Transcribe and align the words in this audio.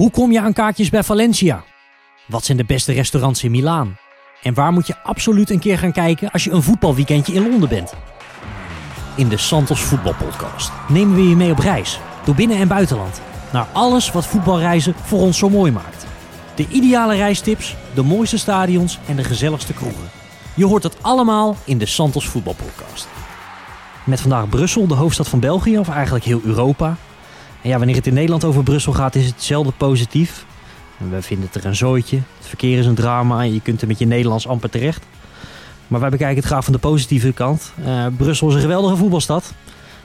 Hoe 0.00 0.10
kom 0.10 0.32
je 0.32 0.40
aan 0.40 0.52
kaartjes 0.52 0.90
bij 0.90 1.02
Valencia? 1.02 1.64
Wat 2.26 2.44
zijn 2.44 2.56
de 2.56 2.64
beste 2.64 2.92
restaurants 2.92 3.44
in 3.44 3.50
Milaan? 3.50 3.96
En 4.42 4.54
waar 4.54 4.72
moet 4.72 4.86
je 4.86 4.96
absoluut 5.02 5.50
een 5.50 5.58
keer 5.58 5.78
gaan 5.78 5.92
kijken 5.92 6.30
als 6.30 6.44
je 6.44 6.50
een 6.50 6.62
voetbalweekendje 6.62 7.32
in 7.32 7.48
Londen 7.48 7.68
bent? 7.68 7.92
In 9.16 9.28
de 9.28 9.36
Santos 9.36 9.80
Voetbalpodcast 9.80 10.72
nemen 10.88 11.14
we 11.14 11.28
je 11.28 11.36
mee 11.36 11.50
op 11.50 11.58
reis 11.58 12.00
door 12.24 12.34
binnen- 12.34 12.56
en 12.56 12.68
buitenland 12.68 13.20
naar 13.52 13.66
alles 13.72 14.12
wat 14.12 14.26
voetbalreizen 14.26 14.94
voor 15.02 15.20
ons 15.20 15.38
zo 15.38 15.48
mooi 15.48 15.72
maakt. 15.72 16.06
De 16.54 16.66
ideale 16.68 17.14
reistips, 17.14 17.76
de 17.94 18.02
mooiste 18.02 18.38
stadions 18.38 18.98
en 19.06 19.16
de 19.16 19.24
gezelligste 19.24 19.72
kroegen. 19.72 20.10
Je 20.54 20.66
hoort 20.66 20.82
het 20.82 21.02
allemaal 21.02 21.56
in 21.64 21.78
de 21.78 21.86
Santos 21.86 22.28
Voetbalpodcast. 22.28 23.08
Met 24.04 24.20
vandaag 24.20 24.48
Brussel, 24.48 24.86
de 24.86 24.94
hoofdstad 24.94 25.28
van 25.28 25.40
België, 25.40 25.78
of 25.78 25.88
eigenlijk 25.88 26.24
heel 26.24 26.40
Europa. 26.44 26.96
Ja, 27.62 27.78
wanneer 27.78 27.96
het 27.96 28.06
in 28.06 28.14
Nederland 28.14 28.44
over 28.44 28.62
Brussel 28.62 28.92
gaat, 28.92 29.14
is 29.14 29.26
het 29.26 29.42
zelden 29.42 29.72
positief. 29.76 30.44
We 31.10 31.22
vinden 31.22 31.46
het 31.52 31.62
er 31.62 31.68
een 31.68 31.76
zooitje. 31.76 32.16
Het 32.16 32.46
verkeer 32.46 32.78
is 32.78 32.86
een 32.86 32.94
drama 32.94 33.42
en 33.42 33.54
je 33.54 33.60
kunt 33.60 33.80
er 33.80 33.86
met 33.86 33.98
je 33.98 34.06
Nederlands 34.06 34.46
amper 34.46 34.70
terecht. 34.70 35.04
Maar 35.86 36.00
wij 36.00 36.10
bekijken 36.10 36.36
het 36.36 36.44
graag 36.44 36.64
van 36.64 36.72
de 36.72 36.78
positieve 36.78 37.32
kant. 37.32 37.72
Uh, 37.84 38.06
Brussel 38.16 38.48
is 38.48 38.54
een 38.54 38.60
geweldige 38.60 38.96
voetbalstad. 38.96 39.52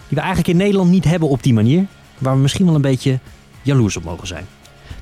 Die 0.08 0.18
we 0.18 0.20
eigenlijk 0.20 0.48
in 0.48 0.58
Nederland 0.58 0.90
niet 0.90 1.06
hebben 1.06 1.30
op 1.30 1.44
die 1.44 1.54
manier. 1.54 1.86
Waar 2.18 2.34
we 2.36 2.42
misschien 2.42 2.66
wel 2.66 2.76
een 2.76 2.82
beetje 2.82 3.20
jaloers 3.62 3.98
op 3.98 4.04
mogen 4.04 4.28
zijn. 4.28 4.46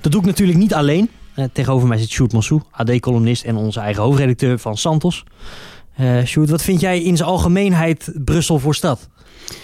Dat 0.02 0.12
doe 0.12 0.22
ik 0.22 0.28
natuurlijk 0.28 0.58
niet 0.58 0.74
alleen. 0.74 1.10
Uh, 1.36 1.46
tegenover 1.54 1.88
mij 1.88 1.98
zit 1.98 2.10
Sjoerd 2.10 2.34
Massou, 2.34 2.62
AD-columnist 2.72 3.44
en 3.44 3.56
onze 3.56 3.80
eigen 3.80 4.04
hoofdredacteur 4.04 4.60
van 4.60 4.78
Santos. 4.78 5.24
Uh, 6.00 6.24
Sjoerd, 6.26 6.50
wat 6.50 6.62
vind 6.62 6.80
jij 6.80 7.02
in 7.02 7.18
zijn 7.18 7.30
algemeenheid 7.30 8.12
Brussel 8.26 8.60
voor 8.60 8.76
stad? 8.76 9.10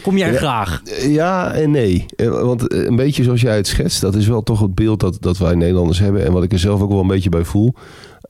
Kom 0.01 0.17
jij 0.17 0.31
ja, 0.31 0.37
graag? 0.37 0.81
Ja 1.07 1.53
en 1.53 1.71
nee. 1.71 2.05
Want 2.15 2.73
een 2.73 2.95
beetje 2.95 3.23
zoals 3.23 3.41
jij 3.41 3.55
het 3.55 3.67
schetst, 3.67 4.01
dat 4.01 4.15
is 4.15 4.27
wel 4.27 4.43
toch 4.43 4.59
het 4.59 4.75
beeld 4.75 4.99
dat, 4.99 5.17
dat 5.19 5.37
wij 5.37 5.55
Nederlanders 5.55 5.99
hebben. 5.99 6.25
En 6.25 6.31
wat 6.31 6.43
ik 6.43 6.51
er 6.51 6.59
zelf 6.59 6.81
ook 6.81 6.89
wel 6.89 6.99
een 6.99 7.07
beetje 7.07 7.29
bij 7.29 7.43
voel. 7.43 7.73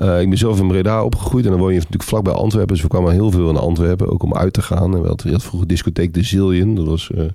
Uh, 0.02 0.22
ik 0.22 0.30
ben 0.30 0.38
zelf 0.38 0.60
in 0.60 0.68
Breda 0.68 1.04
opgegroeid 1.04 1.46
en 1.46 1.52
dan 1.52 1.60
woon 1.60 1.70
je 1.70 1.76
natuurlijk 1.76 2.04
vlak 2.04 2.24
bij 2.24 2.34
Antwerpen. 2.34 2.74
Dus 2.74 2.82
we 2.82 2.88
kwamen 2.88 3.12
heel 3.12 3.32
veel 3.32 3.50
in 3.50 3.58
Antwerpen, 3.58 4.12
ook 4.12 4.24
om 4.24 4.36
uit 4.36 4.54
te 4.54 4.62
gaan. 4.62 4.96
En 4.96 5.02
we 5.02 5.08
hadden 5.08 5.42
vroeger 5.42 5.68
discotheek 5.68 6.14
De 6.14 6.24
Zillion. 6.24 6.76
Dat 6.76 6.86
was 6.86 7.10
uh, 7.16 7.20
een 7.20 7.34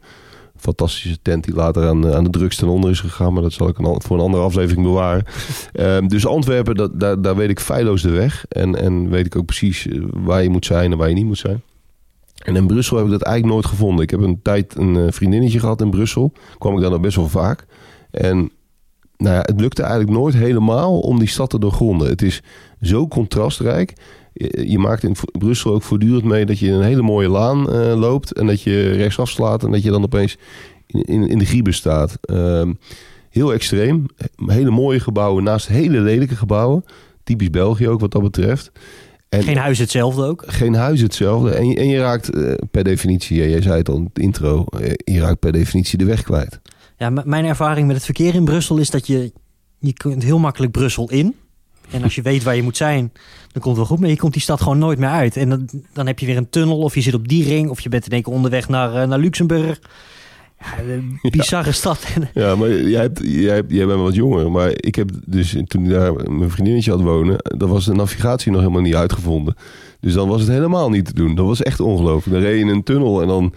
fantastische 0.56 1.19
tent 1.22 1.44
die 1.44 1.55
later 1.55 1.88
aan, 1.88 2.14
aan 2.14 2.25
de 2.25 2.31
drugs 2.31 2.56
ten 2.56 2.69
onder 2.69 2.91
is 2.91 3.00
gegaan. 3.00 3.33
Maar 3.33 3.42
dat 3.42 3.53
zal 3.53 3.69
ik 3.69 3.78
een, 3.78 4.03
voor 4.03 4.16
een 4.16 4.22
andere 4.22 4.42
aflevering 4.42 4.86
bewaren. 4.86 5.25
uh, 5.72 6.08
dus 6.08 6.27
Antwerpen, 6.27 6.75
dat, 6.75 7.00
daar, 7.00 7.22
daar 7.22 7.36
weet 7.36 7.50
ik 7.50 7.60
feilloos 7.60 8.03
de 8.03 8.10
weg. 8.10 8.44
En, 8.48 8.75
en 8.75 9.08
weet 9.10 9.27
ik 9.27 9.36
ook 9.36 9.47
precies 9.47 9.88
waar 10.12 10.42
je 10.42 10.50
moet 10.50 10.66
zijn 10.66 10.92
en 10.92 10.98
waar 10.98 11.08
je 11.08 11.14
niet 11.14 11.27
moet 11.27 11.38
zijn. 11.38 11.62
En 12.45 12.56
in 12.56 12.67
Brussel 12.67 12.97
heb 12.97 13.06
ik 13.06 13.12
dat 13.12 13.23
eigenlijk 13.23 13.55
nooit 13.55 13.67
gevonden. 13.67 14.05
Ik 14.05 14.11
heb 14.11 14.20
een 14.20 14.42
tijd 14.42 14.77
een 14.77 15.12
vriendinnetje 15.12 15.59
gehad 15.59 15.81
in 15.81 15.91
Brussel. 15.91 16.33
Kwam 16.59 16.75
ik 16.75 16.81
daar 16.81 16.91
nog 16.91 17.00
best 17.00 17.17
wel 17.17 17.28
vaak. 17.28 17.67
En 18.11 18.50
nou 19.17 19.34
ja, 19.34 19.41
het 19.41 19.61
lukte 19.61 19.83
eigenlijk 19.83 20.12
nooit 20.12 20.34
helemaal 20.34 21.00
om 21.00 21.19
die 21.19 21.28
stad 21.28 21.50
te 21.50 21.59
doorgronden. 21.59 22.09
Het 22.09 22.22
is 22.22 22.42
zo 22.81 23.09
contrastrijk. 23.09 23.92
Je 24.65 24.78
maakt 24.78 25.03
in 25.03 25.17
Brussel 25.33 25.75
ook 25.75 25.83
voortdurend 25.83 26.25
mee 26.25 26.47
dat 26.47 26.59
je 26.59 26.67
in 26.67 26.72
een 26.72 26.83
hele 26.83 27.03
mooie 27.03 27.28
laan 27.28 27.75
uh, 27.75 27.95
loopt. 27.98 28.33
En 28.33 28.47
dat 28.47 28.62
je 28.62 28.91
rechtsaf 28.91 29.28
slaat 29.28 29.65
en 29.65 29.70
dat 29.70 29.83
je 29.83 29.91
dan 29.91 30.03
opeens 30.03 30.37
in, 30.87 31.03
in, 31.03 31.28
in 31.28 31.39
de 31.39 31.47
grieven 31.47 31.75
staat. 31.75 32.19
Uh, 32.31 32.70
heel 33.31 33.53
extreem. 33.53 34.06
Hele 34.47 34.70
mooie 34.70 35.00
gebouwen 35.00 35.45
naast 35.45 35.69
hele 35.69 36.00
lelijke 36.00 36.37
gebouwen. 36.37 36.84
Typisch 37.22 37.50
België 37.50 37.89
ook 37.89 38.00
wat 38.00 38.12
dat 38.12 38.22
betreft. 38.22 38.72
En 39.36 39.42
geen 39.42 39.56
huis 39.56 39.78
hetzelfde 39.78 40.22
ook? 40.22 40.44
Geen 40.46 40.74
huis 40.74 41.00
hetzelfde. 41.00 41.50
En 41.50 41.68
je, 41.68 41.77
en 41.77 41.88
je 41.88 41.98
raakt 41.98 42.34
uh, 42.34 42.54
per 42.70 42.84
definitie, 42.84 43.48
jij 43.48 43.62
zei 43.62 43.76
het 43.76 43.88
al 43.88 43.96
in 43.96 44.04
het 44.04 44.18
intro, 44.18 44.64
uh, 44.80 44.91
je 45.04 45.20
raakt 45.20 45.38
per 45.38 45.52
definitie 45.52 45.98
de 45.98 46.04
weg 46.04 46.22
kwijt. 46.22 46.60
Ja, 46.98 47.10
mijn 47.10 47.44
ervaring 47.44 47.86
met 47.86 47.96
het 47.96 48.04
verkeer 48.04 48.34
in 48.34 48.44
Brussel 48.44 48.78
is 48.78 48.91
dat 48.91 49.06
je, 49.06 49.32
je 49.78 49.92
kunt 49.92 50.22
heel 50.22 50.38
makkelijk 50.38 50.72
Brussel 50.72 51.10
in. 51.10 51.34
En 51.91 52.02
als 52.02 52.14
je 52.14 52.22
weet 52.22 52.42
waar 52.42 52.56
je 52.56 52.62
moet 52.62 52.76
zijn, 52.76 53.12
dan 53.52 53.62
komt 53.62 53.64
het 53.64 53.76
wel 53.76 53.84
goed. 53.86 54.00
Maar 54.00 54.08
je 54.08 54.16
komt 54.16 54.32
die 54.32 54.42
stad 54.42 54.60
gewoon 54.60 54.78
nooit 54.78 54.98
meer 54.98 55.08
uit. 55.08 55.36
En 55.36 55.48
dan, 55.48 55.69
dan 55.92 56.06
heb 56.06 56.19
je 56.19 56.26
weer 56.26 56.36
een 56.36 56.50
tunnel 56.50 56.78
of 56.78 56.94
je 56.94 57.00
zit 57.00 57.14
op 57.14 57.28
die 57.28 57.44
ring. 57.44 57.69
Of 57.69 57.80
je 57.80 57.88
bent 57.88 58.06
in 58.06 58.12
één 58.12 58.22
keer 58.22 58.32
onderweg 58.32 58.69
naar, 58.69 58.94
uh, 58.94 59.09
naar 59.09 59.19
Luxemburg. 59.19 59.80
Een 60.88 61.19
bizarre 61.22 61.66
ja. 61.66 61.72
stad. 61.72 62.06
Ja, 62.34 62.56
maar 62.56 62.70
jij, 62.70 63.00
hebt, 63.00 63.20
jij, 63.22 63.54
hebt, 63.54 63.72
jij 63.72 63.86
bent 63.86 64.00
wat 64.00 64.14
jonger. 64.14 64.50
Maar 64.50 64.70
ik 64.75 64.94
heb 64.94 65.10
dus 65.26 65.56
toen 65.66 65.84
ik 65.84 65.91
daar 65.91 66.12
mijn 66.30 66.50
vriendinnetje 66.50 66.91
had 66.91 67.00
wonen... 67.00 67.36
dan 67.42 67.69
was 67.69 67.84
de 67.84 67.94
navigatie 67.94 68.50
nog 68.50 68.60
helemaal 68.60 68.82
niet 68.82 68.94
uitgevonden. 68.94 69.54
Dus 70.00 70.12
dan 70.12 70.28
was 70.28 70.41
het 70.41 70.50
helemaal 70.50 70.91
niet 70.91 71.04
te 71.04 71.14
doen. 71.14 71.34
Dat 71.34 71.47
was 71.47 71.62
echt 71.62 71.80
ongelooflijk. 71.80 72.36
Dan 72.36 72.50
reed 72.50 72.58
je 72.58 72.64
in 72.64 72.69
een 72.69 72.82
tunnel 72.82 73.22
en 73.22 73.28
dan 73.28 73.54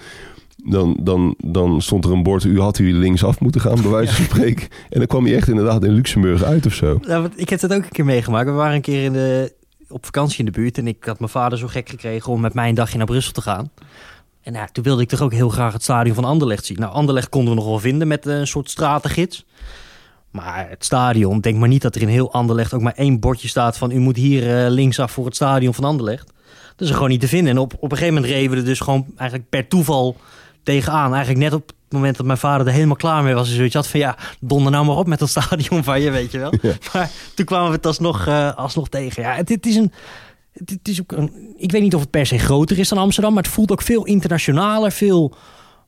dan, 0.64 0.98
dan, 1.02 1.36
dan 1.38 1.82
stond 1.82 2.06
er 2.06 2.12
een 2.12 2.24
bord, 2.24 2.44
u 2.44 2.60
had 2.60 2.80
u 2.80 2.94
linksaf 2.94 3.40
moeten 3.40 3.62
gaan, 3.62 3.82
bij 3.82 3.92
wijze 3.92 4.14
van 4.16 4.26
spreken. 4.36 4.68
En 4.90 4.98
dan 5.00 5.08
kwam 5.08 5.28
je 5.28 5.36
echt 5.36 5.48
inderdaad 5.48 5.84
in 5.84 5.92
Luxemburg 5.92 6.44
uit 6.44 6.66
of 6.66 6.74
zo. 6.74 7.00
Ja, 7.02 7.22
want 7.22 7.40
ik 7.40 7.50
heb 7.50 7.60
dat 7.60 7.74
ook 7.74 7.84
een 7.84 7.90
keer 7.90 8.06
meegemaakt. 8.06 8.50
We 8.50 8.52
waren 8.52 8.76
een 8.76 8.82
keer 8.82 9.04
in 9.04 9.14
de, 9.14 9.54
op 9.90 10.06
vakantie 10.06 10.40
in 10.40 10.46
de 10.46 10.52
buurt 10.52 10.78
en 10.78 10.88
ik 10.88 11.04
had 11.04 11.20
mijn 11.20 11.32
vader 11.32 11.58
zo 11.58 11.68
gek 11.68 11.90
gekregen 11.90 12.32
om 12.32 12.42
met 12.42 12.54
mij 12.54 12.70
een 12.70 12.76
dagje 12.76 12.98
naar 12.98 13.06
Brussel 13.06 13.34
te 13.34 13.42
gaan. 13.42 13.72
En 14.48 14.54
ja, 14.54 14.68
toen 14.72 14.84
wilde 14.84 15.02
ik 15.02 15.10
toch 15.10 15.22
ook 15.22 15.34
heel 15.34 15.50
graag 15.50 15.74
het 15.74 15.84
stadion 15.84 16.16
van 16.16 16.24
Anderlecht 16.24 16.66
zien. 16.66 16.80
Nou, 16.80 16.94
Anderlecht 16.94 17.30
konden 17.30 17.54
we 17.54 17.60
nog 17.60 17.70
wel 17.70 17.80
vinden 17.80 18.08
met 18.08 18.26
een 18.26 18.48
soort 18.48 18.70
stratengids. 18.70 19.46
Maar 20.32 20.70
het 20.70 20.86
stadion, 20.86 21.40
denk 21.40 21.58
maar 21.58 21.68
niet 21.68 21.82
dat 21.82 21.96
er 21.96 22.02
in 22.02 22.08
heel 22.08 22.34
Anderlecht 22.34 22.74
ook 22.74 22.82
maar 22.82 22.94
één 22.94 23.20
bordje 23.20 23.48
staat 23.48 23.78
van... 23.78 23.92
u 23.92 24.00
moet 24.00 24.16
hier 24.16 24.64
uh, 24.64 24.70
linksaf 24.70 25.12
voor 25.12 25.26
het 25.26 25.36
stadion 25.36 25.74
van 25.74 25.84
Anderlecht. 25.84 26.32
Dat 26.76 26.88
is 26.88 26.94
gewoon 26.94 27.10
niet 27.10 27.20
te 27.20 27.28
vinden. 27.28 27.52
En 27.52 27.60
op, 27.60 27.74
op 27.74 27.92
een 27.92 27.98
gegeven 27.98 28.14
moment 28.14 28.32
reden 28.32 28.52
we 28.52 28.58
er 28.58 28.66
dus 28.66 28.80
gewoon 28.80 29.06
eigenlijk 29.16 29.50
per 29.50 29.68
toeval 29.68 30.16
tegenaan. 30.64 31.14
Eigenlijk 31.14 31.44
net 31.44 31.54
op 31.54 31.68
het 31.68 31.94
moment 31.94 32.18
dat 32.18 32.26
mijn 32.26 32.38
vader 32.38 32.68
er 32.68 32.74
helemaal 32.74 32.96
klaar 32.96 33.24
mee 33.24 33.34
was. 33.34 33.48
Dus 33.48 33.56
zoiets 33.56 33.76
had 33.76 33.88
van 33.88 34.00
ja, 34.00 34.18
donder 34.40 34.72
nou 34.72 34.86
maar 34.86 34.96
op 34.96 35.08
met 35.08 35.20
dat 35.20 35.30
stadion 35.40 35.84
van 35.84 36.02
je, 36.02 36.12
weet 36.12 36.32
je 36.32 36.40
wel. 36.40 36.54
Ja. 36.62 36.74
Maar 36.94 37.10
toen 37.36 37.46
kwamen 37.46 37.70
we 37.70 37.76
het 37.76 37.86
alsnog, 37.86 38.28
uh, 38.28 38.56
alsnog 38.56 38.90
tegen. 38.90 39.24
Ja, 39.24 39.34
het, 39.34 39.50
het 39.50 39.66
is 39.66 39.76
een... 39.76 39.94
Het 40.66 40.88
is 40.88 41.02
ook 41.02 41.12
een, 41.12 41.54
ik 41.58 41.72
weet 41.72 41.82
niet 41.82 41.96
of 41.96 42.02
het 42.02 42.10
per 42.10 42.26
se 42.26 42.38
groter 42.38 42.80
is 42.80 42.90
dan 42.90 42.98
Amsterdam, 42.98 43.34
maar 43.34 43.44
het 43.44 43.52
voelt 43.52 43.72
ook 43.72 43.82
veel 43.82 44.06
internationaler, 44.06 44.92
veel 44.92 45.36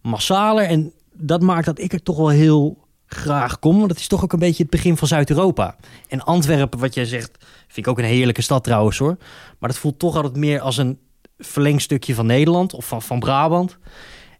massaler. 0.01 0.65
En 0.65 0.93
dat 1.13 1.41
maakt 1.41 1.65
dat 1.65 1.79
ik 1.79 1.93
er 1.93 2.03
toch 2.03 2.17
wel 2.17 2.29
heel 2.29 2.87
graag 3.05 3.59
kom. 3.59 3.77
Want 3.77 3.89
het 3.89 3.99
is 3.99 4.07
toch 4.07 4.23
ook 4.23 4.33
een 4.33 4.39
beetje 4.39 4.61
het 4.61 4.71
begin 4.71 4.97
van 4.97 5.07
Zuid-Europa. 5.07 5.75
En 6.07 6.23
Antwerpen, 6.23 6.79
wat 6.79 6.93
jij 6.93 7.05
zegt, 7.05 7.31
vind 7.67 7.85
ik 7.85 7.87
ook 7.87 7.97
een 7.99 8.03
heerlijke 8.03 8.41
stad 8.41 8.63
trouwens 8.63 8.97
hoor. 8.97 9.17
Maar 9.59 9.69
dat 9.69 9.77
voelt 9.77 9.99
toch 9.99 10.15
altijd 10.15 10.35
meer 10.35 10.59
als 10.59 10.77
een 10.77 10.99
verlengstukje 11.37 12.13
van 12.13 12.25
Nederland 12.25 12.73
of 12.73 12.87
van, 12.87 13.01
van 13.01 13.19
Brabant. 13.19 13.77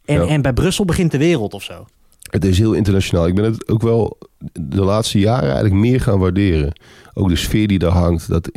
En, 0.05 0.21
ja. 0.21 0.27
en 0.27 0.41
bij 0.41 0.53
Brussel 0.53 0.85
begint 0.85 1.11
de 1.11 1.17
wereld 1.17 1.53
of 1.53 1.63
zo. 1.63 1.85
Het 2.29 2.45
is 2.45 2.57
heel 2.57 2.73
internationaal. 2.73 3.27
Ik 3.27 3.35
ben 3.35 3.43
het 3.43 3.67
ook 3.67 3.81
wel 3.81 4.17
de 4.53 4.81
laatste 4.81 5.19
jaren 5.19 5.43
eigenlijk 5.43 5.75
meer 5.75 6.01
gaan 6.01 6.19
waarderen. 6.19 6.73
Ook 7.13 7.29
de 7.29 7.35
sfeer 7.35 7.67
die 7.67 7.79
daar 7.79 7.91
hangt. 7.91 8.27
Dat 8.27 8.49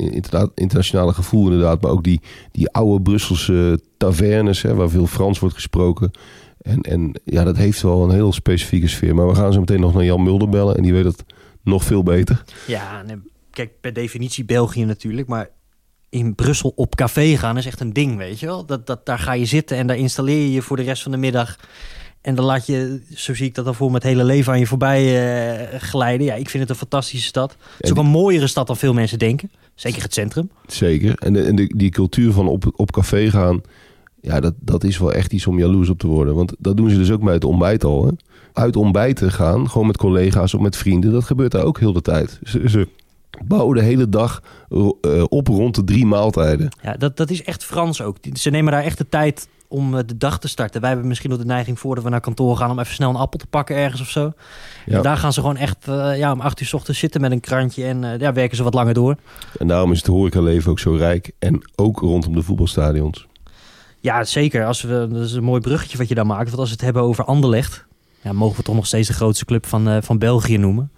internationale 0.54 1.12
gevoel 1.12 1.44
inderdaad. 1.44 1.82
Maar 1.82 1.90
ook 1.90 2.04
die, 2.04 2.20
die 2.52 2.70
oude 2.70 3.02
Brusselse 3.02 3.80
tavernes 3.96 4.62
hè, 4.62 4.74
waar 4.74 4.90
veel 4.90 5.06
Frans 5.06 5.38
wordt 5.38 5.54
gesproken. 5.54 6.10
En, 6.60 6.80
en 6.80 7.20
ja, 7.24 7.44
dat 7.44 7.56
heeft 7.56 7.82
wel 7.82 8.04
een 8.04 8.14
heel 8.14 8.32
specifieke 8.32 8.88
sfeer. 8.88 9.14
Maar 9.14 9.28
we 9.28 9.34
gaan 9.34 9.52
zo 9.52 9.60
meteen 9.60 9.80
nog 9.80 9.94
naar 9.94 10.04
Jan 10.04 10.22
Mulder 10.22 10.48
bellen. 10.48 10.76
En 10.76 10.82
die 10.82 10.92
weet 10.92 11.04
het 11.04 11.24
nog 11.62 11.84
veel 11.84 12.02
beter. 12.02 12.44
Ja, 12.66 13.04
kijk, 13.50 13.80
per 13.80 13.92
definitie 13.92 14.44
België 14.44 14.84
natuurlijk. 14.84 15.28
Maar 15.28 15.50
in 16.08 16.34
Brussel 16.34 16.72
op 16.76 16.94
café 16.94 17.36
gaan 17.36 17.58
is 17.58 17.66
echt 17.66 17.80
een 17.80 17.92
ding, 17.92 18.16
weet 18.16 18.40
je 18.40 18.46
wel. 18.46 18.66
Dat, 18.66 18.86
dat, 18.86 19.06
daar 19.06 19.18
ga 19.18 19.32
je 19.32 19.44
zitten 19.44 19.76
en 19.76 19.86
daar 19.86 19.96
installeer 19.96 20.42
je 20.42 20.52
je 20.52 20.62
voor 20.62 20.76
de 20.76 20.82
rest 20.82 21.02
van 21.02 21.12
de 21.12 21.18
middag. 21.18 21.56
En 22.22 22.34
dan 22.34 22.44
laat 22.44 22.66
je, 22.66 23.00
zo 23.14 23.34
zie 23.34 23.46
ik 23.46 23.54
dat 23.54 23.64
dan 23.64 23.74
voor 23.74 23.90
met 23.90 24.02
het 24.02 24.12
hele 24.12 24.24
leven 24.24 24.52
aan 24.52 24.58
je 24.58 24.66
voorbij 24.66 25.02
uh, 25.72 25.80
glijden. 25.80 26.26
Ja, 26.26 26.34
ik 26.34 26.48
vind 26.48 26.62
het 26.62 26.72
een 26.72 26.78
fantastische 26.78 27.26
stad. 27.26 27.56
Het 27.76 27.84
is 27.84 27.90
ook 27.90 27.96
een 27.96 28.06
mooiere 28.06 28.46
stad 28.46 28.66
dan 28.66 28.76
veel 28.76 28.92
mensen 28.92 29.18
denken. 29.18 29.50
Zeker 29.74 30.02
het 30.02 30.14
centrum. 30.14 30.50
Zeker. 30.66 31.14
En, 31.18 31.32
de, 31.32 31.42
en 31.42 31.56
de, 31.56 31.72
die 31.76 31.90
cultuur 31.90 32.32
van 32.32 32.48
op, 32.48 32.72
op 32.76 32.92
café 32.92 33.30
gaan, 33.30 33.60
ja, 34.20 34.40
dat, 34.40 34.54
dat 34.60 34.84
is 34.84 34.98
wel 34.98 35.12
echt 35.12 35.32
iets 35.32 35.46
om 35.46 35.58
jaloers 35.58 35.88
op 35.88 35.98
te 35.98 36.06
worden. 36.06 36.34
Want 36.34 36.54
dat 36.58 36.76
doen 36.76 36.90
ze 36.90 36.96
dus 36.96 37.10
ook 37.10 37.22
bij 37.22 37.34
het 37.34 37.44
ontbijt 37.44 37.84
al. 37.84 38.06
Hè? 38.06 38.12
Uit 38.52 38.76
ontbijten 38.76 39.32
gaan, 39.32 39.70
gewoon 39.70 39.86
met 39.86 39.96
collega's 39.96 40.54
of 40.54 40.60
met 40.60 40.76
vrienden, 40.76 41.12
dat 41.12 41.24
gebeurt 41.24 41.52
daar 41.52 41.64
ook 41.64 41.78
heel 41.78 41.92
de 41.92 42.02
tijd. 42.02 42.38
Ze, 42.44 42.62
ze 42.68 42.88
bouwen 43.44 43.76
de 43.76 43.82
hele 43.82 44.08
dag 44.08 44.42
uh, 44.70 44.88
op 45.28 45.48
rond 45.48 45.74
de 45.74 45.84
drie 45.84 46.06
maaltijden. 46.06 46.68
Ja, 46.82 46.92
dat, 46.92 47.16
dat 47.16 47.30
is 47.30 47.42
echt 47.42 47.64
Frans 47.64 48.02
ook. 48.02 48.16
Ze 48.32 48.50
nemen 48.50 48.72
daar 48.72 48.82
echt 48.82 48.98
de 48.98 49.08
tijd 49.08 49.48
om 49.72 50.06
de 50.06 50.16
dag 50.16 50.38
te 50.38 50.48
starten. 50.48 50.80
Wij 50.80 50.90
hebben 50.90 51.08
misschien 51.08 51.32
ook 51.32 51.38
de 51.38 51.44
neiging 51.44 51.78
voor 51.78 51.94
dat 51.94 52.04
we 52.04 52.10
naar 52.10 52.20
kantoor 52.20 52.56
gaan 52.56 52.70
om 52.70 52.78
even 52.78 52.94
snel 52.94 53.10
een 53.10 53.16
appel 53.16 53.38
te 53.38 53.46
pakken 53.46 53.76
ergens 53.76 54.00
of 54.00 54.08
zo. 54.08 54.32
Ja. 54.86 54.96
En 54.96 55.02
daar 55.02 55.16
gaan 55.16 55.32
ze 55.32 55.40
gewoon 55.40 55.56
echt 55.56 55.88
uh, 55.88 56.18
ja, 56.18 56.32
om 56.32 56.40
acht 56.40 56.60
uur 56.60 56.66
s 56.66 56.72
ochtends 56.72 57.00
zitten 57.00 57.20
met 57.20 57.30
een 57.30 57.40
krantje 57.40 57.84
en 57.84 58.02
uh, 58.02 58.18
ja, 58.18 58.32
werken 58.32 58.56
ze 58.56 58.62
wat 58.62 58.74
langer 58.74 58.94
door. 58.94 59.16
En 59.58 59.66
daarom 59.66 59.92
is 59.92 59.98
het 59.98 60.06
horecaleven 60.06 60.70
ook 60.70 60.78
zo 60.78 60.94
rijk. 60.94 61.30
En 61.38 61.70
ook 61.74 61.98
rondom 61.98 62.34
de 62.34 62.42
voetbalstadions. 62.42 63.26
Ja, 64.00 64.24
zeker. 64.24 64.66
Als 64.66 64.82
we, 64.82 65.08
dat 65.10 65.24
is 65.24 65.32
een 65.32 65.44
mooi 65.44 65.60
bruggetje 65.60 65.98
wat 65.98 66.08
je 66.08 66.14
daar 66.14 66.26
maakt. 66.26 66.46
Want 66.46 66.58
als 66.58 66.68
we 66.68 66.74
het 66.74 66.84
hebben 66.84 67.02
over 67.02 67.24
Anderlecht, 67.24 67.84
ja, 68.22 68.32
mogen 68.32 68.56
we 68.56 68.62
toch 68.62 68.74
nog 68.74 68.86
steeds 68.86 69.08
de 69.08 69.14
grootste 69.14 69.44
club 69.44 69.66
van, 69.66 69.88
uh, 69.88 69.96
van 70.00 70.18
België 70.18 70.56
noemen. 70.56 70.90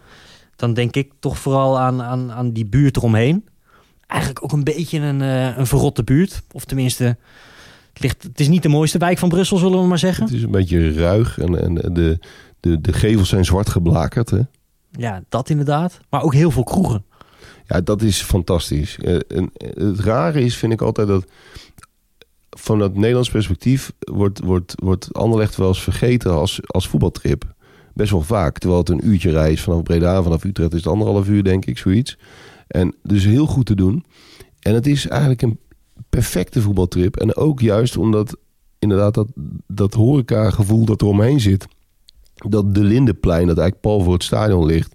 Dan 0.56 0.75
denk 0.75 0.97
ik 0.97 1.12
toch 1.21 1.38
vooral 1.38 1.79
aan, 1.79 2.03
aan, 2.03 2.32
aan 2.32 2.53
die 2.53 2.67
buurt 2.67 2.97
eromheen. 2.97 3.49
Eigenlijk 4.06 4.44
ook 4.44 4.53
een 4.53 4.65
beetje 4.65 4.99
een, 4.99 5.21
een 5.21 5.67
verrotte 5.67 6.05
buurt. 6.05 6.43
Of 6.53 6.65
tenminste, 6.65 7.17
het, 7.94 8.02
ligt, 8.02 8.23
het 8.23 8.41
is 8.41 8.49
niet 8.49 8.62
de 8.62 8.69
mooiste 8.69 8.99
wijk 8.99 9.19
van 9.19 9.29
Brussel, 9.29 9.56
zullen 9.56 9.81
we 9.81 9.87
maar 9.87 9.99
zeggen. 9.99 10.25
Het 10.25 10.35
is 10.35 10.43
een 10.43 10.50
beetje 10.50 10.93
ruig 10.93 11.38
en, 11.38 11.62
en 11.62 11.75
de, 11.94 12.19
de, 12.61 12.81
de 12.81 12.93
gevels 12.93 13.29
zijn 13.29 13.44
zwart 13.44 13.69
geblakerd. 13.69 14.31
Hè? 14.31 14.41
Ja, 14.91 15.23
dat 15.29 15.50
inderdaad. 15.50 16.00
Maar 16.11 16.23
ook 16.23 16.35
heel 16.35 16.50
veel 16.50 16.64
kroegen. 16.64 17.05
Ja, 17.67 17.81
dat 17.81 18.02
is 18.02 18.23
fantastisch. 18.23 18.99
Eh, 18.99 19.14
en 19.29 19.50
het 19.58 20.00
rare 20.00 20.41
is, 20.41 20.56
vind 20.56 20.73
ik 20.73 20.81
altijd 20.81 21.08
dat 21.08 21.26
van 22.50 22.81
het 22.81 22.94
Nederlands 22.94 23.31
perspectief 23.31 23.93
wordt, 23.99 24.40
wordt, 24.40 24.75
wordt 24.76 25.14
Anderlecht 25.14 25.56
wel 25.56 25.69
eens 25.69 25.82
vergeten 25.82 26.32
als, 26.32 26.61
als 26.67 26.88
voetbaltrip. 26.88 27.55
Best 27.94 28.11
wel 28.11 28.23
vaak. 28.23 28.58
Terwijl 28.58 28.81
het 28.81 28.90
een 28.90 29.06
uurtje 29.08 29.31
reis 29.31 29.61
vanaf 29.61 29.82
Breda, 29.82 30.23
vanaf 30.23 30.44
Utrecht 30.44 30.73
is 30.73 30.79
het 30.79 30.93
anderhalf 30.93 31.29
uur, 31.29 31.44
denk 31.44 31.64
ik, 31.64 31.79
zoiets. 31.79 32.19
En 32.67 32.94
dus 33.02 33.25
heel 33.25 33.47
goed 33.47 33.67
te 33.67 33.75
doen. 33.75 34.05
En 34.61 34.75
het 34.75 34.87
is 34.87 35.06
eigenlijk 35.08 35.43
een 35.43 35.58
perfecte 36.14 36.61
voetbaltrip. 36.61 37.16
En 37.16 37.37
ook 37.37 37.61
juist 37.61 37.96
omdat 37.96 38.37
inderdaad 38.78 39.14
dat, 39.14 39.28
dat 39.66 39.94
horeca-gevoel 39.94 40.84
dat 40.84 41.00
er 41.00 41.06
omheen 41.06 41.40
zit. 41.40 41.66
Dat 42.34 42.75
de 42.75 42.84
Lindeplein, 42.84 43.46
dat 43.46 43.58
eigenlijk 43.58 43.81
pal 43.81 44.00
voor 44.00 44.12
het 44.12 44.22
stadion 44.22 44.66
ligt. 44.66 44.94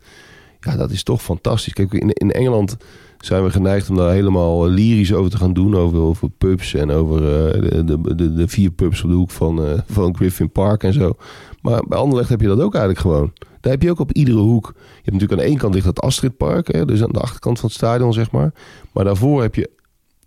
Ja, 0.60 0.76
dat 0.76 0.92
is 0.92 1.04
toch 1.04 1.22
fantastisch. 1.22 1.74
Kijk, 1.74 1.94
in, 1.94 2.10
in 2.10 2.32
Engeland 2.32 2.78
zijn 3.20 3.44
we 3.44 3.52
geneigd 3.52 3.90
om 3.90 3.96
daar 3.96 4.12
helemaal 4.12 4.68
lyrisch 4.68 5.14
over 5.14 5.32
te 5.32 5.38
gaan 5.38 5.54
doen. 5.54 5.76
Over, 5.76 6.00
over 6.00 6.30
pubs 6.30 6.74
en 6.74 6.92
over 6.92 7.22
uh, 7.22 7.86
de, 7.86 8.16
de, 8.16 8.34
de, 8.34 8.48
vier 8.48 8.72
pubs 8.72 9.04
op 9.04 9.10
de 9.10 9.16
hoek 9.16 9.32
van, 9.32 9.66
uh, 9.66 9.72
van 9.98 10.16
Griffin 10.16 10.52
Park 10.52 10.84
en 10.84 10.94
zo. 10.94 11.16
Maar 11.62 11.82
bij 11.88 11.98
Anderlecht 11.98 12.30
heb 12.30 12.42
je 12.42 12.48
dat 12.48 12.62
ook 12.62 12.74
eigenlijk 12.74 13.02
gewoon. 13.02 13.34
Daar 13.62 13.72
heb 13.72 13.82
je 13.82 13.90
ook 13.90 14.00
op 14.00 14.12
iedere 14.12 14.38
hoek. 14.38 14.66
Je 14.76 14.82
hebt 14.96 15.12
natuurlijk 15.12 15.32
aan 15.32 15.46
de 15.46 15.52
ene 15.52 15.60
kant 15.60 15.74
ligt 15.74 15.86
dat 15.86 16.02
Astridpark. 16.02 16.74
Hè, 16.74 16.86
dus 16.86 17.04
aan 17.04 17.12
de 17.12 17.20
achterkant 17.20 17.60
van 17.60 17.68
het 17.68 17.78
stadion, 17.78 18.14
zeg 18.14 18.32
maar. 18.32 18.54
Maar 18.92 19.04
daarvoor 19.04 19.42
heb 19.42 19.56
je... 19.56 19.78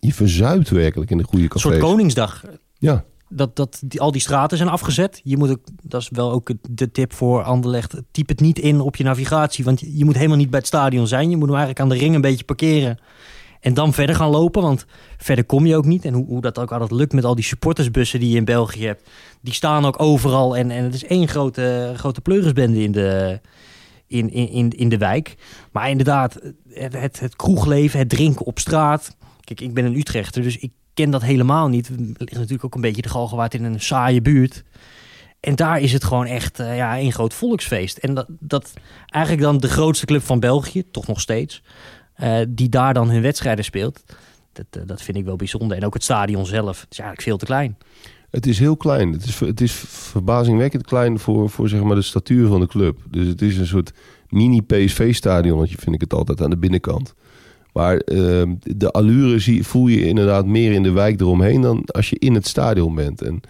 Je 0.07 0.15
verzuipt 0.15 0.71
werkelijk 0.71 1.11
in 1.11 1.19
de 1.19 1.25
goede 1.25 1.49
cafés. 1.49 1.65
Een 1.65 1.71
soort 1.71 1.91
Koningsdag. 1.91 2.45
Ja. 2.79 3.05
Dat, 3.29 3.57
dat 3.57 3.83
die, 3.85 4.01
al 4.01 4.13
die 4.13 4.21
straten 4.21 4.57
zijn 4.57 4.69
afgezet. 4.69 5.21
Je 5.25 5.37
moet 5.37 5.51
ook, 5.51 5.61
dat 5.83 6.01
is 6.01 6.09
wel 6.13 6.33
ook 6.33 6.51
de 6.71 6.91
tip 6.91 7.13
voor 7.13 7.43
Anderlecht. 7.43 7.95
Typ 8.11 8.29
het 8.29 8.41
niet 8.41 8.59
in 8.59 8.81
op 8.81 8.97
je 8.97 9.05
navigatie. 9.05 9.65
Want 9.65 9.81
je 9.81 10.05
moet 10.05 10.15
helemaal 10.15 10.37
niet 10.37 10.51
bij 10.51 10.59
het 10.59 10.69
stadion 10.69 11.07
zijn. 11.07 11.31
Je 11.31 11.37
moet 11.37 11.49
hem 11.49 11.57
eigenlijk 11.57 11.81
aan 11.81 11.89
de 11.89 12.05
ring 12.05 12.15
een 12.15 12.21
beetje 12.21 12.45
parkeren. 12.45 12.99
En 13.61 13.75
dan 13.75 13.93
verder 13.93 14.17
gaan 14.17 14.31
lopen, 14.31 14.63
want 14.63 14.87
verder 15.17 15.45
kom 15.45 15.67
je 15.67 15.77
ook 15.77 15.85
niet. 15.85 16.05
En 16.05 16.15
hoe, 16.15 16.27
hoe 16.27 16.41
dat 16.41 16.59
ook 16.59 16.73
altijd 16.73 16.91
lukt 16.91 17.13
met 17.13 17.25
al 17.25 17.35
die 17.35 17.45
supportersbussen 17.45 18.21
die 18.21 18.31
je 18.31 18.37
in 18.37 18.45
België 18.45 18.87
hebt. 18.87 19.09
Die 19.41 19.55
staan 19.55 19.85
ook 19.85 20.01
overal. 20.01 20.57
En, 20.57 20.71
en 20.71 20.85
het 20.85 20.95
is 20.95 21.05
één 21.05 21.29
grote, 21.29 21.93
grote 21.97 22.21
pleurisbende 22.21 22.83
in 22.83 22.93
de, 22.93 23.41
in, 24.07 24.33
in, 24.33 24.71
in 24.71 24.89
de 24.89 24.99
wijk. 24.99 25.35
Maar 25.73 25.91
inderdaad, 25.91 26.39
het, 26.69 26.93
het, 26.93 27.21
het 27.21 27.37
kroegleven, 27.37 27.99
het 27.99 28.09
drinken 28.09 28.47
op 28.47 28.59
straat. 28.59 29.17
Ik 29.61 29.75
ben 29.75 29.85
een 29.85 29.97
Utrechter, 29.97 30.43
dus 30.43 30.57
ik 30.57 30.71
ken 30.95 31.11
dat 31.11 31.23
helemaal 31.23 31.69
niet. 31.69 31.89
Er 31.89 31.95
ligt 31.99 32.33
natuurlijk 32.33 32.65
ook 32.65 32.75
een 32.75 32.81
beetje 32.81 33.03
de 33.03 33.09
Galgenwaard 33.09 33.55
in 33.55 33.65
een 33.65 33.81
saaie 33.81 34.23
buurt. 34.23 34.65
En 35.41 35.55
daar 35.55 35.81
is 35.81 35.93
het 35.93 36.05
gewoon 36.05 36.27
echt 36.27 36.61
uh, 36.61 36.77
ja, 36.77 36.99
een 36.99 37.13
groot 37.13 37.35
volksfeest. 37.35 37.99
En 37.99 38.15
dat, 38.15 38.27
dat 38.29 38.73
eigenlijk 39.09 39.45
dan 39.45 39.59
de 39.59 39.69
grootste 39.69 40.07
club 40.07 40.23
van 40.23 40.41
België, 40.41 40.91
toch 40.91 41.07
nog 41.07 41.21
steeds, 41.21 41.63
uh, 42.23 42.41
die 42.49 42.69
daar 42.69 42.95
dan 42.95 43.11
hun 43.11 43.23
wedstrijden 43.23 43.65
speelt. 43.65 44.03
Dat, 44.53 44.67
uh, 44.77 44.83
dat 44.87 45.03
vind 45.03 45.17
ik 45.17 45.25
wel 45.25 45.37
bijzonder. 45.37 45.77
En 45.77 45.85
ook 45.85 45.95
het 45.95 46.05
stadion 46.05 46.47
zelf 46.47 46.81
het 46.81 46.91
is 46.91 46.99
eigenlijk 46.99 47.29
veel 47.29 47.37
te 47.37 47.45
klein. 47.45 47.77
Het 48.31 48.47
is 48.47 48.59
heel 48.59 48.77
klein. 48.77 49.13
Het 49.13 49.25
is, 49.25 49.41
het 49.41 49.61
is 49.61 49.73
verbazingwekkend 49.87 50.85
klein 50.85 51.19
voor, 51.19 51.51
voor 51.51 51.69
zeg 51.69 51.83
maar 51.83 51.97
de 51.97 52.03
statuur 52.03 52.49
van 52.49 52.61
de 52.61 52.67
club. 52.67 52.99
Dus 53.11 53.27
het 53.27 53.43
is 53.43 53.59
een 53.59 53.67
soort 53.67 53.93
mini-PSV-stadionnetje, 54.29 55.77
vind 55.79 55.95
ik 55.95 56.01
het 56.01 56.13
altijd, 56.15 56.43
aan 56.43 56.51
de 56.51 56.59
binnenkant. 56.59 57.15
Maar 57.73 58.03
uh, 58.13 58.43
de 58.61 58.91
allure 58.91 59.39
zie, 59.39 59.67
voel 59.67 59.87
je 59.87 60.07
inderdaad 60.07 60.47
meer 60.47 60.73
in 60.73 60.83
de 60.83 60.91
wijk 60.91 61.21
eromheen 61.21 61.61
dan 61.61 61.85
als 61.85 62.11
je 62.11 62.19
in 62.19 62.35
het 62.35 62.47
stadion 62.47 62.95
bent. 62.95 63.23
En 63.23 63.41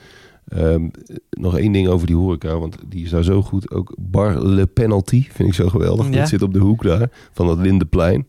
um, 0.56 0.90
nog 1.30 1.58
één 1.58 1.72
ding 1.72 1.88
over 1.88 2.06
die 2.06 2.16
horeca, 2.16 2.58
want 2.58 2.76
die 2.86 3.04
is 3.04 3.10
daar 3.10 3.24
zo 3.24 3.42
goed. 3.42 3.70
Ook 3.70 3.94
Bar 3.98 4.46
Le 4.46 4.66
Penalty 4.66 5.26
vind 5.30 5.48
ik 5.48 5.54
zo 5.54 5.68
geweldig. 5.68 6.08
Ja. 6.08 6.18
Dat 6.18 6.28
zit 6.28 6.42
op 6.42 6.52
de 6.52 6.58
hoek 6.58 6.82
daar 6.82 7.10
van 7.32 7.46
dat 7.46 7.58
Lindeplein. 7.58 8.26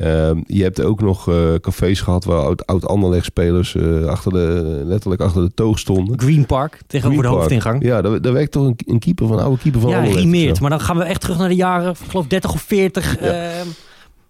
Um, 0.00 0.44
je 0.46 0.62
hebt 0.62 0.82
ook 0.82 1.00
nog 1.00 1.28
uh, 1.28 1.54
cafés 1.54 2.00
gehad 2.00 2.24
waar 2.24 2.40
oud, 2.40 2.66
oud 2.66 2.82
uh, 2.82 4.04
achter 4.06 4.32
de, 4.32 4.82
letterlijk 4.84 5.22
achter 5.22 5.42
de 5.42 5.54
toog 5.54 5.78
stonden. 5.78 6.20
Green 6.20 6.46
Park, 6.46 6.78
tegenover 6.86 7.18
Green 7.18 7.32
de 7.32 7.38
hoofdingang. 7.38 7.84
Ja, 7.84 8.02
daar, 8.02 8.22
daar 8.22 8.32
werkt 8.32 8.52
toch 8.52 8.66
een, 8.66 8.76
een 8.86 8.98
keeper 8.98 9.26
van, 9.26 9.38
een 9.38 9.44
oude 9.44 9.62
keeper 9.62 9.80
van 9.80 9.90
ja, 9.90 10.02
Anderlecht. 10.04 10.60
Maar 10.60 10.70
dan 10.70 10.80
gaan 10.80 10.96
we 10.96 11.02
echt 11.04 11.20
terug 11.20 11.38
naar 11.38 11.48
de 11.48 11.54
jaren, 11.54 11.90
ik 11.90 12.10
geloof 12.10 12.26
30 12.26 12.52
of 12.52 12.62
40. 12.62 13.20
Ja. 13.20 13.26
Uh, 13.26 13.60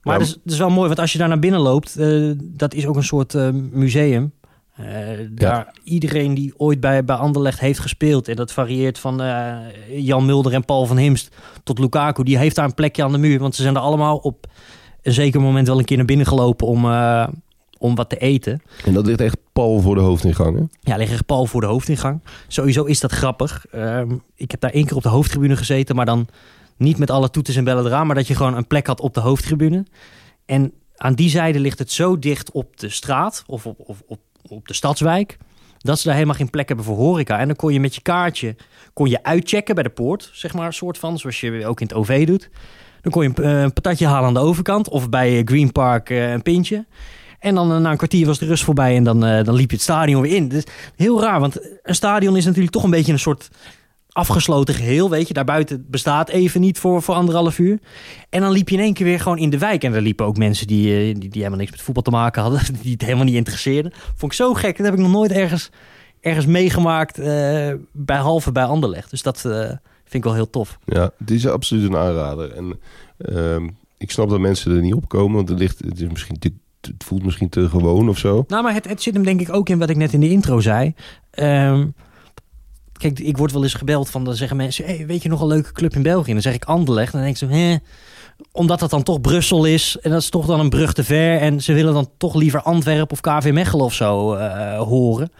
maar 0.04 0.18
dat, 0.18 0.28
is, 0.28 0.38
is 0.44 0.58
wel 0.58 0.70
mooi, 0.70 0.86
want 0.86 1.00
als 1.00 1.12
je 1.12 1.18
daar 1.18 1.28
naar 1.28 1.38
binnen 1.38 1.60
loopt, 1.60 1.98
uh, 1.98 2.32
dat 2.38 2.74
is 2.74 2.86
ook 2.86 2.96
een 2.96 3.04
soort 3.04 3.34
uh, 3.34 3.48
museum. 3.72 4.32
Uh, 4.80 4.86
daar 5.30 5.56
ja. 5.56 5.72
iedereen 5.84 6.34
die 6.34 6.54
ooit 6.56 6.80
bij, 6.80 7.04
bij 7.04 7.16
Anderlecht 7.16 7.60
heeft 7.60 7.78
gespeeld. 7.78 8.28
En 8.28 8.36
dat 8.36 8.52
varieert 8.52 8.98
van 8.98 9.22
Jan 9.90 10.24
Mulder 10.24 10.52
en 10.52 10.64
Paul 10.64 10.86
van 10.86 10.96
Himst 10.96 11.36
tot 11.62 11.78
Lukaku. 11.78 12.22
Die 12.22 12.38
heeft 12.38 12.56
daar 12.56 12.64
een 12.64 12.74
plekje 12.74 13.04
aan 13.04 13.12
de 13.12 13.18
muur. 13.18 13.38
Want 13.38 13.54
ze 13.54 13.62
zijn 13.62 13.74
er 13.74 13.80
allemaal 13.80 14.16
op 14.16 14.46
een 15.02 15.12
zeker 15.12 15.40
moment 15.40 15.66
wel 15.66 15.78
een 15.78 15.84
keer 15.84 15.96
naar 15.96 16.06
binnen 16.06 16.26
gelopen 16.26 16.66
om, 16.66 16.84
om 17.78 17.94
wat 17.94 18.08
te 18.08 18.16
eten. 18.16 18.62
En 18.84 18.92
dat 18.92 19.06
ligt 19.06 19.20
echt 19.20 19.36
pal 19.52 19.80
voor 19.80 19.94
de 19.94 20.00
hoofdingang, 20.00 20.58
hè? 20.58 20.90
Ja, 20.90 20.96
ligt 20.96 21.12
echt 21.12 21.26
pal 21.26 21.46
voor 21.46 21.60
de 21.60 21.66
hoofdingang. 21.66 22.20
Sowieso 22.48 22.84
is 22.84 23.00
dat 23.00 23.12
grappig. 23.12 23.66
ik 24.36 24.50
heb 24.50 24.60
daar 24.60 24.70
één 24.70 24.86
keer 24.86 24.96
op 24.96 25.02
de 25.02 25.08
hoofdtribune 25.08 25.56
gezeten, 25.56 25.96
maar 25.96 26.06
dan 26.06 26.28
niet 26.76 26.98
met 26.98 27.10
alle 27.10 27.30
toeters 27.30 27.56
en 27.56 27.64
bellen 27.64 27.86
eraan. 27.86 28.06
Maar 28.06 28.16
dat 28.16 28.26
je 28.26 28.34
gewoon 28.34 28.56
een 28.56 28.66
plek 28.66 28.86
had 28.86 29.00
op 29.00 29.14
de 29.14 29.20
hoofdtribune. 29.20 29.86
En 30.46 30.72
aan 30.96 31.14
die 31.14 31.28
zijde 31.28 31.60
ligt 31.60 31.78
het 31.78 31.92
zo 31.92 32.18
dicht 32.18 32.50
op 32.50 32.76
de 32.76 32.88
straat 32.88 33.44
of 33.46 33.66
op, 33.66 34.02
op 34.06 34.18
op 34.48 34.68
de 34.68 34.74
stadswijk. 34.74 35.36
Dat 35.78 35.98
ze 35.98 36.04
daar 36.04 36.14
helemaal 36.14 36.36
geen 36.36 36.50
plek 36.50 36.68
hebben 36.68 36.86
voor 36.86 36.96
horeca. 36.96 37.38
En 37.38 37.46
dan 37.46 37.56
kon 37.56 37.72
je 37.72 37.80
met 37.80 37.94
je 37.94 38.00
kaartje 38.00 38.56
kon 38.92 39.08
je 39.08 39.22
uitchecken 39.22 39.74
bij 39.74 39.84
de 39.84 39.90
poort, 39.90 40.30
zeg 40.32 40.54
maar, 40.54 40.66
een 40.66 40.72
soort 40.72 40.98
van. 40.98 41.18
Zoals 41.18 41.40
je 41.40 41.66
ook 41.66 41.80
in 41.80 41.86
het 41.86 41.96
OV 41.96 42.26
doet. 42.26 42.50
Dan 43.00 43.12
kon 43.12 43.22
je 43.22 43.30
een, 43.34 43.48
een 43.48 43.72
patatje 43.72 44.06
halen 44.06 44.26
aan 44.28 44.34
de 44.34 44.40
overkant. 44.40 44.88
Of 44.88 45.08
bij 45.08 45.42
Green 45.44 45.72
Park 45.72 46.10
uh, 46.10 46.30
een 46.32 46.42
pintje. 46.42 46.86
En 47.38 47.54
dan 47.54 47.82
na 47.82 47.90
een 47.90 47.96
kwartier 47.96 48.26
was 48.26 48.38
de 48.38 48.46
rust 48.46 48.64
voorbij 48.64 48.96
en 48.96 49.04
dan, 49.04 49.20
dan 49.20 49.54
liep 49.54 49.70
je 49.70 49.76
het 49.76 49.84
stadion 49.84 50.22
weer 50.22 50.34
in. 50.34 50.48
Dus 50.48 50.64
heel 50.96 51.20
raar, 51.20 51.40
want 51.40 51.78
een 51.82 51.94
stadion 51.94 52.36
is 52.36 52.44
natuurlijk 52.44 52.72
toch 52.72 52.82
een 52.82 52.90
beetje 52.90 53.12
een 53.12 53.18
soort 53.18 53.50
afgesloten 54.14 54.74
geheel, 54.74 55.10
weet 55.10 55.28
je. 55.28 55.34
Daarbuiten 55.34 55.86
bestaat 55.88 56.28
even 56.28 56.60
niet 56.60 56.78
voor, 56.78 57.02
voor 57.02 57.14
anderhalf 57.14 57.58
uur. 57.58 57.78
En 58.30 58.40
dan 58.40 58.50
liep 58.50 58.68
je 58.68 58.76
in 58.76 58.82
één 58.82 58.94
keer 58.94 59.06
weer 59.06 59.20
gewoon 59.20 59.38
in 59.38 59.50
de 59.50 59.58
wijk. 59.58 59.84
En 59.84 59.94
er 59.94 60.02
liepen 60.02 60.26
ook 60.26 60.36
mensen 60.36 60.66
die, 60.66 61.14
die, 61.14 61.18
die 61.18 61.30
helemaal 61.32 61.58
niks 61.58 61.70
met 61.70 61.82
voetbal 61.82 62.02
te 62.02 62.10
maken 62.10 62.42
hadden. 62.42 62.60
Die 62.82 62.92
het 62.92 63.02
helemaal 63.02 63.24
niet 63.24 63.34
interesseerden. 63.34 63.92
Vond 63.94 64.32
ik 64.32 64.38
zo 64.38 64.54
gek. 64.54 64.76
Dat 64.76 64.86
heb 64.86 64.94
ik 64.94 65.00
nog 65.00 65.10
nooit 65.10 65.30
ergens, 65.30 65.70
ergens 66.20 66.46
meegemaakt. 66.46 67.18
Uh, 67.18 67.26
bij 67.92 68.18
halve 68.18 68.52
bij 68.52 68.64
Anderlecht. 68.64 69.10
Dus 69.10 69.22
dat 69.22 69.42
uh, 69.46 69.52
vind 70.04 70.14
ik 70.14 70.24
wel 70.24 70.34
heel 70.34 70.50
tof. 70.50 70.78
Ja, 70.84 71.10
het 71.18 71.30
is 71.30 71.46
absoluut 71.46 71.88
een 71.88 71.96
aanrader. 71.96 72.52
En 72.52 72.78
uh, 73.18 73.68
ik 73.98 74.10
snap 74.10 74.28
dat 74.28 74.40
mensen 74.40 74.72
er 74.72 74.82
niet 74.82 74.94
op 74.94 75.08
komen. 75.08 75.36
Want 75.36 75.48
het, 75.48 75.58
ligt, 75.58 75.78
het 75.78 76.00
is 76.00 76.08
misschien 76.08 76.38
te, 76.38 76.52
het 76.80 77.04
voelt 77.04 77.24
misschien 77.24 77.48
te 77.48 77.68
gewoon 77.68 78.08
of 78.08 78.18
zo. 78.18 78.44
Nou, 78.48 78.62
maar 78.62 78.74
het, 78.74 78.88
het 78.88 79.02
zit 79.02 79.14
hem 79.14 79.24
denk 79.24 79.40
ik 79.40 79.52
ook 79.52 79.68
in 79.68 79.78
wat 79.78 79.90
ik 79.90 79.96
net 79.96 80.12
in 80.12 80.20
de 80.20 80.30
intro 80.30 80.60
zei. 80.60 80.94
Um, 81.38 81.94
Kijk, 82.98 83.18
ik 83.18 83.36
word 83.36 83.52
wel 83.52 83.62
eens 83.62 83.74
gebeld 83.74 84.10
van, 84.10 84.24
dan 84.24 84.34
zeggen 84.34 84.56
mensen... 84.56 84.84
Hey, 84.84 85.06
weet 85.06 85.22
je 85.22 85.28
nog 85.28 85.40
een 85.40 85.46
leuke 85.46 85.72
club 85.72 85.94
in 85.94 86.02
België? 86.02 86.28
En 86.28 86.32
dan 86.32 86.42
zeg 86.42 86.54
ik 86.54 86.64
Anderlecht. 86.64 87.12
En 87.12 87.18
dan 87.18 87.22
denk 87.22 87.40
ik 87.40 87.48
zo, 87.48 87.56
hè... 87.56 87.76
Omdat 88.52 88.78
dat 88.78 88.90
dan 88.90 89.02
toch 89.02 89.20
Brussel 89.20 89.64
is. 89.64 89.96
En 90.02 90.10
dat 90.10 90.20
is 90.20 90.28
toch 90.28 90.46
dan 90.46 90.60
een 90.60 90.68
brug 90.68 90.92
te 90.92 91.04
ver. 91.04 91.38
En 91.40 91.62
ze 91.62 91.72
willen 91.72 91.94
dan 91.94 92.10
toch 92.16 92.34
liever 92.34 92.62
Antwerpen 92.62 93.10
of 93.10 93.20
KV 93.20 93.50
Mechelen 93.52 93.84
of 93.84 93.94
zo 93.94 94.34
uh, 94.36 94.78
horen. 94.78 95.32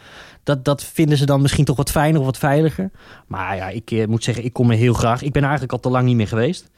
Dat, 0.43 0.65
dat 0.65 0.85
vinden 0.85 1.19
ze 1.19 1.27
dan 1.27 1.43
misschien 1.43 1.65
toch 1.65 1.77
wat 1.77 1.91
fijner 1.91 2.21
of 2.21 2.27
wat 2.27 2.39
veiliger. 2.39 2.91
Maar 3.27 3.57
ja, 3.57 3.69
ik 3.69 3.91
uh, 3.91 4.07
moet 4.07 4.25
zeggen, 4.25 4.45
ik 4.45 4.53
kom 4.53 4.71
er 4.71 4.77
heel 4.77 4.95
graag. 4.95 5.23
Ik 5.23 5.33
ben 5.33 5.43
eigenlijk 5.43 5.73
al 5.73 5.81
te 5.81 5.89
lang 5.89 6.07
niet 6.07 6.17
meer 6.17 6.29
geweest. 6.29 6.71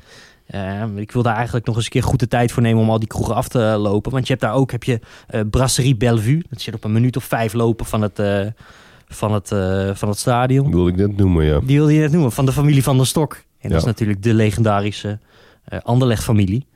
Uh, 0.51 0.83
ik 0.97 1.13
wil 1.13 1.23
daar 1.23 1.35
eigenlijk 1.37 1.67
nog 1.67 1.77
eens 1.77 1.85
een 1.85 1.91
keer 1.91 2.03
goed 2.03 2.21
de 2.21 2.29
tijd 2.29 2.53
voor 2.53 2.63
nemen 2.63 2.83
om 2.83 2.91
al 2.91 2.99
die 2.99 3.09
kroegen 3.09 3.35
af 3.35 3.49
te 3.49 3.59
lopen. 3.59 4.13
Want 4.13 4.27
je 4.27 4.33
hebt 4.33 4.45
daar 4.45 4.55
ook 4.55 4.71
heb 4.71 4.85
je, 4.85 5.01
uh, 5.31 5.41
Brasserie 5.51 5.97
Bellevue. 5.97 6.45
Dat 6.51 6.61
zit 6.61 6.75
op 6.75 6.85
een 6.85 6.93
minuut 6.93 7.17
of 7.17 7.25
vijf 7.25 7.53
lopen 7.53 7.87
van 7.87 8.03
het, 8.03 8.19
van 9.07 9.33
het, 9.33 9.51
uh, 9.51 9.95
van 9.95 10.09
het 10.09 10.19
stadion. 10.19 10.65
Die 10.65 10.75
wilde 10.75 10.91
ik 10.91 10.97
net 10.97 11.17
noemen, 11.17 11.45
ja. 11.45 11.61
Die 11.61 11.77
wilde 11.77 11.93
je 11.93 12.01
net 12.01 12.13
noemen, 12.13 12.33
van 12.33 12.47
de 12.47 12.53
familie 12.53 12.83
van 12.83 12.97
der 12.97 13.07
Stok. 13.07 13.33
En 13.35 13.43
ja. 13.59 13.69
dat 13.69 13.79
is 13.79 13.85
natuurlijk 13.85 14.23
de 14.23 14.35
legendarische 14.35 15.19
uh, 15.73 15.79
Anderlecht-familie. 15.83 16.67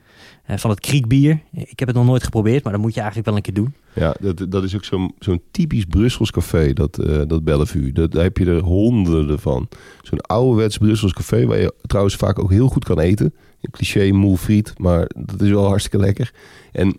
Uh, 0.49 0.57
van 0.57 0.69
het 0.69 0.79
kriekbier. 0.79 1.39
Ik 1.51 1.79
heb 1.79 1.87
het 1.87 1.97
nog 1.97 2.05
nooit 2.05 2.23
geprobeerd, 2.23 2.63
maar 2.63 2.73
dat 2.73 2.81
moet 2.81 2.93
je 2.93 2.99
eigenlijk 2.99 3.29
wel 3.29 3.37
een 3.37 3.43
keer 3.43 3.53
doen. 3.53 3.73
Ja, 3.93 4.15
dat, 4.19 4.51
dat 4.51 4.63
is 4.63 4.75
ook 4.75 4.83
zo'n 4.83 5.13
zo'n 5.19 5.41
typisch 5.51 5.85
Brussels 5.85 6.31
café, 6.31 6.73
dat, 6.73 6.99
uh, 6.99 7.21
dat 7.27 7.43
Bellevue. 7.43 7.91
Dat, 7.91 8.11
daar 8.11 8.23
heb 8.23 8.37
je 8.37 8.45
er 8.45 8.59
honderden 8.59 9.39
van. 9.39 9.67
Zo'n 10.01 10.21
ouderwets 10.21 10.77
Brussels 10.77 11.13
café, 11.13 11.45
waar 11.45 11.59
je 11.59 11.73
trouwens 11.81 12.15
vaak 12.15 12.39
ook 12.39 12.49
heel 12.49 12.67
goed 12.67 12.85
kan 12.85 12.99
eten. 12.99 13.33
Een 13.61 13.71
cliché 13.71 14.11
moe 14.11 14.37
friet, 14.37 14.73
maar 14.77 15.09
dat 15.17 15.41
is 15.41 15.49
wel 15.49 15.65
hartstikke 15.65 15.97
lekker. 15.97 16.33
En 16.71 16.97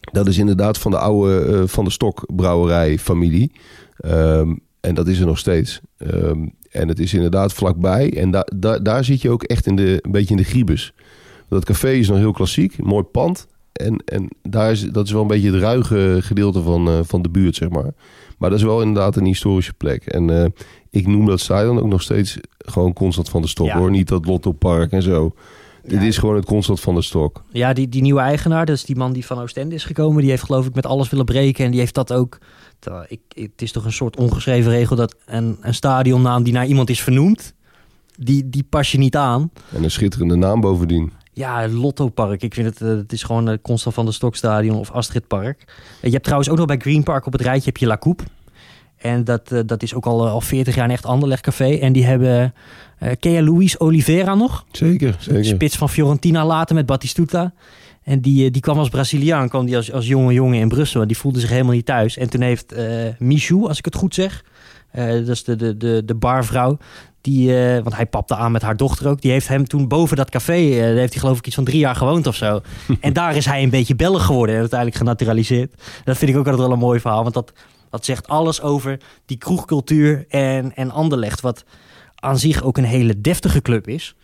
dat 0.00 0.26
is 0.26 0.38
inderdaad 0.38 0.78
van 0.78 0.90
de 0.90 0.98
oude 0.98 1.46
uh, 1.46 1.62
Van 1.66 1.84
der 1.84 1.92
Stok 1.92 2.24
brouwerij 2.34 2.98
familie. 2.98 3.52
Um, 4.06 4.60
en 4.80 4.94
dat 4.94 5.08
is 5.08 5.20
er 5.20 5.26
nog 5.26 5.38
steeds. 5.38 5.80
Um, 5.98 6.52
en 6.70 6.88
het 6.88 6.98
is 6.98 7.14
inderdaad 7.14 7.52
vlakbij. 7.52 8.16
En 8.16 8.30
da 8.30 8.46
da 8.56 8.78
daar 8.78 9.04
zit 9.04 9.22
je 9.22 9.30
ook 9.30 9.42
echt 9.42 9.66
in 9.66 9.76
de, 9.76 9.98
een 10.02 10.12
beetje 10.12 10.30
in 10.30 10.36
de 10.36 10.48
griebus. 10.48 10.92
Dat 11.48 11.64
café 11.64 11.90
is 11.90 12.08
nog 12.08 12.18
heel 12.18 12.32
klassiek, 12.32 12.78
een 12.78 12.86
mooi 12.86 13.02
pand. 13.02 13.46
En, 13.72 14.02
en 14.04 14.28
daar 14.42 14.70
is, 14.70 14.80
dat 14.82 15.06
is 15.06 15.12
wel 15.12 15.22
een 15.22 15.26
beetje 15.26 15.52
het 15.52 15.62
ruige 15.62 16.18
gedeelte 16.20 16.62
van, 16.62 16.88
uh, 16.88 16.98
van 17.02 17.22
de 17.22 17.28
buurt, 17.28 17.56
zeg 17.56 17.68
maar. 17.68 17.92
Maar 18.38 18.50
dat 18.50 18.58
is 18.58 18.64
wel 18.64 18.80
inderdaad 18.80 19.16
een 19.16 19.24
historische 19.24 19.72
plek. 19.72 20.06
En 20.06 20.30
uh, 20.30 20.44
ik 20.90 21.06
noem 21.06 21.26
dat 21.26 21.40
stadion 21.40 21.80
ook 21.80 21.88
nog 21.88 22.02
steeds 22.02 22.38
gewoon 22.58 22.92
constant 22.92 23.28
van 23.28 23.42
de 23.42 23.48
stok, 23.48 23.66
ja. 23.66 23.78
hoor. 23.78 23.90
Niet 23.90 24.08
dat 24.08 24.26
Lotto 24.26 24.52
Park 24.52 24.92
en 24.92 25.02
zo. 25.02 25.34
Dit 25.84 26.02
is 26.02 26.18
gewoon 26.18 26.34
het 26.34 26.44
constant 26.44 26.80
van 26.80 26.94
de 26.94 27.02
stok. 27.02 27.44
Ja, 27.50 27.72
die, 27.72 27.88
die 27.88 28.02
nieuwe 28.02 28.20
eigenaar, 28.20 28.66
dat 28.66 28.76
is 28.76 28.84
die 28.84 28.96
man 28.96 29.12
die 29.12 29.26
van 29.26 29.38
Oostende 29.38 29.74
is 29.74 29.84
gekomen. 29.84 30.20
Die 30.20 30.30
heeft 30.30 30.42
geloof 30.42 30.66
ik 30.66 30.74
met 30.74 30.86
alles 30.86 31.10
willen 31.10 31.24
breken. 31.24 31.64
En 31.64 31.70
die 31.70 31.80
heeft 31.80 31.94
dat 31.94 32.12
ook... 32.12 32.38
terwijl 32.80 33.04
Ik, 33.08 33.20
het 33.34 33.62
is 33.62 33.72
toch 33.72 33.84
een 33.84 33.92
soort 33.92 34.16
ongeschreven 34.16 34.70
regel 34.70 34.96
dat 34.96 35.16
een, 35.26 35.58
een 35.60 35.74
stadionnaam 35.74 36.42
die 36.42 36.52
naar 36.52 36.66
iemand 36.66 36.90
is 36.90 37.02
vernoemd... 37.02 37.54
Die, 38.22 38.48
die 38.48 38.62
pas 38.68 38.92
je 38.92 38.98
niet 38.98 39.16
aan. 39.16 39.50
En 39.72 39.82
een 39.84 39.90
schitterende 39.90 40.36
naam 40.36 40.60
bovendien. 40.60 41.12
Ja, 41.32 41.68
Lotto 41.68 42.08
Park. 42.08 42.42
Ik 42.42 42.54
vind 42.54 42.66
het, 42.66 42.80
eh, 42.80 42.88
het 42.88 43.12
is 43.12 43.22
gewoon 43.22 43.46
het 43.46 43.62
Constant 43.62 43.94
van 43.94 44.04
de 44.04 44.12
Stokstadion 44.12 44.78
of 44.78 44.90
Astrid 44.90 45.26
Park. 45.26 45.64
Eh, 45.66 46.02
je 46.02 46.10
hebt 46.10 46.22
trouwens 46.22 46.50
ook 46.50 46.56
nog 46.56 46.66
bij 46.66 46.76
Green 46.78 47.02
Park 47.02 47.26
op 47.26 47.32
het 47.32 47.40
rijtje 47.40 47.64
heb 47.64 47.76
je 47.76 47.86
La 47.86 47.96
Coupe. 47.98 48.24
En 48.96 49.24
dat, 49.24 49.52
eh, 49.52 49.60
dat 49.66 49.82
is 49.82 49.94
ook 49.94 50.06
al, 50.06 50.28
al 50.28 50.40
40 50.40 50.74
jaar 50.74 50.84
een 50.84 50.90
echt 50.90 51.06
Anderlecht 51.06 51.42
café. 51.42 51.78
En 51.78 51.92
die 51.92 52.04
hebben... 52.04 52.54
eh 52.98 53.10
ken 53.18 53.32
je 53.32 53.42
Luis 53.42 53.78
Oliveira 53.78 54.34
nog? 54.34 54.64
Zeker, 54.72 55.16
zeker. 55.18 55.44
Spits 55.44 55.76
van 55.76 55.88
Fiorentina 55.88 56.46
later 56.46 56.74
met 56.74 56.86
Batistuta. 56.86 57.52
En 58.10 58.20
die, 58.20 58.46
eh, 58.46 58.52
die 58.52 58.62
kwam 58.62 58.78
als 58.78 58.88
Braziliaan, 58.88 59.48
kwam 59.48 59.66
die 59.66 59.76
als, 59.76 59.92
als 59.92 60.06
jonge 60.06 60.32
jongen 60.32 60.58
in 60.58 60.68
Brussel. 60.68 61.00
En 61.00 61.06
die 61.06 61.16
voelde 61.16 61.40
zich 61.40 61.50
helemaal 61.50 61.74
niet 61.74 61.86
thuis. 61.86 62.16
En 62.16 62.30
toen 62.30 62.40
heeft 62.40 62.72
eh 62.72 63.08
Michou, 63.18 63.68
als 63.68 63.78
ik 63.78 63.84
het 63.84 63.94
goed 63.94 64.14
zeg... 64.14 64.44
eh, 64.90 65.06
dat 65.06 65.28
is 65.28 65.44
de, 65.44 65.56
de, 65.56 65.76
de, 65.76 66.02
de 66.04 66.14
barvrouw... 66.14 66.78
Die, 67.22 67.52
want 67.82 67.94
hij 67.94 68.06
papte 68.06 68.36
aan 68.36 68.52
met 68.52 68.62
haar 68.62 68.76
dochter 68.76 69.08
ook. 69.08 69.20
Die 69.20 69.30
heeft 69.30 69.48
hem 69.48 69.66
toen 69.66 69.88
boven 69.88 70.16
dat 70.16 70.30
café... 70.30 70.70
daar 70.70 70.94
heeft 70.94 71.12
hij 71.12 71.20
geloof 71.20 71.38
ik 71.38 71.46
iets 71.46 71.54
van 71.54 71.64
drie 71.64 71.78
jaar 71.78 71.94
gewoond 71.96 72.26
of 72.26 72.34
zo. 72.34 72.60
en 73.00 73.12
daar 73.12 73.36
is 73.36 73.46
hij 73.46 73.62
een 73.62 73.70
beetje 73.70 73.96
Belg 73.96 74.26
geworden. 74.26 74.54
En 74.54 74.60
uiteindelijk 74.60 74.98
genaturaliseerd. 74.98 75.74
Dat 76.04 76.16
vind 76.16 76.30
ik 76.30 76.36
ook 76.36 76.46
altijd 76.46 76.62
wel 76.62 76.72
een 76.72 76.78
mooi 76.78 77.00
verhaal. 77.00 77.22
Want 77.22 77.34
dat, 77.34 77.52
dat 77.90 78.04
zegt 78.04 78.28
alles 78.28 78.62
over 78.62 79.00
die 79.26 79.36
kroegcultuur 79.36 80.24
en, 80.28 80.74
en 80.74 80.90
Anderlecht. 80.90 81.40
Wat 81.40 81.64
aan 82.14 82.38
zich 82.38 82.62
ook 82.62 82.78
een 82.78 82.84
hele 82.84 83.20
deftige 83.20 83.62
club 83.62 83.88
is. 83.88 84.14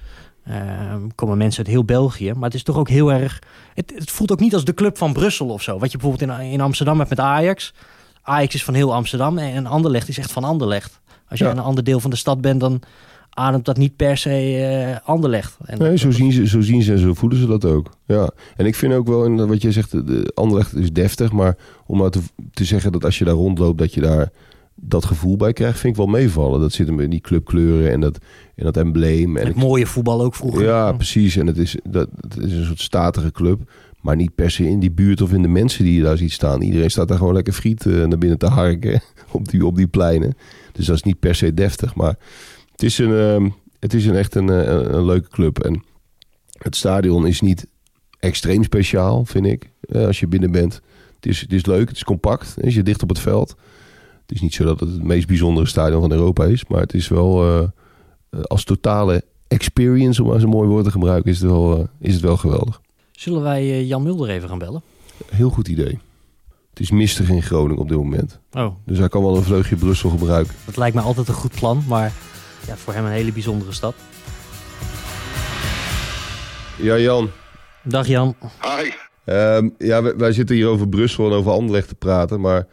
Ehm, 0.47 1.00
komen 1.15 1.37
mensen 1.38 1.59
uit 1.65 1.73
heel 1.73 1.85
België. 1.85 2.33
Maar 2.33 2.45
het 2.45 2.55
is 2.55 2.62
toch 2.62 2.76
ook 2.76 2.88
heel 2.88 3.12
erg... 3.12 3.38
Het, 3.75 3.93
het 3.97 4.11
voelt 4.11 4.33
ook 4.33 4.41
niet 4.41 4.55
als 4.55 4.65
de 4.65 4.75
club 4.75 4.99
van 4.99 5.12
Brussel 5.12 5.49
of 5.49 5.62
zo. 5.62 5.79
Wat 5.79 5.93
je 5.93 5.99
bijvoorbeeld 5.99 6.31
in, 6.41 6.50
in 6.50 6.61
Amsterdam 6.61 6.99
hebt 6.99 7.11
met 7.11 7.21
Ajax. 7.21 7.75
Ajax 8.23 8.55
is 8.55 8.65
van 8.65 8.75
heel 8.75 8.95
Amsterdam 8.95 9.38
en 9.38 9.67
Anderlecht 9.67 10.09
is 10.09 10.19
echt 10.19 10.33
van 10.33 10.45
Anderlecht. 10.45 11.00
Als 11.29 11.38
je 11.38 11.45
Ja. 11.45 11.50
in 11.50 11.57
een 11.57 11.62
ander 11.65 11.85
deel 11.85 12.00
van 12.00 12.11
de 12.11 12.17
stad 12.17 12.41
bent, 12.41 12.61
dan 12.61 12.81
ademt 13.31 13.65
dat 13.65 13.76
niet 13.76 13.97
per 13.97 14.17
se 14.17 14.31
eh, 14.31 15.09
Anderlecht. 15.09 15.57
En 15.65 15.79
Nee, 15.79 15.99
zo 15.99 16.11
zien, 16.11 16.33
ze, 16.33 16.47
zo 16.47 16.61
zien 16.61 16.83
ze 16.83 16.93
en 16.93 16.99
zo 16.99 17.15
voelen 17.15 17.38
ze 17.38 17.47
dat 17.47 17.65
ook. 17.65 17.91
Ja. 18.07 18.31
En 18.57 18.67
ik 18.67 18.75
vind 18.75 18.93
ook 18.93 19.07
wel, 19.07 19.25
in 19.25 19.47
wat 19.47 19.62
jij 19.62 19.73
zegt, 19.73 19.91
de- 19.91 20.05
de 20.05 20.33
Anderlecht 20.35 20.75
is 20.75 20.93
deftig. 20.93 21.33
Maar 21.33 21.57
om 21.87 21.99
nou 21.99 22.11
te, 22.11 22.21
te 22.53 22.65
zeggen 22.65 22.93
dat 22.93 23.05
als 23.05 23.19
je 23.19 23.25
daar 23.25 23.35
rondloopt, 23.35 23.79
dat 23.79 23.95
je 23.95 24.00
daar 24.00 24.31
dat 24.75 25.05
gevoel 25.05 25.37
bij 25.37 25.53
krijgt, 25.53 25.79
vind 25.79 25.93
ik 25.93 25.99
wel 26.05 26.09
meevallen. 26.12 26.61
Dat 26.61 26.73
zit 26.73 26.87
hem 26.87 27.00
in 27.00 27.11
die 27.11 27.21
clubkleuren 27.21 27.93
en 27.93 28.00
dat, 28.00 28.19
en 28.57 28.65
dat 28.65 28.77
embleem. 28.77 29.37
En 29.37 29.47
het 29.47 29.57
ik- 29.57 29.63
mooie 29.63 29.87
voetbal 29.87 30.23
ook 30.23 30.35
vroeger. 30.35 30.65
ja, 30.65 30.93
precies. 30.93 31.37
En 31.37 31.47
het 31.47 31.59
is, 31.59 31.77
dat, 31.89 32.09
het 32.21 32.37
is 32.37 32.53
een 32.53 32.65
soort 32.65 32.81
statige 32.81 33.33
club. 33.33 33.71
Maar 34.01 34.17
niet 34.17 34.35
per 34.35 34.51
se 34.51 34.69
in 34.69 34.81
die 34.81 34.91
buurt 34.91 35.21
of 35.21 35.33
in 35.33 35.43
de 35.43 35.49
mensen 35.49 35.85
die 35.85 35.95
je 35.95 36.03
daar 36.03 36.17
ziet 36.17 36.33
staan. 36.33 36.63
Iedereen 36.63 36.91
staat 36.91 37.09
daar 37.09 37.19
gewoon 37.19 37.35
lekker 37.35 37.53
friet 37.53 37.87
eh, 37.87 37.93
naar 38.05 38.19
binnen 38.19 38.39
te 38.39 38.47
harken 38.47 39.03
op 39.31 39.49
die, 39.49 39.67
op 39.67 39.77
die 39.77 39.87
pleinen. 39.87 40.37
Dus 40.73 40.87
dat 40.87 40.97
is 40.97 41.03
niet 41.03 41.19
per 41.21 41.35
se 41.35 41.55
deftig. 41.55 41.95
Maar 41.95 42.19
het 42.73 42.83
is, 42.83 42.99
een, 42.99 43.17
ehm, 43.17 43.49
het 43.81 43.95
is 43.95 44.07
een 44.07 44.15
echt 44.15 44.35
een, 44.35 44.51
eh, 44.51 44.57
een, 44.73 44.95
een 44.95 45.05
leuke 45.05 45.29
club. 45.29 45.59
En 45.59 45.83
het 46.59 46.77
stadion 46.77 47.27
is 47.27 47.41
niet 47.41 47.67
extreem 48.19 48.63
speciaal, 48.63 49.25
vind 49.25 49.47
ik. 49.47 49.71
eh, 49.81 50.07
als 50.07 50.21
je 50.21 50.27
binnen 50.27 50.51
bent. 50.51 50.81
Het 51.17 51.27
is, 51.27 51.41
het 51.41 51.53
is 51.53 51.67
leuk, 51.67 51.89
het 51.89 51.97
is 51.97 52.05
compact. 52.05 52.55
Je 52.63 52.71
zit 52.71 52.87
dicht 52.87 53.03
op 53.03 53.09
het 53.09 53.19
veld. 53.19 53.49
Het 54.27 54.33
is 54.37 54.41
niet 54.41 54.55
zo 54.55 54.65
dat 54.65 54.81
het 54.81 54.89
het 54.93 55.03
meest 55.03 55.27
bijzondere 55.27 55.67
stadion 55.67 56.01
van 56.01 56.13
Europa 56.13 56.45
is. 56.45 56.67
Maar 56.67 56.81
het 56.81 56.95
is 56.95 57.09
wel 57.09 57.43
als 58.42 58.64
totale 58.64 59.25
experience, 59.49 60.23
om 60.23 60.28
maar 60.28 60.40
zo'n 60.40 60.50
mooi 60.50 60.68
woord 60.68 60.85
te 60.85 60.90
gebruiken, 60.90 61.30
is 61.30 61.40
het 61.40 61.50
wel, 61.50 61.78
eh, 61.78 61.85
is 61.99 62.12
het 62.12 62.23
wel 62.23 62.37
geweldig. 62.37 62.80
Zullen 63.12 63.42
wij 63.42 63.61
eh, 63.62 63.88
Jan 63.88 64.02
Mulder 64.02 64.28
even 64.28 64.49
gaan 64.49 64.59
bellen? 64.59 64.83
Heel 65.30 65.50
goed 65.50 65.68
idee. 65.68 65.99
Het 66.71 66.80
is 66.80 66.90
mistig 66.90 67.28
in 67.28 67.42
Groningen 67.42 67.83
op 67.83 67.88
dit 67.88 67.97
moment. 67.99 68.38
Oh, 68.52 68.75
Dus 68.85 68.99
hij 68.99 69.09
kan 69.09 69.23
wel 69.23 69.37
een 69.37 69.42
vleugje 69.42 69.76
Brussel 69.76 70.11
gebruiken. 70.11 70.54
dat 70.64 70.76
lijkt 70.76 70.95
mij 70.95 71.04
altijd 71.04 71.28
een 71.28 71.35
goed 71.35 71.54
plan. 71.54 71.83
Maar 71.88 72.12
ja, 72.66 72.76
voor 72.76 72.92
hem 72.92 73.04
een 73.04 73.11
hele 73.11 73.33
bijzondere 73.33 73.73
stad. 73.73 73.95
Ja, 76.78 76.99
Jan. 76.99 77.30
Dag 77.85 78.06
Jan. 78.06 78.35
Hi. 78.61 78.90
Ehm, 79.25 79.68
ja, 79.78 80.02
wij, 80.02 80.16
wij 80.16 80.33
zitten 80.33 80.56
hier 80.56 80.66
over 80.66 80.88
Brussel 80.88 81.26
en 81.26 81.33
over 81.37 81.52
Anderlecht 81.52 81.88
te 81.88 81.95
praten. 81.95 82.40
Maar 82.40 82.66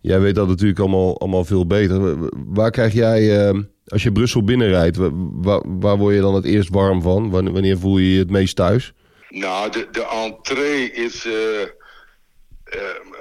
jij 0.00 0.20
weet 0.20 0.34
dat 0.34 0.48
natuurlijk 0.48 0.78
allemaal, 0.80 1.20
allemaal 1.20 1.44
veel 1.44 1.66
beter. 1.66 2.16
Waar 2.46 2.70
krijg 2.70 2.92
jij, 2.92 3.46
ehm, 3.48 3.62
als 3.90 4.02
je 4.02 4.12
Brussel 4.12 4.44
binnenrijdt, 4.44 4.96
wa- 4.96 5.10
wa- 5.12 5.62
waar 5.64 5.96
word 5.96 6.14
je 6.14 6.20
dan 6.20 6.34
het 6.34 6.44
eerst 6.44 6.68
warm 6.68 7.02
van? 7.02 7.30
Wanneer, 7.30 7.78
voel 7.78 7.98
je 7.98 8.12
je 8.12 8.18
het 8.18 8.30
meest 8.30 8.56
thuis? 8.56 8.92
Nou, 9.28 9.70
de, 9.70 9.88
de 9.90 10.06
entree 10.06 10.92
is 10.92 11.26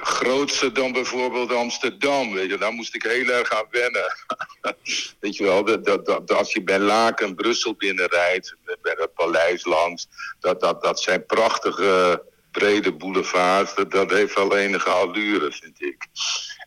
grootser 0.01 0.73
dan 0.73 0.91
bijvoorbeeld 0.91 1.53
Amsterdam. 1.53 2.33
Weet 2.33 2.49
je. 2.49 2.57
Daar 2.57 2.71
moest 2.71 2.95
ik 2.95 3.03
heel 3.03 3.27
erg 3.27 3.51
aan 3.51 3.65
wennen. 3.71 4.15
weet 5.19 5.35
je 5.35 5.43
wel, 5.43 5.63
dat, 5.63 5.85
dat, 6.05 6.33
als 6.33 6.53
je 6.53 6.63
bij 6.63 6.79
Laken 6.79 7.35
Brussel 7.35 7.75
binnenrijdt, 7.75 8.55
bij 8.81 8.95
het 8.97 9.13
paleis 9.13 9.65
langs, 9.65 10.07
dat, 10.39 10.61
dat, 10.61 10.83
dat 10.83 10.99
zijn 11.01 11.25
prachtige 11.25 12.23
brede 12.51 12.93
boulevards. 12.93 13.75
Dat, 13.75 13.91
dat 13.91 14.11
heeft 14.11 14.35
wel 14.35 14.57
enige 14.57 14.89
allure, 14.89 15.51
vind 15.51 15.81
ik. 15.81 16.07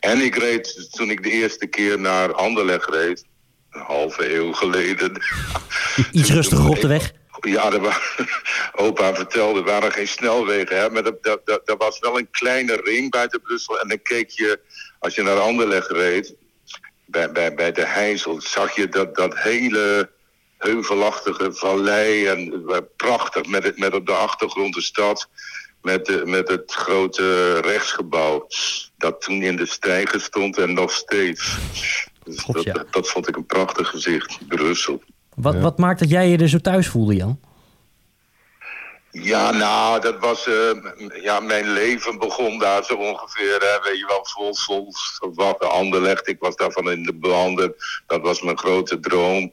En 0.01 0.21
ik 0.21 0.37
reed, 0.37 0.89
toen 0.93 1.11
ik 1.11 1.23
de 1.23 1.31
eerste 1.31 1.67
keer 1.67 2.01
naar 2.01 2.35
Anderlecht 2.35 2.91
reed, 2.91 3.25
een 3.73 3.81
halve 3.81 4.35
eeuw 4.35 4.53
geleden. 4.53 5.13
Iets 6.13 6.31
rustiger 6.31 6.69
op 6.69 6.81
de 6.81 6.89
weg. 6.89 7.13
Ja, 7.41 7.73
er 7.73 8.03
opa 8.85 9.15
vertelde, 9.15 9.59
er 9.59 9.65
waren 9.65 9.93
geen 9.93 10.09
snelwegen. 10.09 10.77
Hè? 10.77 10.91
Maar 10.91 11.05
er, 11.05 11.77
was 11.79 11.99
wel 11.99 12.19
een 12.19 12.31
kleine 12.31 12.81
ring 12.85 13.11
buiten 13.11 13.41
Brussel. 13.41 13.81
En 13.81 13.89
dan 13.89 14.03
keek 14.03 14.31
je, 14.31 14.61
als 14.99 15.15
je 15.15 15.23
naar 15.23 15.39
Anderlecht 15.39 15.91
reed, 15.91 16.35
bij, 17.07 17.33
bij, 17.33 17.55
bij 17.55 17.73
de 17.73 17.87
Heijzel, 17.87 18.41
zag 18.41 18.77
je 18.77 18.89
dat, 18.89 19.15
dat 19.15 19.39
hele 19.39 20.11
heuvelachtige 20.59 21.53
vallei. 21.53 22.27
En 22.27 22.65
eh, 22.69 22.79
prachtig, 22.97 23.47
met, 23.47 23.65
het, 23.65 23.79
met 23.79 23.95
op 23.95 24.07
de 24.07 24.13
achtergrond 24.13 24.75
de 24.75 24.83
stad. 24.83 25.29
Met, 25.83 26.07
de, 26.07 26.23
met 26.27 26.49
het 26.49 26.73
grote 26.73 27.59
rechtsgebouw. 27.61 28.47
Dat 28.97 29.21
toen 29.21 29.43
in 29.43 29.57
de 29.57 29.67
stijger 29.67 30.21
stond 30.21 30.59
en 30.59 30.75
nog 30.75 30.93
steeds. 30.93 31.57
Dus 32.25 32.39
God, 32.39 32.55
dat, 32.55 32.65
ja. 32.65 32.73
dat, 32.73 32.87
dat 32.91 33.09
vond 33.09 33.29
ik 33.29 33.37
een 33.37 33.47
prachtig 33.47 33.89
gezicht, 33.89 34.39
Brussel. 34.49 35.03
Wat, 35.35 35.55
Ja. 35.55 35.61
wat 35.61 35.79
maakt 35.79 35.99
dat 36.01 36.11
jij 36.11 36.29
je 36.29 36.39
er 36.39 36.49
zo 36.49 36.59
thuis 36.59 36.89
voelde, 36.89 37.15
Jan? 37.15 37.39
Ja, 39.13 39.51
nou, 39.51 40.01
dat 40.01 40.19
was. 40.19 40.47
eh, 40.47 40.71
ja, 41.23 41.41
mijn 41.41 41.69
leven 41.73 42.19
begon 42.19 42.59
daar 42.59 42.85
zo 42.85 42.95
ongeveer. 42.95 43.59
Hè, 43.61 43.91
weet 43.91 43.99
je 43.99 44.07
wel, 44.07 44.27
vol, 44.27 44.55
vol 44.55 44.93
wat 45.35 45.61
Anderlecht. 45.61 46.29
Ik 46.29 46.41
was 46.41 46.57
daarvan 46.57 46.91
in 46.91 47.03
de 47.03 47.13
banden. 47.13 47.75
Dat 48.07 48.21
was 48.21 48.43
mijn 48.43 48.59
grote 48.59 49.01
droom. 49.01 49.53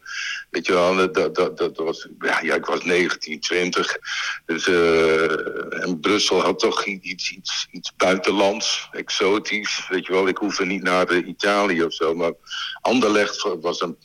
Weet 0.50 0.66
je 0.66 0.74
wel, 0.74 1.12
dat, 1.12 1.36
dat, 1.36 1.58
dat, 1.58 1.78
was. 1.78 2.08
Ja, 2.42 2.56
ik 2.56 2.66
was 2.66 2.84
19, 2.84 3.40
20. 3.40 3.98
Dus. 4.46 4.68
eh 4.68 5.68
en 5.84 6.00
Brussel 6.00 6.42
had 6.42 6.60
toch 6.60 6.86
iets, 6.86 7.32
iets, 7.32 7.68
iets 7.72 7.96
buitenlands, 7.96 8.88
exotisch. 8.92 9.86
Weet 9.90 10.06
je 10.06 10.12
wel, 10.14 10.28
ik 10.28 10.38
hoefde 10.38 10.66
niet 10.66 10.84
naar 10.84 11.08
eh, 11.08 11.28
Italië 11.28 11.84
of 11.84 11.94
zo. 11.94 12.16
Maar 12.16 12.34
Anderlecht 12.82 13.48
was 13.62 13.82
een. 13.82 13.98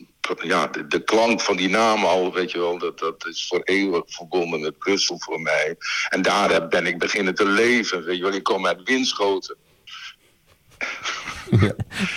Ja, 0.43 0.67
de, 0.67 0.87
de 0.87 1.05
klank 1.05 1.41
van 1.41 1.57
die 1.57 1.69
naam 1.69 2.05
al, 2.05 2.33
weet 2.33 2.51
je 2.51 2.59
wel, 2.59 2.79
dat, 2.79 2.99
dat 2.99 3.27
is 3.27 3.47
voor 3.49 3.61
eeuwig 3.65 4.03
verbonden 4.07 4.61
met 4.61 4.79
Brussel 4.79 5.19
voor 5.21 5.41
mij. 5.41 5.77
En 6.09 6.23
daar 6.23 6.51
heb- 6.51 6.71
ben 6.71 6.87
ik 6.87 6.99
beginnen 6.99 7.35
te 7.35 7.47
leven, 7.47 8.05
weet 8.05 8.17
je 8.17 8.23
wel. 8.23 8.33
Ik 8.33 8.43
kom 8.43 8.67
uit 8.67 8.83
Winschoten. 8.83 9.57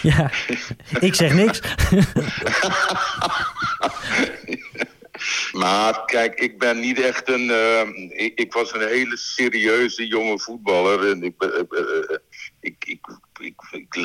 Ja, 0.01 0.31
ik 0.99 1.15
zeg 1.15 1.33
niks. 1.33 1.59
Maar 5.51 6.05
kijk, 6.05 6.39
ik 6.39 6.59
ben 6.59 6.79
niet 6.79 6.99
echt 7.01 7.29
een. 7.29 7.49
eh, 7.49 7.81
ik, 8.25 8.39
ik 8.39 8.53
was 8.53 8.73
een 8.73 8.87
hele 8.87 9.17
serieuze 9.17 10.07
jonge 10.07 10.39
voetballer. 10.39 11.09
En 11.09 11.23
ik, 11.23 11.37
ben- 11.37 11.53
eh, 11.53 11.59
eh, 11.79 11.97
eh, 12.09 12.17
ik, 12.59 12.75
ik, 12.87 12.99
ik, 13.39 13.53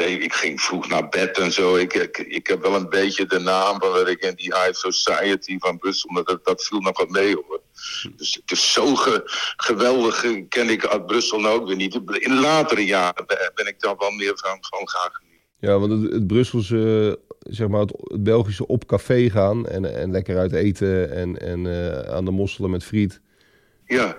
ik, 0.07 0.33
ging 0.33 0.61
vroeg 0.61 0.89
naar 0.89 1.09
bed 1.09 1.39
en 1.39 1.53
zo. 1.53 1.77
Ik, 1.77 1.95
ik, 1.95 2.19
ik 2.19 2.47
heb 2.47 2.63
wel 2.63 2.75
een 2.75 2.89
beetje 2.89 3.27
de 3.27 3.39
naam 3.39 3.81
van 3.81 4.09
ik 4.09 4.21
in 4.21 4.35
die 4.35 4.55
high 4.55 4.73
society 4.73 5.59
van 5.59 5.79
Brussel. 5.79 6.25
Dat, 6.25 6.45
dat 6.45 6.65
viel 6.65 6.81
nog 6.81 6.99
wat 6.99 7.11
mee 7.11 7.35
hoor. 7.35 7.61
Dus 8.17 8.35
het 8.35 8.51
is 8.51 8.73
zo 8.73 8.95
ge- 8.95 9.23
geweldig 9.57 10.25
eh, 10.25 10.45
ken 10.49 10.69
ik 10.69 10.87
uit 10.87 11.07
Brussel 11.07 11.41
nou 11.41 11.61
ook 11.61 11.67
weer 11.67 11.77
niet. 11.77 12.01
In 12.19 12.41
latere 12.41 12.85
jaren 12.85 13.27
ben, 13.55 13.67
ik 13.67 13.81
daar 13.81 13.97
wel 13.99 14.11
meer 14.11 14.33
van, 14.35 14.59
van 14.61 14.89
gaan 14.89 15.11
genieten. 15.13 15.41
Ja, 15.59 15.79
want 15.79 16.03
het, 16.03 16.13
het 16.13 16.27
Brusselse, 16.27 17.19
zeg 17.39 17.69
maar, 17.69 17.81
het, 17.81 17.95
het 18.03 18.23
Belgische 18.23 18.67
op 18.67 18.87
café 18.87 19.31
gaan 19.31 19.67
en, 19.69 19.95
en 19.97 20.11
lekker 20.11 20.39
uit 20.39 20.53
eten 20.53 21.11
en, 21.13 21.39
en 21.39 21.67
eh, 21.67 22.15
aan 22.15 22.25
de 22.25 22.31
mosselen 22.31 22.71
met 22.71 22.85
friet. 22.85 23.21
Ja. 23.93 24.17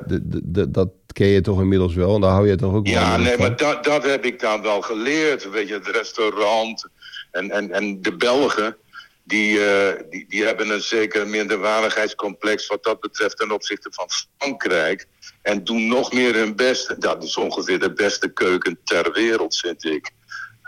Dat 0.70 0.90
ken 1.14 1.28
je 1.28 1.42
toch 1.42 1.60
inmiddels 1.60 1.94
wel 1.96 2.16
en 2.16 2.22
daar 2.22 2.32
hou 2.32 2.48
je 2.48 2.56
toch 2.56 2.74
ook 2.74 2.86
wel 2.86 2.94
Ja, 2.94 3.12
van? 3.12 3.22
nee, 3.24 3.38
maar 3.38 3.56
dat, 3.56 3.84
dat 3.84 4.04
heb 4.06 4.26
ik 4.26 4.40
dan 4.40 4.62
wel 4.62 4.82
geleerd. 4.82 5.50
Weet 5.50 5.68
je, 5.68 5.74
het 5.74 5.88
restaurant 5.88 6.88
en, 7.32 7.52
en, 7.52 7.72
en 7.72 8.02
de 8.02 8.16
Belgen. 8.16 8.78
die, 9.24 9.66
eh, 9.66 10.02
die, 10.10 10.26
die 10.30 10.44
hebben 10.44 10.70
een 10.70 10.82
zeker 10.82 11.28
minderwaardigheidscomplex 11.28 12.68
wat 12.68 12.84
dat 12.84 13.00
betreft 13.00 13.38
ten 13.38 13.52
opzichte 13.52 13.90
van 13.92 14.08
Frankrijk. 14.38 15.06
En 15.42 15.64
doen 15.64 15.88
nog 15.88 16.14
meer 16.14 16.34
hun 16.36 16.56
best. 16.56 17.02
Dat 17.02 17.24
is 17.24 17.38
ongeveer 17.38 17.80
de 17.80 17.94
beste 17.94 18.34
keuken 18.34 18.80
ter 18.84 19.12
wereld, 19.12 19.58
vind 19.58 19.86
ik. 19.86 20.12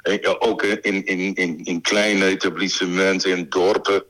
En, 0.01 0.17
ja, 0.21 0.35
ook 0.39 0.63
in, 0.63 1.05
in, 1.05 1.33
in, 1.35 1.63
in 1.63 1.81
kleine 1.81 2.25
etablissementen, 2.25 3.31
in 3.31 3.45
dorpen, 3.49 4.03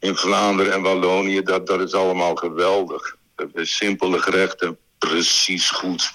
in 0.00 0.16
Vlaanderen 0.16 0.72
en 0.72 0.82
Wallonië. 0.82 1.42
Dat, 1.42 1.66
dat 1.66 1.80
is 1.80 1.92
allemaal 1.94 2.34
geweldig. 2.34 3.16
Eh, 3.36 3.46
Simpele 3.54 4.18
gerechten, 4.18 4.78
precies 4.98 5.70
goed. 5.70 6.12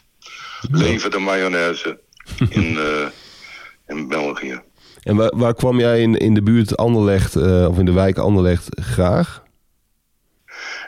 Leven 0.71 1.11
de 1.11 1.17
mayonaise 1.19 1.99
in, 2.49 2.77
eh, 2.77 3.07
in 3.87 4.07
België. 4.07 4.61
En 5.03 5.15
waar, 5.15 5.31
waar 5.35 5.53
kwam 5.53 5.79
jij 5.79 6.01
in, 6.01 6.15
in 6.15 6.33
de 6.33 6.43
buurt 6.43 6.77
Anderlecht, 6.77 7.35
eh, 7.35 7.67
of 7.69 7.77
in 7.77 7.85
de 7.85 7.91
wijk 7.91 8.17
Anderlecht, 8.17 8.67
graag? 8.81 9.43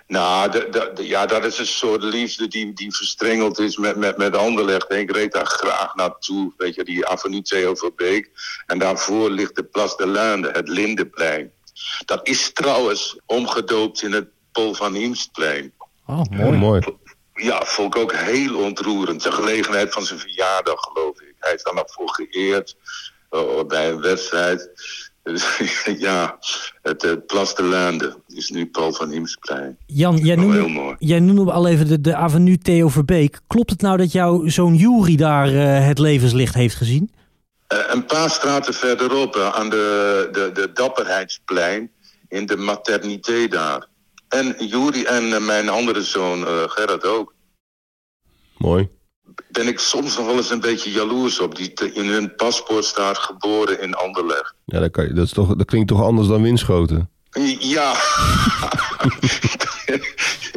Nou, 0.08 0.52
de, 0.52 0.68
de- 0.72 0.92
de- 0.96 1.08
ja, 1.08 1.26
dat 1.26 1.46
is 1.46 1.58
een 1.58 1.66
soort 1.68 2.04
liefde 2.04 2.48
die, 2.48 2.74
die 2.74 2.96
verstrengeld 2.96 3.60
is 3.60 3.78
met, 3.78 3.96
met, 3.96 4.18
met 4.18 4.36
Anderlecht. 4.38 4.92
Ik 4.92 5.12
reed 5.12 5.32
daar 5.32 5.46
graag 5.46 5.96
naartoe, 5.96 6.54
weet 6.58 6.76
je, 6.76 6.84
die 6.84 7.08
avenue 7.08 7.42
Theo 7.42 7.76
Verbeek. 7.76 8.32
En 8.66 8.80
daarvoor 8.80 9.30
ligt 9.32 9.56
de 9.56 9.64
Place 9.64 9.96
de 9.98 10.08
Linde, 10.08 10.50
het 10.52 10.68
Lindeplein. 10.68 11.52
Dat 12.06 12.28
is 12.28 12.54
trouwens 12.54 13.20
omgedoopt 13.26 14.02
in 14.02 14.12
het 14.12 14.28
Paul 14.52 14.74
van 14.74 14.94
Hiemstplein. 14.94 15.74
Oh, 16.10 16.16
Mooi. 16.30 16.42
mooi. 16.42 16.58
mooi. 16.58 16.82
Ja, 17.34 17.62
vond 17.66 17.96
ik 17.96 18.02
ook 18.02 18.14
heel 18.14 18.64
ontroerend. 18.64 19.22
Ter 19.22 19.32
gelegenheid 19.32 19.94
van 19.94 20.04
zijn 20.06 20.20
verjaardag, 20.20 20.80
geloof 20.80 21.22
ik. 21.22 21.34
Hij 21.40 21.54
is 21.54 21.64
daar 21.64 21.74
nog 21.74 21.92
voor 21.92 22.10
geëerd 22.10 22.76
eh, 23.30 23.64
bij 23.68 23.90
een 23.90 24.02
wedstrijd. 24.02 24.70
Dus, 25.24 25.58
ja, 26.08 26.40
het, 26.82 27.02
het 27.02 27.26
Place 27.26 27.56
de 27.56 28.16
is 28.28 28.50
nu 28.50 28.68
Paul 28.68 28.94
van 28.94 29.10
Hiemstplein. 29.10 29.78
Jan, 29.86 30.18
jij 30.18 30.36
heel 30.36 30.48
noemde, 30.48 30.68
mooi. 30.68 30.96
jij 31.00 31.20
noemde 31.20 31.52
al 31.52 31.68
even 31.68 31.88
de, 31.88 32.02
de 32.02 32.16
avenue 32.16 32.58
Theo 32.58 32.88
Verbeek. 32.88 33.40
Klopt 33.48 33.70
het 33.70 33.82
nou 33.82 33.98
dat 33.98 34.12
jouw 34.12 34.48
zoon 34.48 34.76
Jury 34.76 35.16
daar 35.16 35.48
eh, 35.48 35.88
het 35.88 36.00
levenslicht 36.00 36.54
heeft 36.54 36.76
gezien? 36.76 37.12
Eh, 37.68 37.78
een 37.88 38.06
paar 38.06 38.30
straten 38.30 38.74
verderop, 38.74 39.36
aan 39.36 39.70
de, 39.70 40.30
de, 40.32 40.52
de 40.54 40.72
Dapperheidsplein, 40.74 41.92
in 42.28 42.46
de 42.46 42.58
maternité 42.58 43.48
daar. 43.48 43.89
En 44.30 44.56
Juri 44.68 45.04
en 45.04 45.34
eh, 45.34 45.46
mijn 45.46 45.70
andere 45.70 46.04
zoon 46.04 46.48
eh, 46.48 46.54
Gerrit 46.68 47.06
ook. 47.06 47.34
Mooi. 48.58 48.90
Ben 49.52 49.68
ik 49.68 49.80
soms 49.80 50.18
nog 50.18 50.26
wel 50.26 50.36
eens 50.36 50.50
een 50.52 50.60
beetje 50.60 50.92
jaloers 50.92 51.40
op. 51.40 51.56
Die 51.56 51.74
te- 51.74 51.94
in 51.94 52.06
hun 52.06 52.36
paspoort 52.36 52.86
staat 52.86 53.18
geboren 53.18 53.82
in 53.82 53.94
Anderlecht. 53.94 54.54
Ja, 54.66 54.80
dat, 54.80 54.92
kan 54.92 55.06
je, 55.08 55.14
dat, 55.14 55.26
is 55.26 55.32
toch, 55.32 55.56
dat 55.56 55.66
klinkt 55.68 55.88
toch 55.88 56.02
anders 56.04 56.28
dan 56.28 56.42
Winschoten? 56.42 57.10
Ja, 57.60 57.94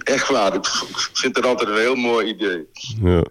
echt 0.05 0.29
waar. 0.29 0.55
Ik 0.55 0.67
vind 1.13 1.37
het 1.37 1.47
altijd 1.47 1.69
een 1.69 1.77
heel 1.77 1.95
mooi 1.95 2.27
idee. 2.27 2.67
Ja. 3.03 3.25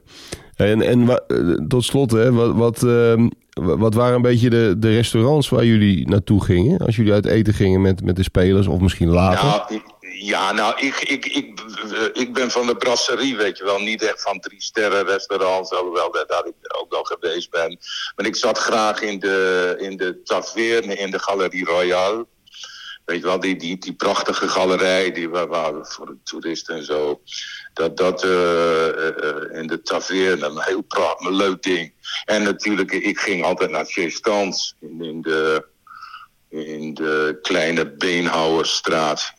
En, 0.56 0.82
en 0.82 1.10
eh, 1.28 1.66
tot 1.68 1.84
slot, 1.84 2.12
hè, 2.12 2.32
wat, 2.32 2.54
wat, 2.56 2.84
ehm, 2.84 3.28
wa- 3.54 3.78
wat 3.78 3.94
waren 3.94 4.16
een 4.16 4.22
beetje 4.22 4.50
de, 4.50 4.76
de 4.78 4.90
restaurants 4.94 5.50
waar 5.50 5.66
jullie 5.66 6.08
naartoe 6.10 6.44
gingen? 6.44 6.80
Als 6.80 6.96
jullie 6.96 7.14
uit 7.14 7.26
eten 7.26 7.54
gingen 7.54 7.82
met, 7.82 8.04
met 8.04 8.16
de 8.16 8.24
spelers, 8.24 8.68
of 8.68 8.80
misschien 8.80 9.10
later? 9.10 9.46
Nou, 9.46 9.82
ja, 10.26 10.52
nou, 10.52 10.80
ik, 10.80 10.96
ik, 10.96 11.26
ik, 11.26 11.60
eh, 11.94 12.22
ik 12.24 12.34
ben 12.34 12.52
van 12.52 12.68
de 12.68 12.76
brasserie, 12.76 13.38
weet 13.38 13.58
je 13.58 13.64
wel. 13.64 13.80
Niet 13.80 14.04
echt 14.04 14.22
van 14.22 14.40
drie 14.40 14.62
sterren 14.62 15.06
restaurants, 15.06 15.72
alhoewel 15.72 16.12
dat 16.12 16.46
ik 16.48 16.76
ook 16.82 16.92
wel 16.92 17.04
geweest 17.04 17.50
ben. 17.50 17.80
Maar 18.16 18.26
ik 18.26 18.36
zat 18.36 18.58
graag 18.58 19.02
in 19.02 19.20
de, 19.20 19.76
in 19.78 19.98
de 19.98 20.22
taverne, 20.24 20.96
in 20.96 21.12
de 21.12 21.20
Galerie 21.20 21.66
Royale. 21.66 22.28
Weet 23.06 23.20
je 23.20 23.26
wel, 23.26 23.40
die, 23.40 23.56
die, 23.56 23.78
die 23.78 23.94
prachtige 23.94 24.48
galerij 24.48 25.12
die 25.12 25.30
waar 25.30 25.74
voor 25.88 26.06
de 26.06 26.18
toeristen 26.24 26.76
en 26.76 26.86
zo. 26.86 27.22
Dat, 27.74 27.98
dat 27.98 28.24
eh, 28.24 29.08
eh, 29.08 29.60
in 29.60 29.68
de 29.68 29.82
taverne, 29.82 30.46
een 30.46 30.62
heel 30.62 30.82
pra- 30.82 31.16
een 31.18 31.36
leuk 31.36 31.64
ding. 31.64 31.94
En 32.26 32.44
natuurlijk, 32.44 32.92
ik 32.92 33.20
ging 33.20 33.44
altijd 33.44 33.70
naar 33.70 33.86
Chez 33.86 34.16
Stans 34.16 34.76
in, 34.80 35.02
in 35.02 35.22
de 35.22 35.70
in 36.52 36.94
de 36.94 37.40
kleine 37.42 37.92
Beenhouwerstraat 37.92 39.34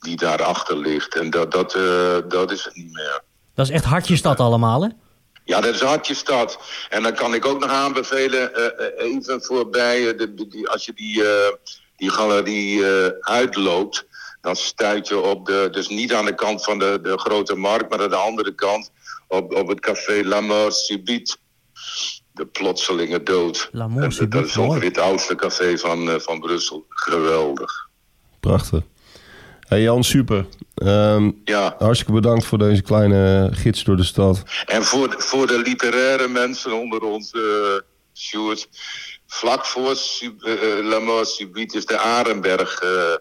die, 0.00 0.16
daarachter 0.16 0.76
ligt. 0.76 1.14
En 1.14 1.30
dat, 1.30 1.52
dat, 1.52 1.74
eh, 1.74 2.16
dat 2.28 2.50
is 2.50 2.64
het 2.64 2.74
niet 2.74 2.92
meer. 2.92 3.20
Dat 3.54 3.66
is 3.66 3.72
echt 3.72 3.84
hartjestad 3.84 4.40
allemaal, 4.40 4.82
hè? 4.82 4.88
Ja, 5.44 5.60
dat 5.60 5.74
is 5.74 5.80
Hartjestad. 5.80 6.58
En 6.88 7.02
dan 7.02 7.14
kan 7.14 7.34
ik 7.34 7.46
ook 7.46 7.60
nog 7.60 7.70
aanbevelen, 7.70 8.54
eh, 8.54 8.86
eh, 8.86 9.14
even 9.14 9.42
voorbij, 9.42 10.16
de, 10.16 10.34
die, 10.34 10.68
als 10.68 10.84
je 10.84 10.92
die, 10.92 11.22
die 11.96 12.10
galerie 12.10 12.84
uitloopt, 13.20 14.06
dan 14.40 14.56
stuit 14.56 15.08
je 15.08 15.20
op 15.20 15.46
de, 15.46 15.68
dus 15.70 15.88
niet 15.88 16.14
aan 16.14 16.24
de 16.24 16.34
kant 16.34 16.64
van 16.64 16.78
de, 16.78 16.98
de 17.02 17.18
grote 17.18 17.54
markt, 17.54 17.90
maar 17.90 18.02
aan 18.02 18.10
de 18.10 18.16
andere 18.16 18.54
kant, 18.54 18.90
op, 19.28 19.54
op 19.54 19.68
het 19.68 19.80
café 19.80 20.24
La 20.24 20.40
Mort 20.40 20.74
Subite. 20.74 21.36
De 22.38 22.46
plotselinge 22.46 23.22
dood. 23.22 23.68
La 23.72 23.84
En 23.96 24.12
Subite, 24.12 24.28
dat 24.28 24.44
is 24.44 24.56
ongeveer 24.56 24.88
het 24.88 24.98
oudste 24.98 25.34
café 25.34 25.78
van, 25.78 26.10
eh, 26.10 26.18
van 26.18 26.40
Brussel. 26.40 26.84
Geweldig. 26.88 27.88
Prachtig. 28.40 28.80
Hey 29.60 29.82
Jan, 29.82 30.04
super. 30.04 30.46
Ehm, 30.74 31.30
Ja. 31.44 31.74
hartstikke 31.78 32.12
bedankt 32.12 32.44
voor 32.44 32.58
deze 32.58 32.82
kleine 32.82 33.48
gids 33.52 33.84
door 33.84 33.96
de 33.96 34.04
stad. 34.04 34.42
En 34.66 34.84
voor, 34.84 35.10
de- 35.10 35.18
voor 35.20 35.46
de 35.46 35.58
literaire 35.58 36.28
mensen 36.28 36.72
onder 36.72 37.00
ons, 37.02 37.30
eh 37.32 37.40
Sjoerd, 38.14 38.68
vlak 39.26 39.64
voor 39.66 39.96
Sub- 39.96 40.42
eh, 40.42 40.54
La 40.82 40.98
Mort 40.98 41.28
Subite 41.28 41.76
is 41.76 41.86
de 41.86 41.98
Arenbergstraat. 41.98 43.20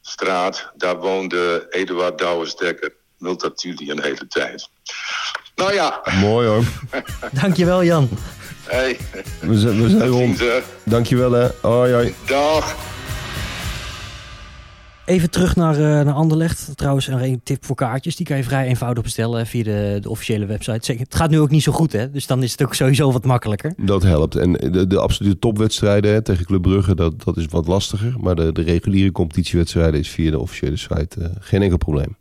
straat. 0.00 0.70
Daar 0.76 0.96
woonde 0.98 1.66
Eduard 1.70 2.18
Douwes-Dekker, 2.18 2.94
Multatuli 3.18 3.90
een 3.90 4.02
hele 4.02 4.26
tijd. 4.26 4.68
Nou 5.56 5.72
ja, 5.74 6.02
Mooi 6.20 6.46
hoor. 6.48 6.64
Dankjewel, 7.42 7.84
Jan. 7.84 8.08
hey, 8.64 8.96
We 9.40 9.58
zijn, 9.58 9.82
we 9.82 9.88
zijn 9.88 10.06
rond. 10.08 10.36
ze. 10.38 10.62
Dankjewel 10.84 11.32
hè. 11.32 11.48
Hoi 11.62 11.92
hoi. 11.92 12.14
Dag. 12.26 12.76
Even 15.04 15.30
terug 15.30 15.56
naar, 15.56 15.74
eh, 15.74 15.80
naar 16.04 16.14
Anderlecht. 16.14 16.70
Trouwens, 16.74 17.06
nog 17.08 17.20
een 17.20 17.40
tip 17.44 17.64
voor 17.64 17.76
kaartjes. 17.76 18.16
Die 18.16 18.26
kan 18.26 18.36
je 18.36 18.42
vrij 18.44 18.66
eenvoudig 18.66 19.02
bestellen 19.02 19.46
via 19.46 19.62
de, 19.62 19.98
de 20.00 20.08
officiële 20.10 20.46
website. 20.46 20.78
Zeker, 20.84 21.04
Het 21.04 21.14
gaat 21.14 21.30
nu 21.30 21.40
ook 21.40 21.50
niet 21.50 21.62
zo 21.62 21.72
goed, 21.72 21.92
hè? 21.92 22.10
Dus 22.10 22.26
dan 22.26 22.42
is 22.42 22.52
het 22.52 22.62
ook 22.62 22.74
sowieso 22.74 23.12
wat 23.12 23.24
makkelijker. 23.24 23.72
Dat 23.76 24.02
helpt. 24.02 24.36
En 24.36 24.52
de, 24.52 24.86
de 24.86 24.98
absolute 24.98 25.38
topwedstrijden 25.38 26.12
hè, 26.12 26.22
tegen 26.22 26.44
Club 26.44 26.62
Brugge, 26.62 26.94
dat, 26.94 27.24
dat 27.24 27.36
is 27.36 27.46
wat 27.46 27.66
lastiger. 27.66 28.14
Maar 28.20 28.34
de, 28.34 28.52
de 28.52 28.62
reguliere 28.62 29.12
competitiewedstrijden 29.12 30.00
is 30.00 30.08
via 30.08 30.30
de 30.30 30.38
officiële 30.38 30.76
site 30.76 31.20
eh, 31.20 31.26
geen 31.40 31.62
enkel 31.62 31.78
probleem. 31.78 32.16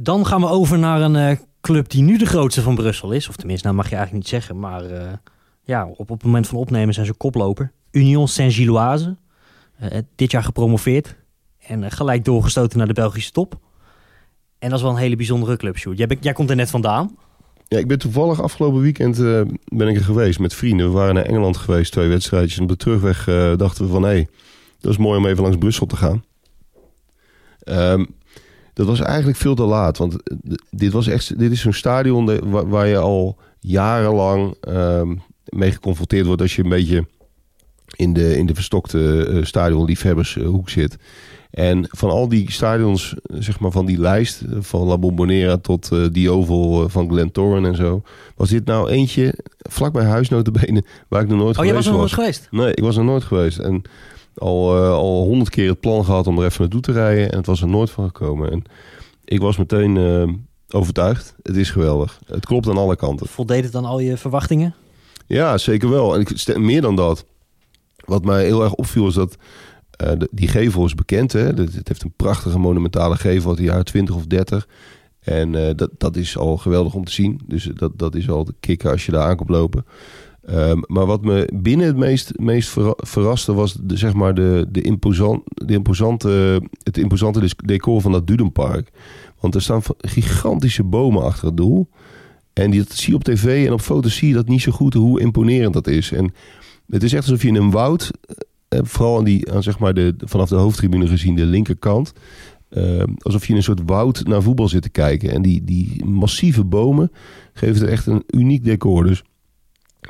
Dan 0.00 0.26
gaan 0.26 0.40
we 0.40 0.46
over 0.46 0.78
naar 0.78 1.00
een 1.00 1.16
eh, 1.16 1.36
club 1.60 1.90
die 1.90 2.02
nu 2.02 2.18
de 2.18 2.26
grootste 2.26 2.62
van 2.62 2.74
Brussel 2.74 3.12
is. 3.12 3.28
Of 3.28 3.36
tenminste, 3.36 3.66
nou 3.66 3.78
mag 3.78 3.88
je 3.88 3.96
eigenlijk 3.96 4.24
niet 4.24 4.34
zeggen. 4.34 4.58
Maar 4.58 4.84
eh, 4.84 5.12
ja, 5.62 5.86
op, 5.86 5.98
op 5.98 6.08
het 6.08 6.22
moment 6.22 6.46
van 6.46 6.58
opnemen 6.58 6.94
zijn 6.94 7.06
ze 7.06 7.12
koploper. 7.12 7.72
Union 7.90 8.28
Saint-Gilloise. 8.28 9.16
Eh, 9.78 9.98
dit 10.14 10.30
jaar 10.30 10.42
gepromoveerd. 10.42 11.16
En 11.58 11.90
gelijk 11.90 12.24
doorgestoten 12.24 12.78
naar 12.78 12.86
de 12.86 12.92
Belgische 12.92 13.30
top. 13.30 13.58
En 14.58 14.68
dat 14.68 14.78
is 14.78 14.84
wel 14.84 14.94
een 14.94 14.98
hele 14.98 15.16
bijzondere 15.16 15.56
club, 15.56 15.76
Sjoerd. 15.76 16.18
Jij, 16.20 16.32
komt 16.32 16.50
er 16.50 16.56
net 16.56 16.70
vandaan. 16.70 17.16
Ja, 17.68 17.78
ik 17.78 17.88
ben 17.88 17.98
toevallig 17.98 18.42
afgelopen 18.42 18.80
weekend 18.80 19.16
ben 19.64 19.88
ik 19.88 19.96
er 19.96 20.04
geweest 20.04 20.38
met 20.38 20.54
vrienden. 20.54 20.86
We 20.86 20.92
waren 20.92 21.14
naar 21.14 21.24
Engeland 21.24 21.56
geweest, 21.56 21.92
twee 21.92 22.08
wedstrijdjes. 22.08 22.56
En 22.56 22.62
op 22.62 22.68
de 22.68 22.76
terugweg 22.76 23.24
dachten 23.56 23.84
we 23.84 23.90
van, 23.90 24.02
hé, 24.02 24.08
hey, 24.08 24.28
dat 24.80 24.92
is 24.92 24.98
mooi 24.98 25.18
om 25.18 25.26
even 25.26 25.42
langs 25.42 25.58
Brussel 25.58 25.86
te 25.86 25.96
gaan. 25.96 26.24
Ehm, 27.58 28.04
dat 28.78 28.86
was 28.86 29.00
eigenlijk 29.00 29.38
veel 29.38 29.54
te 29.54 29.62
laat. 29.64 29.98
Want 29.98 30.22
eh, 30.22 30.36
dit, 30.70 30.92
was 30.92 31.06
echt, 31.06 31.38
dit 31.38 31.52
is 31.52 31.60
zo'n 31.60 31.72
stadion 31.72 32.26
de- 32.26 32.42
waar, 32.44 32.68
waar 32.68 32.86
je 32.86 32.96
al 32.98 33.36
jarenlang 33.60 34.54
ehm, 34.60 35.14
mee 35.48 35.72
geconfronteerd 35.72 36.26
wordt... 36.26 36.42
als 36.42 36.56
je 36.56 36.62
een 36.62 36.68
beetje 36.68 37.06
in 37.96 38.12
de, 38.12 38.36
in 38.36 38.46
de 38.46 38.54
verstokte 38.54 39.26
eh, 39.26 39.44
stadionliefhebbershoek 39.44 40.68
zit... 40.70 40.96
En 41.50 41.86
van 41.90 42.10
al 42.10 42.28
die 42.28 42.52
stadions, 42.52 43.14
zeg 43.22 43.60
maar 43.60 43.70
van 43.70 43.86
die 43.86 43.98
lijst, 44.00 44.42
van 44.58 44.86
La 44.86 44.98
Bombonera 44.98 45.56
tot 45.56 45.90
die 46.12 46.30
Oval 46.30 46.82
eh, 46.84 46.90
van 46.90 47.08
Glentoran 47.08 47.66
en 47.66 47.76
zo, 47.76 48.02
was 48.36 48.48
dit 48.48 48.64
nou 48.64 48.88
eentje 48.90 49.34
vlak 49.58 49.92
bij 49.92 50.04
huis 50.04 50.28
notabene, 50.28 50.84
waar 51.08 51.22
ik 51.22 51.28
nog 51.28 51.38
nooit 51.38 51.58
Oh, 51.58 51.64
jij 51.64 51.74
was 51.74 51.86
geweest 51.86 51.86
er 51.86 51.92
nog 51.92 52.00
was. 52.00 52.16
nooit 52.26 52.36
geweest? 52.36 52.48
Nee, 52.64 52.74
ik 52.74 52.82
was 52.84 52.96
er 52.96 53.04
nooit 53.04 53.24
geweest. 53.24 53.58
En 53.58 53.82
al 54.38 54.76
eh, 54.76 54.90
al 54.92 55.24
honderd 55.24 55.50
keer 55.50 55.68
het 55.70 55.80
plan 55.80 56.04
gehad 56.04 56.26
om 56.26 56.38
er 56.38 56.44
even 56.44 56.60
naartoe 56.60 56.80
te 56.80 56.92
rijden 56.92 57.30
en 57.30 57.36
het 57.36 57.46
was 57.46 57.60
er 57.60 57.68
nooit 57.68 57.90
van 57.90 58.04
gekomen. 58.04 58.50
En 58.50 58.62
ik 59.24 59.40
was 59.40 59.56
meteen 59.56 59.96
eh, 59.96 60.32
overtuigd. 60.78 61.34
Het 61.42 61.56
is 61.56 61.70
geweldig. 61.70 62.20
Het 62.26 62.46
klopt 62.46 62.68
aan 62.68 62.76
alle 62.78 62.96
kanten. 62.96 63.26
Voldeed 63.26 63.64
het 63.64 63.72
dan 63.72 63.84
al 63.84 63.98
je 63.98 64.16
verwachtingen? 64.16 64.74
Ja, 65.26 65.58
zeker 65.58 65.90
wel. 65.90 66.14
En 66.14 66.20
ik 66.20 66.56
meer 66.58 66.80
dan 66.80 66.96
dat. 66.96 67.24
Wat 68.04 68.24
mij 68.24 68.44
heel 68.44 68.62
erg 68.62 68.74
opviel 68.74 69.06
is 69.06 69.14
dat 69.14 69.36
eh, 69.90 70.12
de- 70.18 70.28
die 70.30 70.48
gevel 70.48 70.84
is 70.84 70.94
bekend. 70.94 71.32
Hè? 71.32 71.40
Het 71.40 71.58
het 71.58 71.88
heeft 71.88 72.02
een 72.02 72.12
prachtige 72.16 72.58
monumentale 72.58 73.16
gevel 73.16 73.48
uit 73.48 73.58
de 73.58 73.64
jaren 73.64 73.84
20 73.84 74.14
of 74.14 74.26
30. 74.26 74.68
En 75.20 75.76
dat, 75.76 75.90
dat 75.98 76.16
is 76.16 76.36
al 76.38 76.56
geweldig 76.56 76.94
om 76.94 77.04
te 77.04 77.12
zien. 77.12 77.40
Dus 77.46 77.70
dat, 77.74 77.98
dat 77.98 78.14
is 78.14 78.30
al 78.30 78.44
de 78.44 78.54
kikker 78.60 78.90
als 78.90 79.06
je 79.06 79.12
daar 79.12 79.28
aankomt 79.28 79.48
lopen. 79.50 79.84
Ehm, 80.48 80.78
maar 80.86 81.06
wat 81.06 81.22
me 81.24 81.50
binnen 81.54 81.86
het 81.86 81.96
meest, 81.96 82.32
meest 82.38 82.68
verra- 82.68 82.94
verraste 82.96 83.54
was 83.54 83.72
de, 83.82 83.96
zeg 83.96 84.12
maar 84.14 84.34
de, 84.34 84.66
de, 84.70 84.80
imposant, 84.80 85.42
de 85.54 85.72
imposante, 85.72 86.62
het 86.82 86.98
imposante 86.98 87.50
decor 87.64 88.00
van 88.00 88.12
dat 88.12 88.26
Dudenpark. 88.26 88.90
Want 89.40 89.54
er 89.54 89.62
staan 89.62 89.82
gigantische 89.98 90.84
bomen 90.84 91.22
achter 91.22 91.46
het 91.46 91.56
doel. 91.56 91.88
En 92.52 92.70
die, 92.70 92.80
dat 92.80 92.92
zie 92.92 93.10
je 93.10 93.14
op 93.16 93.24
tv 93.24 93.66
en 93.66 93.72
op 93.72 93.80
foto's 93.80 94.16
zie 94.16 94.28
je 94.28 94.34
dat 94.34 94.48
niet 94.48 94.62
zo 94.62 94.72
goed 94.72 94.94
hoe 94.94 95.20
imponerend 95.20 95.72
dat 95.74 95.86
is. 95.86 96.12
En 96.12 96.32
het 96.88 97.02
is 97.02 97.12
echt 97.12 97.22
alsof 97.24 97.42
je 97.42 97.48
in 97.48 97.54
een 97.56 97.70
woud, 97.70 98.10
eh, 98.68 98.80
vooral 98.82 99.18
aan 99.18 99.24
die, 99.24 99.52
aan 99.52 99.62
zeg 99.62 99.78
maar 99.78 99.94
de, 99.94 100.14
vanaf 100.18 100.48
de 100.48 100.54
hoofdtribune 100.56 101.06
gezien, 101.06 101.34
de 101.34 101.44
linkerkant. 101.44 102.12
eh, 102.68 103.02
alsof 103.18 103.44
je 103.44 103.50
in 103.50 103.56
een 103.56 103.62
soort 103.62 103.82
woud 103.86 104.26
naar 104.26 104.42
voetbal 104.42 104.68
zit 104.68 104.82
te 104.82 104.88
kijken. 104.90 105.30
En 105.30 105.42
die, 105.42 105.64
die 105.64 106.04
massieve 106.04 106.64
bomen 106.64 107.10
geven 107.52 107.80
het 107.80 107.90
echt 107.90 108.06
een 108.06 108.22
uniek 108.26 108.64
decor. 108.64 109.04
Dus 109.04 109.22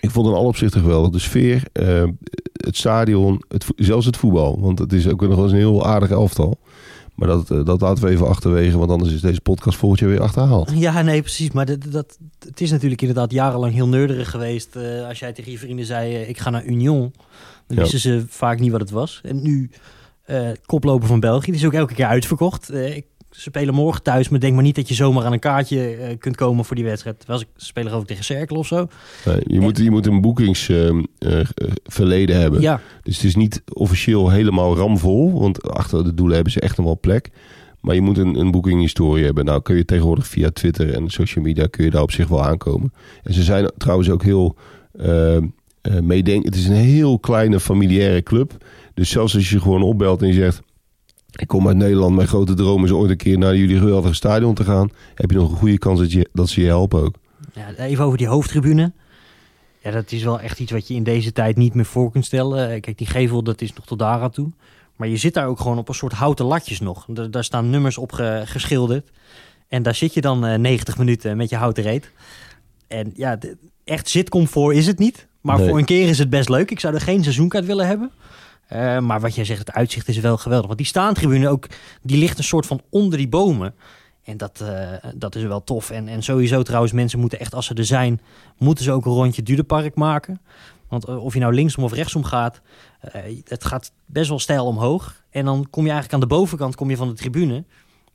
ik 0.01 0.11
vond 0.11 0.27
in 0.27 0.33
alle 0.33 0.46
opzichten 0.46 0.81
geweldig. 0.81 1.11
De 1.11 1.18
sfeer, 1.18 1.62
eh, 1.72 2.05
het 2.53 2.77
stadion, 2.77 3.42
het, 3.48 3.66
zelfs 3.77 4.07
het 4.07 4.16
voetbal. 4.16 4.61
Want 4.61 4.79
het 4.79 4.92
is 4.92 5.09
ook 5.09 5.20
nog 5.20 5.35
wel 5.35 5.42
eens 5.42 5.53
een 5.53 5.59
heel 5.59 5.87
aardig 5.87 6.11
elftal. 6.11 6.59
Maar 7.14 7.29
dat, 7.29 7.51
eh, 7.51 7.64
dat 7.64 7.81
laten 7.81 8.05
we 8.05 8.11
even 8.11 8.29
achterwege, 8.29 8.79
want 8.79 8.90
anders 8.90 9.12
is 9.12 9.20
deze 9.20 9.40
podcast 9.40 9.79
volgend 9.79 10.01
jaar 10.01 10.11
weer 10.11 10.20
achterhaald. 10.20 10.72
Ja, 10.74 11.03
nee, 11.03 11.20
precies. 11.20 11.51
Maar 11.51 11.66
dat, 11.66 11.79
dat, 11.90 12.18
het 12.38 12.61
is 12.61 12.70
natuurlijk 12.70 13.01
inderdaad 13.01 13.33
jarenlang 13.33 13.72
heel 13.72 13.88
neurderig 13.88 14.31
geweest. 14.31 14.77
eh, 14.77 15.07
als 15.09 15.18
jij 15.18 15.33
tegen 15.33 15.53
je 15.53 15.59
vrienden 15.59 15.87
zei, 15.87 16.14
ik 16.16 16.38
ga 16.38 16.51
naar 16.51 16.64
Union. 16.64 17.12
Dan 17.66 17.77
Ja. 17.77 17.83
wisten 17.83 18.01
ze 18.01 18.24
vaak 18.29 18.61
niet 18.61 18.70
wat 18.70 18.81
het 18.81 18.90
was. 18.90 19.20
En 19.24 19.42
nu, 19.42 19.70
koploper 20.66 21.09
van 21.09 21.20
België, 21.20 21.51
die 21.51 21.61
is 21.61 21.66
ook 21.66 21.72
elke 21.72 21.94
keer 21.94 22.07
uitverkocht. 22.07 22.72
Ik, 22.74 23.07
ze 23.30 23.40
spelen 23.40 23.74
morgen 23.74 24.02
thuis, 24.02 24.28
maar 24.28 24.40
denk 24.40 24.54
maar 24.54 24.62
niet 24.62 24.74
dat 24.74 24.88
je 24.88 24.94
zomaar 24.94 25.24
aan 25.24 25.32
een 25.32 25.38
kaartje 25.38 25.94
eh, 25.94 26.18
kunt 26.18 26.36
komen 26.36 26.64
voor 26.64 26.76
die 26.76 26.84
wedstrijd. 26.84 27.18
Terwijl 27.18 27.38
ze 27.38 27.46
spelen 27.56 27.92
ook 27.92 28.06
tegen 28.06 28.24
Cerkel 28.24 28.56
of 28.56 28.66
zo. 28.66 28.88
Je, 29.46 29.60
moet, 29.60 29.78
je 29.78 29.90
moet 29.90 30.06
een 30.06 30.20
boekingsverleden 30.20 32.40
hebben. 32.40 32.60
Ja, 32.60 32.80
Dus 33.02 33.16
het 33.16 33.24
is 33.24 33.36
niet 33.36 33.62
officieel 33.72 34.30
helemaal 34.30 34.76
ramvol. 34.76 35.40
Want 35.40 35.70
achter 35.70 36.04
de 36.04 36.14
doelen 36.14 36.34
hebben 36.34 36.52
ze 36.52 36.60
echt 36.60 36.76
nog 36.76 36.86
wel 36.86 36.98
plek. 37.00 37.30
Maar 37.80 37.94
je 37.94 38.00
moet 38.00 38.18
een, 38.18 38.38
een 38.38 38.50
boekinghistorie 38.50 39.24
hebben. 39.24 39.44
Nou 39.44 39.62
kun 39.62 39.76
je 39.76 39.84
tegenwoordig 39.84 40.26
via 40.26 40.50
Twitter 40.50 40.94
en 40.94 41.10
social 41.10 41.44
media... 41.44 41.66
kun 41.66 41.84
je 41.84 41.90
daar 41.90 42.02
op 42.02 42.10
zich 42.10 42.28
wel 42.28 42.44
aankomen. 42.44 42.92
En 43.22 43.34
ze 43.34 43.42
zijn 43.42 43.70
trouwens 43.76 44.10
ook 44.10 44.22
heel 44.22 44.56
eh, 44.92 45.36
eh, 45.36 45.42
meedenken. 46.02 46.50
Het 46.50 46.58
is 46.58 46.66
een 46.66 46.74
heel 46.74 47.18
kleine 47.18 47.60
familiaire 47.60 48.22
club. 48.22 48.56
Dus 48.94 49.10
zelfs 49.10 49.34
als 49.34 49.50
je 49.50 49.60
gewoon 49.60 49.82
opbelt 49.82 50.22
en 50.22 50.28
je 50.28 50.34
zegt... 50.34 50.62
Ik 51.32 51.46
kom 51.46 51.68
uit 51.68 51.76
Nederland. 51.76 52.14
Mijn 52.16 52.28
grote 52.28 52.54
droom 52.54 52.84
is 52.84 52.90
ooit 52.90 53.10
een 53.10 53.16
keer 53.16 53.38
naar 53.38 53.56
jullie 53.56 53.78
geweldige 53.78 54.14
stadion 54.14 54.54
te 54.54 54.64
gaan. 54.64 54.90
Heb 55.14 55.30
je 55.30 55.36
nog 55.36 55.50
een 55.50 55.56
goede 55.56 55.78
kans 55.78 56.00
dat, 56.00 56.12
je, 56.12 56.28
dat 56.32 56.48
ze 56.48 56.60
je 56.60 56.66
helpen 56.66 57.02
ook. 57.02 57.14
Ja, 57.52 57.70
even 57.84 58.04
over 58.04 58.18
die 58.18 58.26
hoofdtribune. 58.26 58.92
Ja, 59.82 59.90
dat 59.90 60.12
is 60.12 60.22
wel 60.22 60.40
echt 60.40 60.60
iets 60.60 60.72
wat 60.72 60.88
je 60.88 60.94
in 60.94 61.02
deze 61.02 61.32
tijd 61.32 61.56
niet 61.56 61.74
meer 61.74 61.84
voor 61.84 62.10
kunt 62.10 62.24
stellen. 62.24 62.70
Eh, 62.70 62.80
Kijk, 62.80 62.98
die 62.98 63.06
gevel, 63.06 63.42
dat 63.42 63.60
is 63.60 63.72
nog 63.72 63.86
tot 63.86 63.98
daar 63.98 64.20
aan 64.20 64.30
toe. 64.30 64.50
Maar 64.96 65.08
je 65.08 65.16
zit 65.16 65.34
daar 65.34 65.46
ook 65.46 65.60
gewoon 65.60 65.78
op 65.78 65.88
een 65.88 65.94
soort 65.94 66.12
houten 66.12 66.44
latjes 66.44 66.80
nog. 66.80 67.04
Daar, 67.08 67.30
daar 67.30 67.44
staan 67.44 67.70
nummers 67.70 67.98
op 67.98 68.12
ge- 68.12 68.42
geschilderd. 68.44 69.10
En 69.68 69.82
daar 69.82 69.94
zit 69.94 70.14
je 70.14 70.20
dan 70.20 70.46
eh 70.46 70.58
90 70.58 70.98
minuten 70.98 71.36
met 71.36 71.50
je 71.50 71.56
houten 71.56 71.82
reet. 71.82 72.10
En 72.86 73.12
ja, 73.14 73.38
echt 73.84 74.08
zitcomfort 74.08 74.76
is 74.76 74.86
het 74.86 74.98
niet. 74.98 75.26
Maar 75.40 75.58
Nee. 75.58 75.68
voor 75.68 75.78
een 75.78 75.84
keer 75.84 76.08
is 76.08 76.18
het 76.18 76.30
best 76.30 76.48
leuk. 76.48 76.70
Ik 76.70 76.80
zou 76.80 76.94
er 76.94 77.00
geen 77.00 77.22
seizoenkaart 77.22 77.66
willen 77.66 77.86
hebben. 77.86 78.10
Eh, 78.68 78.98
maar 78.98 79.20
wat 79.20 79.35
jij 79.35 79.44
zegt, 79.44 79.59
het 79.59 79.72
uitzicht 79.72 80.09
is 80.09 80.18
wel 80.18 80.37
geweldig. 80.37 80.66
Want 80.66 80.78
die 80.78 80.87
staantribune 80.87 81.48
ook, 81.48 81.66
die 82.02 82.18
ligt 82.18 82.38
een 82.38 82.44
soort 82.44 82.66
van 82.66 82.81
onder 82.90 83.18
die 83.18 83.28
bomen. 83.28 83.74
En 84.24 84.37
dat, 84.37 84.61
eh, 84.61 85.11
dat 85.14 85.35
is 85.35 85.42
wel 85.42 85.64
tof. 85.64 85.90
En, 85.90 86.09
en 86.09 86.22
sowieso 86.22 86.62
trouwens, 86.62 86.92
mensen 86.92 87.18
moeten 87.18 87.40
echt, 87.40 87.54
als 87.54 87.66
ze 87.66 87.74
er 87.74 87.85
zijn, 87.85 88.20
moeten 88.59 88.85
ze 88.85 88.92
ook 88.92 89.07
een 89.07 89.12
rondje 89.12 89.42
Dudepark 89.42 89.94
maken. 89.94 90.40
Want 90.88 91.04
eh, 91.04 91.24
of 91.24 91.35
je 91.35 91.40
nou 91.40 91.54
linksom 91.54 91.85
of 91.85 91.92
rechtsom 91.92 92.24
gaat, 92.24 92.61
het 93.44 93.64
gaat 93.64 93.92
best 94.07 94.28
wel 94.28 94.38
stijl 94.38 94.66
omhoog. 94.66 95.22
En 95.31 95.44
dan 95.44 95.66
kom 95.70 95.85
je 95.85 95.90
eigenlijk 95.90 96.22
aan 96.22 96.28
de 96.28 96.35
bovenkant 96.35 96.74
kom 96.74 96.90
je 96.90 96.96
van 96.96 97.09
de 97.09 97.14
tribune. 97.14 97.64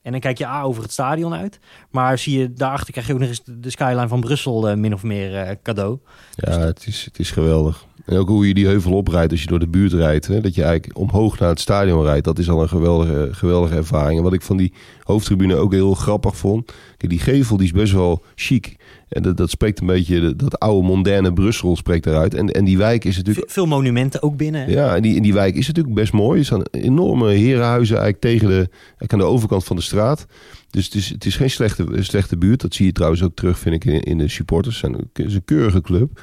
En 0.01 0.11
dan 0.11 0.19
kijk 0.19 0.37
je 0.37 0.45
A 0.45 0.61
over 0.61 0.83
het 0.83 0.91
stadion 0.91 1.33
uit. 1.33 1.59
Maar 1.89 2.17
zie 2.17 2.39
je, 2.39 2.53
daarachter 2.53 2.91
krijg 2.91 3.07
je 3.07 3.13
ook 3.13 3.19
nog 3.19 3.29
eens 3.29 3.41
de, 3.45 3.69
skyline 3.69 4.07
van 4.07 4.21
Brussel 4.21 4.77
min 4.77 4.93
of 4.93 5.03
meer 5.03 5.59
cadeau. 5.61 5.99
Ja, 6.35 6.59
het 6.59 6.87
is, 6.87 7.05
het 7.05 7.19
is 7.19 7.31
geweldig. 7.31 7.85
En 8.05 8.17
ook 8.17 8.27
hoe 8.27 8.47
je 8.47 8.53
die 8.53 8.65
heuvel 8.65 8.91
oprijdt 8.91 9.31
als 9.31 9.41
je 9.41 9.47
door 9.47 9.59
de 9.59 9.67
buurt 9.67 9.93
rijdt. 9.93 10.27
Hè? 10.27 10.41
Dat 10.41 10.55
je 10.55 10.63
eigenlijk 10.63 10.97
omhoog 10.97 11.39
naar 11.39 11.49
het 11.49 11.59
stadion 11.59 12.03
rijdt. 12.03 12.25
Dat 12.25 12.39
is 12.39 12.49
al 12.49 12.61
een 12.61 12.69
geweldige, 12.69 13.29
geweldige 13.31 13.75
ervaring. 13.75 14.17
En 14.17 14.23
wat 14.23 14.33
ik 14.33 14.41
van 14.41 14.57
die 14.57 14.73
hoofdtribune 15.03 15.55
ook 15.55 15.71
heel 15.71 15.93
grappig 15.93 16.37
vond. 16.37 16.71
Kijk, 16.97 17.11
die 17.11 17.19
gevel 17.19 17.57
die 17.57 17.65
is 17.65 17.71
best 17.71 17.93
wel 17.93 18.23
chic. 18.35 18.75
En 19.09 19.21
dat, 19.23 19.37
dat 19.37 19.49
spreekt 19.49 19.79
een 19.81 19.87
beetje, 19.87 20.35
dat, 20.35 20.59
oude 20.59 20.87
moderne 20.87 21.33
Brussel 21.33 21.75
spreekt 21.75 22.05
eruit. 22.05 22.33
En, 22.33 22.49
en 22.51 22.65
die 22.65 22.77
wijk 22.77 23.05
is 23.05 23.17
natuurlijk... 23.17 23.47
Ve- 23.47 23.53
veel 23.53 23.65
monumenten 23.65 24.21
ook 24.23 24.37
binnen. 24.37 24.61
hè? 24.65 24.71
Ja, 24.71 24.95
en 24.95 25.01
die, 25.01 25.15
en 25.15 25.21
die 25.21 25.33
wijk 25.33 25.55
is 25.55 25.67
natuurlijk 25.67 25.95
best 25.95 26.13
mooi. 26.13 26.39
Er 26.39 26.45
staan 26.45 26.63
enorme 26.71 27.29
herenhuizen 27.31 27.97
eigenlijk 27.97 28.25
tegen 28.25 28.47
de, 28.47 28.69
eigenlijk 28.69 29.13
aan 29.13 29.19
de 29.19 29.25
overkant 29.25 29.63
van 29.63 29.75
de 29.75 29.81
straat. 29.81 30.25
Dus 30.69 30.85
het 30.85 30.95
is, 30.95 31.09
het 31.09 31.25
is 31.25 31.35
geen 31.35 31.49
slechte, 31.49 31.85
slechte 31.99 32.37
buurt. 32.37 32.61
Dat 32.61 32.73
zie 32.73 32.85
je 32.85 32.91
trouwens 32.91 33.23
ook 33.23 33.35
terug, 33.35 33.59
vind 33.59 33.75
ik, 33.75 33.85
in, 33.85 34.01
in 34.01 34.17
de 34.17 34.27
supporters. 34.27 34.77
Zijn- 34.77 34.93
het 35.13 35.25
is 35.25 35.35
een 35.35 35.45
keurige 35.45 35.81
club. 35.81 36.21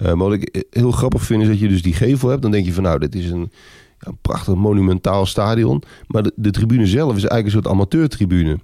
Eh, 0.00 0.06
maar 0.06 0.16
wat 0.28 0.32
ik 0.32 0.64
heel 0.70 0.90
grappig 0.90 1.22
vind, 1.22 1.42
is 1.42 1.48
dat 1.48 1.58
je 1.58 1.68
dus 1.68 1.82
die 1.82 1.94
gevel 1.94 2.28
hebt. 2.28 2.42
Dan 2.42 2.50
denk 2.50 2.64
je 2.66 2.72
van, 2.72 2.82
nou, 2.82 2.98
dit 2.98 3.14
is 3.14 3.30
een, 3.30 3.50
ja, 3.98 4.08
een 4.08 4.18
prachtig 4.22 4.54
monumentaal 4.54 5.26
stadion. 5.26 5.82
Maar 6.06 6.22
de, 6.22 6.32
de 6.36 6.50
tribune 6.50 6.86
zelf 6.86 7.08
is 7.16 7.24
eigenlijk 7.24 7.44
een 7.44 7.50
soort 7.62 7.66
amateurtribune. 7.74 8.58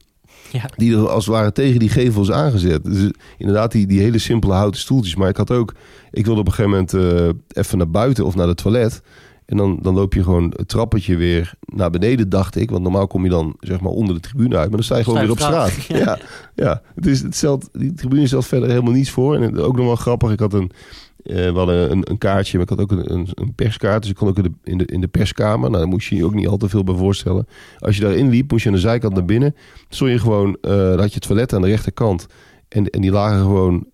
Ja. 0.53 0.70
Die 0.77 0.96
er 0.96 1.09
als 1.09 1.27
het 1.27 1.35
ware 1.35 1.53
tegen 1.53 1.79
die 1.79 1.88
gevel 1.88 2.22
is 2.22 2.31
aangezet. 2.31 2.85
Dus 2.85 3.11
inderdaad, 3.38 3.72
die, 3.72 3.87
die 3.87 4.01
hele 4.01 4.18
simpele 4.18 4.53
houten 4.53 4.81
stoeltjes. 4.81 5.14
Maar 5.16 5.29
ik 5.29 5.37
had 5.37 5.51
ook, 5.51 5.75
ik 6.11 6.25
wilde 6.25 6.40
op 6.40 6.46
een 6.46 6.53
gegeven 6.53 6.70
moment 6.70 6.94
eh, 6.94 7.61
even 7.62 7.79
naar 7.79 7.90
buiten 7.90 8.25
of 8.25 8.35
naar 8.35 8.46
de 8.46 8.55
toilet. 8.55 9.03
En 9.46 9.57
dan, 9.57 9.79
dan 9.83 9.94
loop 9.94 10.14
je 10.14 10.22
gewoon 10.22 10.53
het 10.57 10.68
trappetje 10.68 11.16
weer 11.16 11.55
naar 11.64 11.90
beneden, 11.90 12.29
dacht 12.29 12.57
ik. 12.57 12.70
Want 12.70 12.83
normaal 12.83 13.07
kom 13.07 13.25
je 13.25 13.31
dan 13.31 13.57
zeg 13.61 13.81
maar 13.81 13.92
onder 13.92 14.14
de 14.14 14.20
tribune 14.20 14.57
uit. 14.57 14.66
Maar 14.68 14.77
dan 14.77 14.83
sta 14.85 14.96
je 14.96 15.05
gewoon 15.05 15.20
weer 15.20 15.31
op 15.31 15.38
straat. 15.38 15.72
Ja, 15.88 16.18
ja. 16.55 16.83
Het 16.94 17.07
is, 17.07 17.22
het 17.22 17.37
stelt, 17.37 17.68
die 17.72 17.92
tribune 17.94 18.27
stelt 18.27 18.46
verder 18.46 18.68
helemaal 18.68 18.92
niets 18.92 19.11
voor. 19.11 19.35
En 19.37 19.42
het- 19.42 19.59
ook 19.61 19.77
nog 19.77 19.87
wel 19.87 19.96
grappig, 19.96 20.31
ik 20.33 20.40
had 20.40 20.53
een, 20.53 20.70
eh, 20.70 20.77
we 21.26 21.52
hadden 21.54 21.90
een, 21.90 22.10
een 22.10 22.18
kaartje, 22.18 22.58
maar 22.58 22.70
ik 22.70 22.78
had 22.78 22.80
ook 22.80 22.90
een, 22.90 23.28
een, 23.34 23.54
perskaart. 23.54 24.02
Dus 24.02 24.10
ik 24.10 24.16
kon 24.16 24.28
ook 24.28 24.36
in 24.36 24.42
de, 24.42 24.52
in, 24.64 24.78
de, 24.78 24.98
de 24.98 25.08
perskamer. 25.08 25.70
Nou, 25.70 25.82
daar 25.82 25.92
moest 25.92 26.08
je 26.08 26.16
je 26.16 26.24
ook 26.24 26.34
niet 26.34 26.48
al 26.48 26.56
te 26.56 26.68
veel 26.68 26.84
bij 26.84 26.94
voorstellen. 26.94 27.46
Als 27.78 27.96
je 27.96 28.02
daarin 28.02 28.28
liep, 28.28 28.50
moest 28.50 28.62
je 28.62 28.68
aan 28.68 28.74
de 28.74 28.80
zijkant 28.80 29.14
naar 29.14 29.24
binnen. 29.24 29.56
Stond 29.88 30.10
je 30.10 30.18
gewoon, 30.18 30.56
eh 30.60 30.70
dan 30.70 30.98
had 30.98 31.08
je 31.08 31.14
het 31.14 31.26
toilet 31.26 31.52
aan 31.52 31.62
de 31.62 31.68
rechterkant. 31.68 32.26
En, 32.68 32.90
en 32.90 33.00
die 33.00 33.10
lagen 33.10 33.40
gewoon 33.40 33.86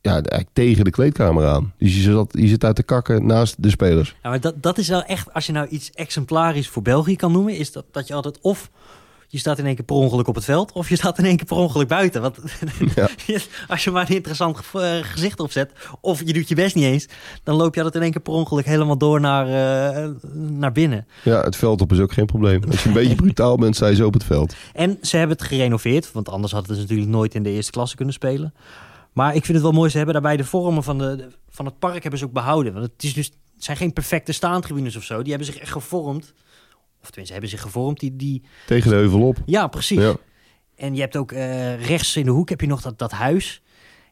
ja, 0.00 0.12
eigenlijk 0.12 0.48
tegen 0.52 0.84
de 0.84 0.90
kleedkamer 0.90 1.46
aan. 1.46 1.74
Dus 1.78 1.94
je 1.94 2.00
zit, 2.00 2.26
je 2.30 2.48
zit 2.48 2.64
uit 2.64 2.76
te 2.76 2.82
kakken 2.82 3.26
naast 3.26 3.62
de 3.62 3.70
spelers. 3.70 4.16
Ja, 4.22 4.28
maar 4.28 4.40
dat, 4.40 4.62
dat 4.62 4.78
is 4.78 4.88
wel 4.88 5.02
echt, 5.02 5.32
als 5.32 5.46
je 5.46 5.52
nou 5.52 5.68
iets 5.68 5.90
exemplarisch 5.90 6.68
voor 6.68 6.82
België 6.82 7.16
kan 7.16 7.32
noemen, 7.32 7.56
is 7.56 7.72
dat, 7.72 7.84
dat 7.90 8.06
je 8.06 8.14
altijd 8.14 8.40
of 8.40 8.70
je 9.28 9.38
staat 9.38 9.58
in 9.58 9.66
één 9.66 9.74
keer 9.74 9.84
per 9.84 9.96
ongeluk 9.96 10.28
op 10.28 10.34
het 10.34 10.44
veld, 10.44 10.72
of 10.72 10.88
je 10.88 10.96
staat 10.96 11.18
in 11.18 11.24
één 11.24 11.36
keer 11.36 11.46
per 11.46 11.56
ongeluk 11.56 11.88
buiten. 11.88 12.22
Want 12.22 12.38
Ja. 12.94 13.08
als 13.68 13.84
je 13.84 13.90
maar 13.90 14.08
een 14.08 14.14
interessant 14.14 14.58
eh, 14.72 14.96
gezicht 15.02 15.40
opzet, 15.40 15.72
of 16.00 16.22
je 16.24 16.32
doet 16.32 16.48
je 16.48 16.54
best 16.54 16.74
niet 16.74 16.84
eens, 16.84 17.06
dan 17.42 17.56
loop 17.56 17.74
je 17.74 17.82
altijd 17.82 17.94
in 17.94 18.02
één 18.02 18.12
keer 18.12 18.20
per 18.20 18.32
ongeluk 18.32 18.64
helemaal 18.64 18.98
door 18.98 19.20
naar, 19.20 19.46
eh, 19.46 20.10
naar 20.32 20.72
binnen. 20.72 21.06
Ja, 21.22 21.42
het 21.42 21.56
veld 21.56 21.80
op 21.80 21.92
is 21.92 21.98
ook 21.98 22.12
geen 22.12 22.26
probleem. 22.26 22.62
Als 22.70 22.82
je 22.82 22.88
een 22.88 22.94
beetje 22.94 23.14
brutaal 23.14 23.56
bent, 23.56 23.76
je 23.76 23.94
zo 23.94 24.06
op 24.06 24.14
het 24.14 24.24
veld. 24.24 24.54
En 24.72 24.98
ze 25.02 25.16
hebben 25.16 25.36
het 25.36 25.46
gerenoveerd, 25.46 26.12
want 26.12 26.28
anders 26.28 26.52
hadden 26.52 26.74
ze 26.76 26.82
natuurlijk 26.82 27.08
nooit 27.08 27.34
in 27.34 27.42
de 27.42 27.50
eerste 27.50 27.70
klasse 27.72 27.96
kunnen 27.96 28.14
spelen. 28.14 28.54
Maar 29.12 29.34
ik 29.34 29.44
vind 29.44 29.56
het 29.56 29.62
wel 29.62 29.72
mooi, 29.72 29.90
ze 29.90 29.96
hebben 29.96 30.14
daarbij 30.14 30.36
de 30.36 30.44
vormen 30.44 30.82
van, 30.82 30.98
de, 30.98 31.28
van 31.48 31.64
het 31.64 31.78
park 31.78 32.02
hebben 32.02 32.18
ze 32.18 32.24
ook 32.26 32.32
behouden. 32.32 32.72
Want 32.72 32.84
het, 32.84 33.02
is 33.02 33.14
dus, 33.14 33.26
het 33.26 33.64
zijn 33.64 33.76
geen 33.76 33.92
perfecte 33.92 34.32
staantribunes 34.32 34.96
of 34.96 35.02
zo, 35.02 35.22
die 35.22 35.28
hebben 35.28 35.52
zich 35.52 35.60
echt 35.60 35.72
gevormd. 35.72 36.34
Of 37.06 37.12
tenminste, 37.12 37.32
hebben 37.32 37.50
zich 37.50 37.60
gevormd. 37.60 38.00
Die, 38.00 38.16
die, 38.16 38.42
Tegen 38.66 38.90
de 38.90 38.96
heuvel 38.96 39.22
op. 39.22 39.36
ja, 39.46 39.66
precies. 39.66 40.00
Ja. 40.00 40.16
En 40.76 40.94
je 40.94 41.00
hebt 41.00 41.16
ook 41.16 41.32
eh, 41.32 41.86
rechts 41.86 42.16
in 42.16 42.24
de 42.24 42.30
hoek 42.30 42.48
heb 42.48 42.60
je 42.60 42.66
nog 42.66 42.82
dat, 42.82 42.98
dat 42.98 43.10
huis. 43.10 43.62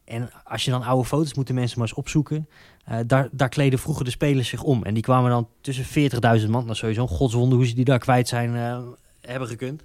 En 0.05 0.29
als 0.43 0.65
je 0.65 0.71
dan 0.71 0.83
oude 0.83 1.07
foto's 1.07 1.33
moeten 1.33 1.55
mensen 1.55 1.79
maar 1.79 1.87
eens 1.87 1.97
opzoeken. 1.97 2.49
Eh, 2.85 2.97
daar, 3.07 3.29
daar 3.31 3.49
kleden 3.49 3.79
vroeger 3.79 4.05
de 4.05 4.11
spelers 4.11 4.49
zich 4.49 4.63
om. 4.63 4.83
En 4.83 4.93
die 4.93 5.03
kwamen 5.03 5.29
dan 5.29 5.47
tussen 5.61 6.11
40.000 6.41 6.49
man. 6.49 6.63
Nou, 6.63 6.75
sowieso 6.75 7.01
een 7.01 7.07
godswonder 7.07 7.57
hoe 7.57 7.67
ze 7.67 7.75
die 7.75 7.85
daar 7.85 7.99
kwijt 7.99 8.27
zijn 8.27 8.55
eh, 8.55 8.79
hebben 9.21 9.47
gekund. 9.47 9.83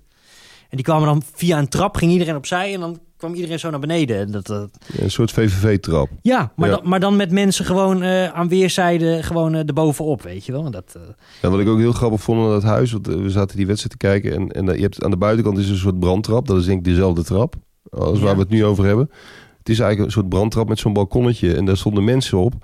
En 0.69 0.77
die 0.77 0.85
kwamen 0.85 1.07
dan 1.07 1.23
via 1.35 1.59
een 1.59 1.69
trap, 1.69 1.97
ging 1.97 2.13
iedereen 2.13 2.37
opzij 2.37 2.75
en 2.75 2.81
dan 2.81 3.01
kwam 3.21 3.35
iedereen 3.35 3.59
zo 3.59 3.71
naar 3.71 3.81
beneden. 3.81 4.17
En 4.19 4.31
Dat, 4.31 4.47
dat, 4.47 4.71
Ja, 4.93 5.03
Een 5.03 5.11
soort 5.11 5.31
VVV-trap. 5.31 6.09
ja, 6.23 6.53
maar, 6.57 6.69
Ja. 6.69 6.77
Dan, 6.77 6.89
maar 6.89 7.01
dan 7.01 7.17
met 7.17 7.31
mensen 7.31 7.65
gewoon 7.65 8.03
eh, 8.03 8.27
aan 8.27 8.49
weerszijden 8.49 9.25
gewoon 9.25 9.55
eh 9.55 9.63
erbovenop, 9.67 10.23
weet 10.23 10.45
je 10.47 10.53
wel. 10.53 10.65
En 10.65 10.73
Dat, 10.73 10.95
eh, 10.97 11.03
Ja, 11.43 11.51
wat 11.51 11.61
ik 11.61 11.69
ook 11.69 11.79
heel 11.79 11.93
grappig 11.93 12.21
vond 12.21 12.41
aan 12.41 12.51
dat 12.51 12.63
huis, 12.63 12.93
want 12.93 13.07
we 13.07 13.31
zaten 13.31 13.57
die 13.57 13.67
wedstrijd 13.67 13.99
te 14.01 14.07
kijken 14.07 14.33
en, 14.33 14.49
en 14.49 14.77
je 14.77 14.83
hebt 14.83 15.05
aan 15.05 15.11
de 15.11 15.17
buitenkant 15.17 15.59
is 15.59 15.69
een 15.69 15.77
soort 15.77 15.99
brandtrap. 16.01 16.47
Dat 16.47 16.57
is 16.57 16.65
denk 16.65 16.79
ik 16.79 16.85
dezelfde 16.85 17.25
trap 17.25 17.55
als 17.91 18.21
waar 18.21 18.35
we 18.35 18.41
het 18.41 18.51
nu 18.51 18.65
over 18.65 18.85
hebben. 18.85 19.11
Het 19.59 19.69
is 19.69 19.79
eigenlijk 19.79 20.07
een 20.11 20.21
soort 20.21 20.29
brandtrap 20.29 20.69
met 20.69 20.79
zo'n 20.79 20.93
balkonnetje 20.93 21.55
en 21.55 21.65
daar 21.65 21.77
stonden 21.77 22.05
mensen 22.05 22.39
op. 22.39 22.55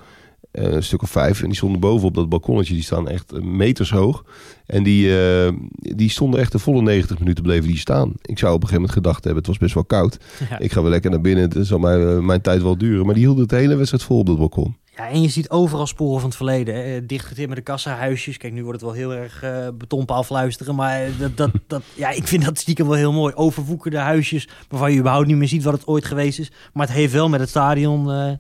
eh, 0.57 0.73
een 0.73 0.83
stuk 0.83 1.03
of 1.03 1.11
vijf. 1.11 1.41
En 1.41 1.47
die 1.47 1.57
stonden 1.57 1.81
bovenop 1.81 2.15
dat 2.15 2.29
balkonnetje. 2.29 2.75
Die 2.75 2.83
staan 2.83 3.09
echt 3.09 3.33
eh, 3.33 3.43
meters 3.43 3.91
hoog. 3.91 4.25
En 4.67 4.83
die, 4.83 5.19
eh, 5.19 5.53
die 5.71 6.11
stonden 6.11 6.41
echt 6.41 6.53
de 6.53 6.59
volle 6.59 6.83
90 6.83 7.19
minuten 7.19 7.43
bleven 7.43 7.69
die 7.69 7.79
staan. 7.79 8.13
Ik 8.23 8.39
zou 8.39 8.55
op 8.55 8.63
een 8.63 8.69
gegeven 8.69 8.75
moment 8.75 8.93
gedacht 8.93 9.25
hebben, 9.25 9.39
het 9.43 9.47
was 9.47 9.59
best 9.59 9.75
wel 9.75 9.85
koud. 9.85 10.19
ja. 10.51 10.59
Ik 10.59 10.73
ga 10.73 10.83
wel 10.83 10.91
lekker 10.91 11.11
naar 11.11 11.21
binnen. 11.21 11.51
Het 11.51 11.67
zal 11.67 11.79
mijn, 11.79 12.27
mijn 12.27 12.41
tijd 12.41 12.63
wel 12.63 12.79
duren. 12.79 13.05
Maar 13.05 13.15
die 13.15 13.25
hielden 13.25 13.43
het 13.43 13.53
hele 13.53 13.77
wedstrijd 13.77 14.03
vol 14.03 14.19
op 14.19 14.27
dat 14.27 14.39
balkon. 14.39 14.77
Ja, 14.97 15.09
en 15.09 15.23
je 15.23 15.29
ziet 15.29 15.51
overal 15.51 15.87
sporen 15.87 16.21
van 16.21 16.29
het 16.29 16.37
verleden. 16.37 16.75
Hè. 16.75 17.07
Dichtgetimmerde 17.07 17.63
kassahuisjes. 17.63 18.37
Kijk, 18.37 18.53
nu 18.53 18.65
wordt 18.65 18.81
het 18.81 18.91
wel 18.91 18.99
heel 18.99 19.15
erg 19.15 19.45
uh, 19.45 19.69
betonpaal 19.75 20.25
fluisteren. 20.25 20.75
Maar 20.75 21.09
dat, 21.19 21.37
dat, 21.37 21.51
dat, 21.67 21.83
ja, 21.95 22.11
ik 22.11 22.27
vind 22.27 22.45
dat 22.45 22.59
stiekem 22.59 22.87
wel 22.87 22.97
heel 22.97 23.13
mooi. 23.13 23.35
Overwoekerde 23.35 23.99
huisjes 23.99 24.49
waarvan 24.69 24.93
je 24.93 24.99
überhaupt 24.99 25.27
niet 25.27 25.37
meer 25.37 25.49
ziet 25.49 25.63
wat 25.63 25.73
het 25.73 25.87
ooit 25.87 26.05
geweest 26.05 26.39
is. 26.39 26.53
Maar 26.73 26.87
het 26.87 26.97
heeft 26.97 27.13
wel 27.13 27.29
met 27.29 27.41
het 27.41 27.49
stadion 27.49 28.09
uh, 28.09 28.31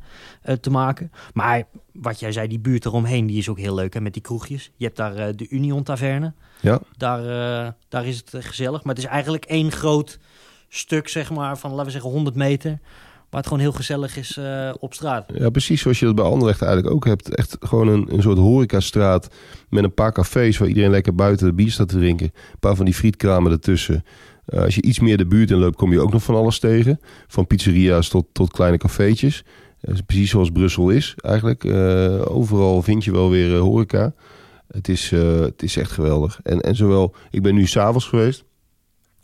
uh, 0.44 0.54
te 0.54 0.70
maken. 0.70 1.12
Maar 1.32 1.62
wat 1.92 2.20
jij 2.20 2.32
zei, 2.32 2.48
die 2.48 2.58
buurt 2.58 2.84
eromheen, 2.84 3.26
die 3.26 3.38
is 3.38 3.48
ook 3.48 3.58
heel 3.58 3.74
leuk. 3.74 3.94
Hè, 3.94 4.00
met 4.00 4.12
die 4.12 4.22
kroegjes. 4.22 4.70
Je 4.76 4.84
hebt 4.84 4.96
daar 4.96 5.36
de 5.36 5.48
Union 5.48 5.82
Taverne. 5.82 6.32
Ja. 6.60 6.80
Daar, 6.96 7.74
daar 7.88 8.06
is 8.06 8.16
het 8.16 8.44
gezellig. 8.44 8.84
Maar 8.84 8.94
het 8.94 9.04
is 9.04 9.10
eigenlijk 9.10 9.44
één 9.44 9.72
groot 9.72 10.18
stuk, 10.68 11.08
zeg 11.08 11.30
maar, 11.30 11.58
van 11.58 11.70
laten 11.70 11.86
we 11.86 11.90
zeggen 11.90 12.10
100 12.10 12.36
meter 12.36 12.78
waar 13.36 13.44
het 13.44 13.54
gewoon 13.54 13.70
heel 13.70 13.78
gezellig 13.78 14.16
is 14.16 14.36
uh, 14.36 14.70
op 14.78 14.94
straat. 14.94 15.24
Ja, 15.34 15.50
precies 15.50 15.80
zoals 15.80 15.98
je 15.98 16.04
dat 16.04 16.14
bij 16.14 16.24
Anderlecht 16.24 16.62
eigenlijk 16.62 16.94
ook 16.94 17.04
hebt. 17.04 17.34
Echt 17.34 17.56
gewoon 17.60 17.88
een, 17.88 18.14
een 18.14 18.22
soort 18.22 18.38
horecastraat 18.38 19.28
met 19.68 19.84
een 19.84 19.94
paar 19.94 20.12
cafés... 20.12 20.58
waar 20.58 20.68
iedereen 20.68 20.90
lekker 20.90 21.14
buiten 21.14 21.46
de 21.46 21.52
bier 21.52 21.70
staat 21.70 21.88
te 21.88 21.96
drinken. 21.96 22.26
Een 22.26 22.58
paar 22.60 22.76
van 22.76 22.84
die 22.84 22.94
frietkramen 22.94 23.52
ertussen. 23.52 24.04
Uh, 24.48 24.60
als 24.60 24.74
je 24.74 24.82
iets 24.82 25.00
meer 25.00 25.16
de 25.16 25.26
buurt 25.26 25.50
in 25.50 25.56
loopt, 25.56 25.76
kom 25.76 25.92
je 25.92 26.00
ook 26.00 26.12
nog 26.12 26.22
van 26.22 26.34
alles 26.34 26.58
tegen. 26.58 27.00
Van 27.26 27.46
pizzeria's 27.46 28.08
tot, 28.08 28.26
tot 28.32 28.52
kleine 28.52 28.78
cafeetjes. 28.78 29.44
Precies 30.06 30.30
zoals 30.30 30.50
Brussel 30.50 30.90
is 30.90 31.14
eigenlijk. 31.16 31.64
overal 32.28 32.82
vind 32.82 33.04
je 33.04 33.12
wel 33.12 33.30
weer 33.30 33.56
horeca. 33.56 34.14
Het 34.68 34.88
is, 34.88 35.10
het 35.10 35.62
is 35.62 35.76
echt 35.76 35.90
geweldig. 35.90 36.40
En, 36.42 36.60
en 36.60 36.76
zowel, 36.76 37.14
ik 37.30 37.42
ben 37.42 37.54
nu 37.54 37.66
s'avonds 37.66 38.06
geweest... 38.06 38.44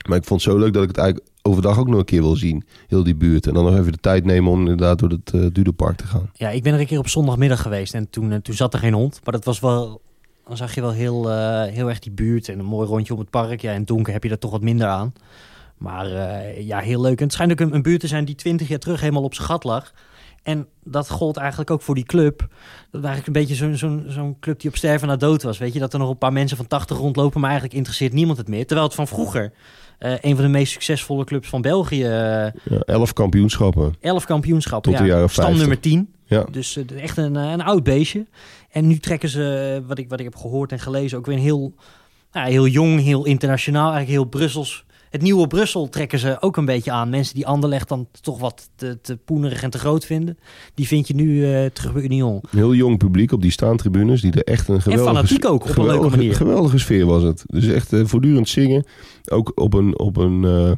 Maar 0.09 0.17
ik 0.19 0.25
vond 0.25 0.45
het 0.45 0.53
zo 0.53 0.59
leuk 0.59 0.73
dat 0.73 0.83
ik 0.83 0.89
het 0.89 0.99
eigenlijk 0.99 1.32
overdag 1.43 1.79
ook 1.79 1.89
nog 1.89 1.99
een 1.99 2.05
keer 2.05 2.23
wil 2.23 2.37
zien. 2.37 2.65
Heel 2.89 3.03
die 3.03 3.15
buurt. 3.15 3.47
En 3.47 3.55
dan 3.55 3.65
nog 3.65 3.79
even 3.79 3.93
de 3.93 3.99
tijd 3.99 4.25
nemen 4.25 4.51
om 4.51 4.59
inderdaad 4.59 4.99
door 4.99 5.09
het 5.09 5.33
uh, 5.35 5.47
Dudepark 5.53 5.97
te 5.97 6.07
gaan. 6.07 6.31
Ja, 6.33 6.49
ik 6.49 6.63
ben 6.63 6.75
er 6.75 6.81
een 6.81 6.87
keer 6.87 6.99
op 6.99 7.09
zondagmiddag 7.09 7.63
geweest. 7.63 7.95
En 7.95 8.11
toen, 8.11 8.31
uh, 8.31 8.37
toen 8.37 8.55
zat 8.55 8.73
er 8.73 8.79
geen 8.81 8.93
hond. 8.93 9.21
Maar 9.25 9.35
dat 9.35 9.45
was 9.45 9.61
wel... 9.61 10.01
Dan 10.47 10.57
zag 10.57 10.75
je 10.75 10.81
wel 10.81 10.93
heel, 10.93 11.31
uh, 11.31 11.63
heel 11.63 11.89
erg 11.89 11.99
die 11.99 12.13
buurt. 12.13 12.49
En 12.49 12.59
een 12.59 12.65
mooi 12.65 12.89
rondje 12.89 13.13
om 13.13 13.19
het 13.19 13.31
park. 13.31 13.61
Ja, 13.61 13.73
in 13.73 13.85
donker 13.85 14.13
heb 14.13 14.25
je 14.25 14.31
er 14.31 14.39
toch 14.39 14.51
wat 14.51 14.63
minder 14.63 14.87
aan. 14.87 15.13
Maar 15.77 16.09
ja, 16.61 16.79
heel 16.79 17.01
leuk. 17.01 17.19
En 17.19 17.25
het 17.25 17.33
schijnt 17.33 17.53
ook 17.53 17.61
een, 17.61 17.75
een 17.75 17.83
buurt 17.83 18.01
te 18.01 18.07
zijn 18.07 18.25
die 18.25 18.35
twintig 18.35 18.69
jaar 18.69 18.79
terug 18.79 19.01
helemaal 19.01 19.23
op 19.23 19.35
zijn 19.35 19.47
gat 19.47 19.65
lag. 19.65 19.93
En 20.43 20.69
dat 20.85 21.11
gold 21.11 21.37
eigenlijk 21.37 21.71
ook 21.71 21.83
voor 21.83 21.95
die 21.95 22.05
club. 22.05 22.39
Dat 22.39 22.49
was 23.01 23.05
eigenlijk 23.05 23.27
een 23.27 23.33
beetje 23.33 23.55
zo'n 23.55 23.77
zo'n 23.77 24.05
zo'n 24.09 24.37
club 24.41 24.61
die 24.61 24.71
op 24.71 24.77
sterven 24.77 25.09
na 25.09 25.17
dood 25.17 25.43
was. 25.43 25.59
Weet 25.59 25.73
je, 25.73 25.79
dat 25.79 25.93
er 25.93 25.99
nog 25.99 26.11
een 26.11 26.19
paar 26.19 26.33
mensen 26.33 26.57
van 26.57 26.67
80 26.67 26.97
rondlopen, 26.97 27.41
maar 27.41 27.51
eigenlijk 27.51 27.79
interesseert 27.79 28.13
niemand 28.13 28.39
het 28.39 28.49
meer. 28.49 28.67
Terwijl 28.67 28.87
het 28.87 28.97
van 28.97 29.09
vroeger 29.09 29.53
uh, 30.05 30.13
een 30.21 30.35
van 30.35 30.45
de 30.45 30.51
meest 30.51 30.73
succesvolle 30.73 31.25
clubs 31.25 31.49
van 31.49 31.63
België. 31.63 32.03
Uh, 32.03 32.09
ja, 32.09 32.81
elf 32.85 33.13
kampioenschappen. 33.13 33.95
Elf 34.01 34.25
kampioenschappen, 34.25 34.93
Tot 34.93 35.01
de 35.01 35.07
ja. 35.07 35.15
jaren 35.15 35.31
Stam 35.31 35.57
nummer 35.57 35.81
10. 35.81 36.09
Ja. 36.25 36.47
Dus 36.51 36.77
uh, 36.77 37.03
echt 37.03 37.17
een, 37.17 37.35
een 37.35 37.63
oud 37.63 37.83
beestje. 37.83 38.27
En 38.71 38.87
nu 38.87 38.99
trekken 38.99 39.29
ze, 39.29 39.83
wat 39.87 39.99
ik, 39.99 40.09
wat 40.09 40.19
ik 40.19 40.25
heb 40.25 40.37
gehoord 40.37 40.73
en 40.73 40.81
gelezen, 40.81 41.19
ook 41.19 41.27
weer 41.27 41.37
een 41.37 41.43
heel, 41.43 41.75
nou, 42.33 42.51
heel 42.51 42.67
jong, 42.67 43.01
heel 43.01 43.25
internationaal, 43.25 43.93
eigenlijk 43.93 44.11
heel 44.11 44.25
Brussels 44.25 44.85
het 45.13 45.23
nieuwe 45.23 45.47
Brussel 45.47 45.89
trekken 45.89 46.19
ze 46.19 46.37
ook 46.41 46.57
een 46.57 46.65
beetje 46.65 46.91
aan. 46.91 47.11
Mensen 47.11 47.35
die 47.35 47.47
Anderlecht 47.47 47.89
dan 47.89 48.09
toch 48.21 48.39
wat 48.39 48.71
te, 48.77 49.01
te 49.01 49.17
poenerig 49.17 49.63
en 49.63 49.71
te 49.71 49.79
groot 49.79 50.05
vinden. 50.05 50.39
Die 50.75 50.87
vind 50.87 51.09
je 51.09 51.15
nu 51.15 51.25
uh, 51.25 51.67
terug 51.67 51.93
bij 51.93 52.03
Union. 52.03 52.35
Een 52.35 52.59
heel 52.59 52.75
jong 52.75 52.99
publiek 52.99 53.33
op 53.33 53.43
die 53.43 53.51
staantribunes. 53.51 54.21
Die 54.21 54.33
er 54.33 54.45
echt 54.45 54.69
een 54.69 54.83
geweldige... 54.83 55.09
En 55.09 55.15
fanatiek 55.15 55.45
ook, 55.45 55.69
op 55.69 55.77
een 55.77 55.87
leuke 55.87 56.09
manier. 56.09 56.35
Geweldige 56.35 56.79
sfeer 56.79 57.07
was 57.07 57.23
het. 57.23 57.45
Dus 57.47 57.67
echt 57.67 57.93
uh, 57.93 58.05
voortdurend 58.05 58.49
zingen. 58.49 58.85
Ook 59.25 59.53
op 59.55 59.75
een... 59.75 59.99
Op 59.99 60.17
een 60.17 60.43
uh, 60.43 60.73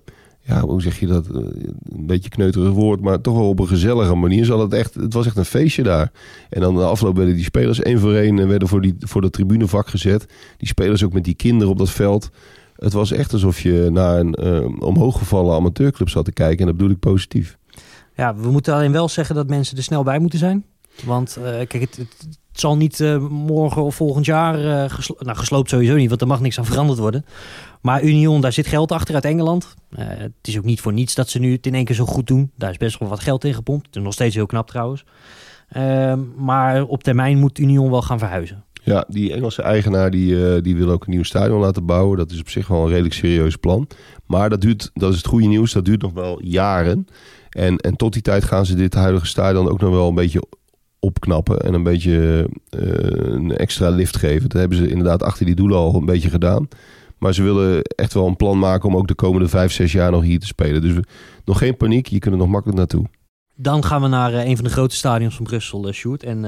ja, 0.46 0.60
hoe 0.60 0.82
zeg 0.82 1.00
je 1.00 1.06
dat? 1.06 1.26
Een 1.28 2.06
beetje 2.06 2.28
kneuterig 2.28 2.72
woord, 2.72 3.00
maar 3.00 3.20
toch 3.20 3.36
wel 3.36 3.48
op 3.48 3.58
een 3.58 3.68
gezellige 3.68 4.14
manier. 4.14 4.44
Zal 4.44 4.60
het, 4.60 4.72
echt, 4.72 4.94
het 4.94 5.14
was 5.14 5.26
echt 5.26 5.36
een 5.36 5.44
feestje 5.44 5.82
daar. 5.82 6.12
En 6.50 6.60
dan 6.60 6.74
de 6.74 6.84
afloop 6.84 7.16
werden 7.16 7.34
die 7.34 7.44
spelers 7.44 7.80
één 7.80 7.98
voor 7.98 8.14
één 8.14 8.48
werden 8.48 8.68
voor, 8.68 8.80
die, 8.80 8.94
voor 8.98 9.20
dat 9.20 9.32
tribunevak 9.32 9.88
gezet. 9.88 10.26
Die 10.56 10.68
spelers 10.68 11.04
ook 11.04 11.12
met 11.12 11.24
die 11.24 11.34
kinderen 11.34 11.72
op 11.72 11.78
dat 11.78 11.90
veld. 11.90 12.30
Het 12.84 12.92
was 12.92 13.12
echt 13.12 13.32
alsof 13.32 13.60
je 13.60 13.88
naar 13.92 14.18
een 14.18 14.36
uh, 14.40 14.82
omhooggevallen 14.82 15.54
amateurclub 15.54 16.08
zat 16.08 16.24
te 16.24 16.32
kijken. 16.32 16.58
En 16.58 16.66
dat 16.66 16.76
bedoel 16.76 16.92
ik 16.92 16.98
positief. 16.98 17.58
Ja, 18.16 18.34
we 18.34 18.50
moeten 18.50 18.74
alleen 18.74 18.92
wel 18.92 19.08
zeggen 19.08 19.34
dat 19.34 19.48
mensen 19.48 19.76
er 19.76 19.82
snel 19.82 20.02
bij 20.02 20.18
moeten 20.18 20.38
zijn. 20.38 20.64
Want 21.04 21.36
uh, 21.38 21.44
kijk, 21.44 21.72
het, 21.72 22.06
zal 22.52 22.76
niet 22.76 23.00
uh, 23.00 23.28
morgen 23.28 23.82
of 23.82 23.94
volgend 23.94 24.26
jaar 24.26 24.90
geslo 24.90 25.16
nou, 25.18 25.36
gesloopt 25.36 25.68
sowieso 25.68 25.94
niet, 25.96 26.08
want 26.08 26.20
er 26.20 26.26
mag 26.26 26.40
niks 26.40 26.58
aan 26.58 26.64
veranderd 26.64 26.98
worden. 26.98 27.24
Maar 27.80 28.02
Union, 28.02 28.40
daar 28.40 28.52
zit 28.52 28.66
geld 28.66 28.92
achter 28.92 29.14
uit 29.14 29.24
Engeland. 29.24 29.74
het 29.96 30.32
is 30.42 30.58
ook 30.58 30.64
niet 30.64 30.80
voor 30.80 30.92
niets 30.92 31.14
dat 31.14 31.28
ze 31.28 31.38
nu 31.38 31.52
het 31.52 31.66
in 31.66 31.74
één 31.74 31.84
keer 31.84 31.94
zo 31.94 32.04
goed 32.04 32.26
doen. 32.26 32.50
Daar 32.56 32.70
is 32.70 32.76
best 32.76 32.98
wel 32.98 33.08
wat 33.08 33.20
geld 33.20 33.44
in 33.44 33.54
gepompt. 33.54 33.94
Nog 33.94 34.12
steeds 34.12 34.34
heel 34.34 34.46
knap 34.46 34.68
trouwens. 34.68 35.04
Ehm, 35.68 36.20
maar 36.36 36.84
op 36.84 37.02
termijn 37.02 37.38
moet 37.38 37.58
Union 37.58 37.90
wel 37.90 38.02
gaan 38.02 38.18
verhuizen. 38.18 38.64
Ja, 38.84 39.04
die 39.08 39.32
Engelse 39.32 39.62
eigenaar 39.62 40.10
die, 40.10 40.32
uh, 40.32 40.62
die 40.62 40.76
wil 40.76 40.90
ook 40.90 41.04
een 41.04 41.10
nieuw 41.10 41.22
stadion 41.22 41.60
laten 41.60 41.86
bouwen. 41.86 42.18
Dat 42.18 42.30
is 42.30 42.40
op 42.40 42.48
zich 42.48 42.68
wel 42.68 42.82
een 42.82 42.88
redelijk 42.88 43.14
serieus 43.14 43.56
plan. 43.56 43.88
Maar 44.26 44.50
dat 44.50 44.60
duurt, 44.60 44.90
dat 44.94 45.10
is 45.10 45.16
het 45.16 45.26
goede 45.26 45.46
nieuws, 45.46 45.72
dat 45.72 45.84
duurt 45.84 46.02
nog 46.02 46.12
wel 46.12 46.42
jaren. 46.42 47.06
En, 47.50 47.76
en 47.76 47.96
tot 47.96 48.12
die 48.12 48.22
tijd 48.22 48.44
gaan 48.44 48.66
ze 48.66 48.74
dit 48.74 48.94
huidige 48.94 49.26
stadion 49.26 49.68
ook 49.68 49.80
nog 49.80 49.90
wel 49.90 50.08
een 50.08 50.14
beetje 50.14 50.42
opknappen. 50.98 51.60
En 51.60 51.74
een 51.74 51.82
beetje 51.82 52.48
uh, 52.78 52.80
een 53.32 53.56
extra 53.56 53.88
lift 53.88 54.16
geven. 54.16 54.48
Dat 54.48 54.60
hebben 54.60 54.78
ze 54.78 54.88
inderdaad 54.88 55.22
achter 55.22 55.46
die 55.46 55.54
doelen 55.54 55.78
al 55.78 55.94
een 55.94 56.04
beetje 56.04 56.30
gedaan. 56.30 56.68
Maar 57.18 57.34
ze 57.34 57.42
willen 57.42 57.82
echt 57.82 58.14
wel 58.14 58.26
een 58.26 58.36
plan 58.36 58.58
maken 58.58 58.88
om 58.88 58.96
ook 58.96 59.08
de 59.08 59.14
komende 59.14 59.48
vijf, 59.48 59.72
zes 59.72 59.92
jaar 59.92 60.10
nog 60.10 60.22
hier 60.22 60.38
te 60.38 60.46
spelen. 60.46 60.80
Dus 60.80 60.94
nog 61.44 61.58
geen 61.58 61.76
paniek, 61.76 62.06
je 62.06 62.18
kunt 62.18 62.34
er 62.34 62.40
nog 62.40 62.48
makkelijk 62.48 62.78
naartoe. 62.78 63.06
Dan 63.56 63.84
gaan 63.84 64.02
we 64.02 64.08
naar 64.08 64.32
uh, 64.32 64.44
een 64.44 64.56
van 64.56 64.64
de 64.64 64.70
grote 64.70 64.96
stadions 64.96 65.36
van 65.36 65.44
Brussel, 65.44 65.86
uh, 65.86 65.92
Sjoerd. 65.92 66.22
En 66.22 66.44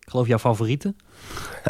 ik 0.00 0.10
geloof 0.10 0.26
jouw 0.26 0.38
favoriete. 0.38 0.94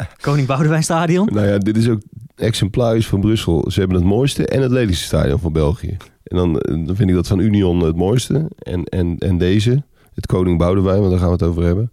Koning 0.21 0.47
Boudewijn 0.47 0.83
Stadion. 0.83 1.29
Nou 1.31 1.47
ja, 1.47 1.57
dit 1.57 1.77
is 1.77 1.89
ook 1.89 2.01
exemplarisch 2.35 3.07
van 3.07 3.19
Brussel. 3.19 3.71
Ze 3.71 3.79
hebben 3.79 3.97
het 3.97 4.07
mooiste 4.07 4.45
en 4.45 4.61
het 4.61 4.71
lelijkste 4.71 5.05
stadion 5.05 5.39
van 5.39 5.53
België. 5.53 5.97
En 6.23 6.37
dan, 6.37 6.53
dan 6.85 6.95
vind 6.95 7.09
ik 7.09 7.15
dat 7.15 7.27
van 7.27 7.39
Union 7.39 7.79
het 7.79 7.95
mooiste. 7.95 8.49
En, 8.59 8.83
en, 8.83 9.17
en 9.17 9.37
deze, 9.37 9.83
het 10.13 10.25
Koning 10.25 10.57
Boudewijn, 10.57 10.99
want 10.99 11.09
daar 11.09 11.19
gaan 11.19 11.27
we 11.27 11.33
het 11.33 11.43
over 11.43 11.63
hebben, 11.63 11.91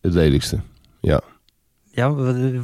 het 0.00 0.12
lelijkste. 0.12 0.58
Ja. 1.00 1.20
Ja, 1.90 2.14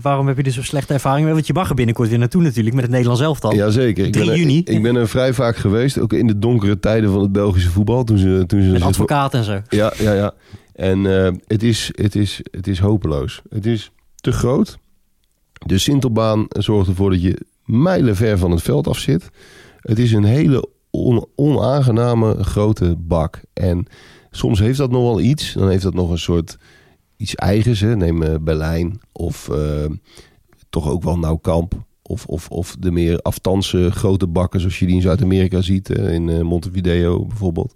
waarom 0.03 0.27
heb 0.27 0.37
je 0.37 0.43
dus 0.43 0.55
zo'n 0.55 0.63
slechte 0.63 0.93
ervaring? 0.93 1.29
Want 1.29 1.47
je 1.47 1.53
mag 1.53 1.69
er 1.69 1.75
binnenkort 1.75 2.09
weer 2.09 2.19
naartoe 2.19 2.43
natuurlijk 2.43 2.75
met 2.75 2.85
het 2.85 2.93
Nederlands 2.93 3.23
elftal. 3.23 3.55
Jazeker. 3.55 4.11
3 4.11 4.27
ben 4.27 4.37
juni. 4.37 4.59
Ik 4.65 4.83
ben 4.83 4.97
er 4.97 5.09
vrij 5.09 5.33
vaak 5.33 5.57
geweest, 5.57 5.99
ook 5.99 6.13
in 6.13 6.27
de 6.27 6.39
donkere 6.39 6.81
tijden 6.81 7.11
van 7.11 7.21
het 7.21 7.33
Belgische 7.33 7.71
voetbal. 7.71 8.05
Toen 8.05 8.19
ze, 8.19 8.45
toen 8.47 8.63
ze 8.63 8.69
met 8.69 8.83
advocaat 8.83 9.35
en 9.35 9.45
zo. 9.45 9.61
Ja, 9.69 9.93
ja, 9.99 10.13
ja. 10.13 10.33
En 10.73 11.05
uh, 11.05 11.29
het, 11.47 11.63
is, 11.63 11.91
het, 11.95 12.15
is, 12.15 12.41
het 12.51 12.67
is 12.67 12.79
hopeloos. 12.79 13.43
Het 13.49 13.67
is 13.67 13.91
te 14.25 14.33
groot. 14.33 14.79
De 15.67 15.79
Sintelbaan 15.79 16.47
zorgt 16.49 16.89
ervoor 16.89 17.11
dat 17.11 17.23
je 17.23 17.47
mijlen 17.65 18.17
ver 18.17 18.39
van 18.39 18.51
het 18.51 18.63
veld 18.63 18.87
af 18.87 18.99
zit. 18.99 19.31
Het 19.81 19.99
is 19.99 20.13
een 20.13 20.25
hele 20.25 20.69
on, 20.91 21.27
onaangename 21.35 22.45
grote 22.45 22.97
bak. 22.99 23.41
En 23.53 23.87
soms 24.31 24.59
heeft 24.59 24.79
dat 24.79 24.91
nog 24.91 25.03
wel 25.03 25.21
iets. 25.21 25.53
Dan 25.53 25.69
heeft 25.69 25.83
dat 25.83 25.95
nog 25.95 26.11
een 26.11 26.19
soort 26.19 26.59
iets 27.17 27.35
eigens. 27.35 27.81
Neem 27.81 28.23
uh, 28.23 28.35
Berlijn 28.41 29.01
of 29.13 29.49
uh, 29.53 29.85
toch 30.71 30.89
ook 30.89 31.03
wel 31.03 31.19
Nauwkamp. 31.19 31.75
Of, 32.07 32.27
of, 32.27 32.49
of 32.49 32.77
de 32.79 32.91
meer 32.91 33.19
aftanse 33.19 33.91
grote 33.91 34.27
bakken 34.27 34.61
zoals 34.61 34.79
je 34.79 34.87
die 34.87 34.95
in 34.95 35.03
Zuid-Amerika 35.03 35.61
ziet. 35.61 35.89
in 35.89 36.29
uh, 36.29 36.41
Montevideo 36.41 37.25
bijvoorbeeld. 37.25 37.75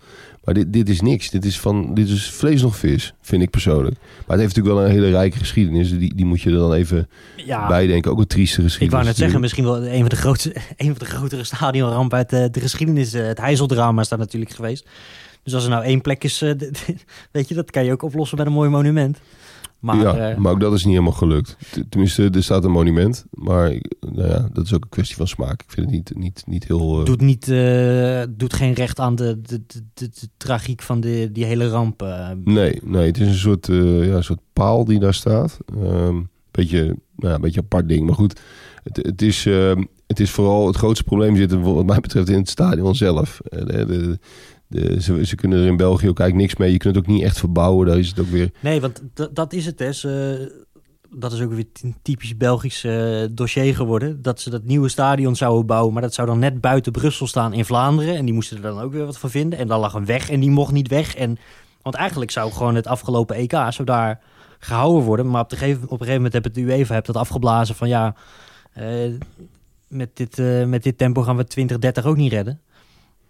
Maar 0.49 0.57
dit, 0.57 0.73
dit 0.73 0.89
is 0.89 1.01
niks. 1.01 1.31
Dit 1.31 1.45
is, 1.45 1.61
van, 1.61 1.95
dit 1.95 2.09
is 2.09 2.31
vlees 2.31 2.63
nog 2.63 2.77
vis, 2.77 3.15
vind 3.21 3.43
ik 3.43 3.51
persoonlijk. 3.51 3.97
Maar 3.99 4.37
het 4.37 4.41
heeft 4.41 4.57
natuurlijk 4.57 4.75
wel 4.75 4.85
een 4.85 5.03
hele 5.03 5.11
rijke 5.11 5.39
geschiedenis. 5.39 5.99
Die, 5.99 6.15
die 6.15 6.25
moet 6.25 6.41
je 6.41 6.51
er 6.51 6.57
dan 6.57 6.73
even 6.73 7.09
ja, 7.37 7.67
bij 7.67 7.87
denken. 7.87 8.11
Ook 8.11 8.19
een 8.19 8.27
trieste 8.27 8.63
geschiedenis. 8.63 8.87
Ik 8.87 8.91
wou 8.91 9.05
net 9.05 9.17
zeggen, 9.17 9.41
misschien 9.41 9.65
wel 9.65 9.87
een 9.87 10.01
van 10.01 10.09
de, 10.09 10.17
grootste, 10.17 10.57
een 10.77 10.87
van 10.87 10.99
de 10.99 11.05
grotere 11.05 11.45
stadionrampen 11.45 12.19
uit 12.19 12.31
de, 12.31 12.49
de 12.51 12.61
geschiedenis. 12.61 13.13
Het 13.13 13.39
Heizeldrama 13.39 14.01
is 14.01 14.09
daar 14.09 14.19
natuurlijk 14.19 14.53
geweest. 14.53 14.87
Dus 15.43 15.55
als 15.55 15.65
er 15.65 15.71
nou 15.71 15.85
één 15.85 16.01
plek 16.01 16.25
is, 16.25 16.41
weet 17.33 17.49
je, 17.49 17.55
dat 17.55 17.71
kan 17.71 17.85
je 17.85 17.93
ook 17.93 18.03
oplossen 18.03 18.39
met 18.39 18.47
een 18.47 18.53
mooi 18.53 18.71
monument. 18.71 19.19
Maar, 19.79 19.97
ja, 19.97 20.31
uh, 20.31 20.37
maar 20.37 20.53
ook 20.53 20.61
dat 20.61 20.73
is 20.73 20.85
niet 20.85 20.93
helemaal 20.93 21.19
gelukt. 21.19 21.57
Tenminste, 21.89 22.31
er 22.31 22.43
staat 22.43 22.65
een 22.65 22.71
monument. 22.71 23.25
Maar 23.31 23.81
nou 24.01 24.29
ja, 24.29 24.49
dat 24.53 24.65
is 24.65 24.75
ook 24.75 24.83
een 24.83 24.89
kwestie 24.89 25.17
van 25.17 25.29
smaak. 25.29 25.63
Ik 25.63 25.71
vind 25.71 25.87
het 25.87 25.95
niet, 25.95 26.13
niet, 26.17 26.43
niet 26.47 26.65
heel... 26.65 27.01
Uh... 27.01 27.05
Doet, 27.05 27.21
niet, 27.21 27.49
uh, 27.49 28.23
doet 28.31 28.53
geen 28.53 28.73
recht 28.73 29.01
aan 29.01 29.15
de, 29.15 29.41
de, 29.41 29.63
de, 29.95 30.11
tragiek 30.37 30.83
van 30.83 31.01
de, 31.01 31.29
die 31.33 31.45
hele 31.45 31.69
ramp. 31.69 32.05
Nee, 32.45 32.81
nee, 32.85 33.07
het 33.07 33.19
is 33.19 33.27
een 33.27 33.35
soort, 33.35 33.67
ja, 33.67 33.75
een 34.17 34.25
soort 34.25 34.41
paal 34.53 34.85
die 34.85 34.99
daar 34.99 35.15
staat. 35.15 35.59
Um, 35.77 36.29
beetje, 36.51 36.85
nou 36.85 36.97
ja, 37.29 37.35
een 37.35 37.41
beetje 37.41 37.61
apart 37.61 37.89
ding. 37.89 38.07
Maar 38.07 38.15
goed, 38.15 38.41
het, 38.83 38.97
het, 38.97 39.23
is, 39.23 39.45
het 40.07 40.21
is 40.21 40.31
vooral... 40.31 40.67
Het 40.67 40.77
grootste 40.77 41.05
probleem 41.05 41.37
zit 41.37 41.53
wat 41.53 41.87
mij 41.87 42.01
betreft 42.01 42.29
in 42.29 42.39
het 42.39 42.49
stadion 42.49 42.95
zelf. 42.95 43.41
De, 43.49 43.65
de, 43.65 44.19
ze, 44.99 45.27
ze, 45.27 45.35
kunnen 45.35 45.59
er 45.59 45.67
in 45.67 45.77
België 45.77 46.09
ook 46.09 46.19
eigenlijk 46.19 46.49
niks 46.49 46.57
mee. 46.57 46.73
Je 46.73 46.79
kunt 46.79 46.95
het 46.95 47.05
ook 47.05 47.11
niet 47.11 47.23
echt 47.23 47.39
verbouwen. 47.39 47.87
Daar 47.87 47.99
is 47.99 48.09
het 48.09 48.21
ook 48.21 48.29
weer. 48.29 48.51
Nee, 48.61 48.81
want 48.81 49.03
dat 49.33 49.53
is 49.53 49.67
het. 49.67 49.79
Hè. 49.79 49.91
Dat 51.11 51.33
is 51.33 51.41
ook 51.41 51.53
weer 51.53 51.67
een 51.83 51.97
typisch 52.03 52.37
Belgisch 52.37 52.85
uh, 52.85 53.25
dossier 53.31 53.75
geworden. 53.75 54.23
Dat 54.23 54.41
ze 54.41 54.51
dat 54.51 54.65
nieuwe 54.65 54.89
stadion 54.89 55.37
zouden 55.37 55.67
bouwen. 55.67 55.93
Maar 55.93 56.03
dat 56.03 56.15
zou 56.15 56.27
dan 56.27 56.39
net 56.39 56.61
buiten 56.61 56.93
Brussel 56.93 57.27
staan 57.27 57.53
in 57.53 57.65
Vlaanderen. 57.65 58.17
En 58.17 58.25
die 58.25 58.35
moesten 58.35 58.57
er 58.57 58.63
dan 58.63 58.81
ook 58.81 58.93
weer 58.93 59.05
wat 59.05 59.19
van 59.19 59.31
vinden. 59.31 59.59
En 59.59 59.67
dan 59.67 59.81
lag 59.81 59.95
een 59.95 60.07
weg 60.07 60.31
en 60.31 60.41
die 60.41 60.51
mocht 60.51 60.73
niet 60.73 60.89
weg. 60.89 61.15
En, 61.15 61.39
want 61.83 61.95
eigenlijk 61.95 62.31
zou 62.31 62.53
gewoon 62.53 62.75
het 62.75 62.87
afgelopen 62.87 63.37
EK 63.37 63.53
zou 63.53 63.85
daar 63.85 64.21
gehouden 64.59 65.03
worden. 65.03 65.31
Maar 65.31 65.43
op, 65.43 65.51
de 65.51 65.57
gegeven, 65.57 65.83
op 65.83 65.91
een 65.91 65.99
gegeven 65.99 66.15
moment 66.15 66.33
heb 66.33 66.45
het 66.45 66.57
UEFA 66.57 66.95
hebt 66.95 67.07
dat 67.07 67.17
afgeblazen 67.17 67.75
van 67.75 67.89
ja, 67.89 68.15
eh, 68.73 68.87
met, 69.89 70.17
dit, 70.17 70.39
eh, 70.39 70.65
met 70.65 70.83
dit 70.83 70.99
tempo 70.99 71.23
gaan 71.23 71.37
we 71.37 71.45
2030 71.45 72.05
ook 72.05 72.17
niet 72.17 72.33
redden. 72.33 72.61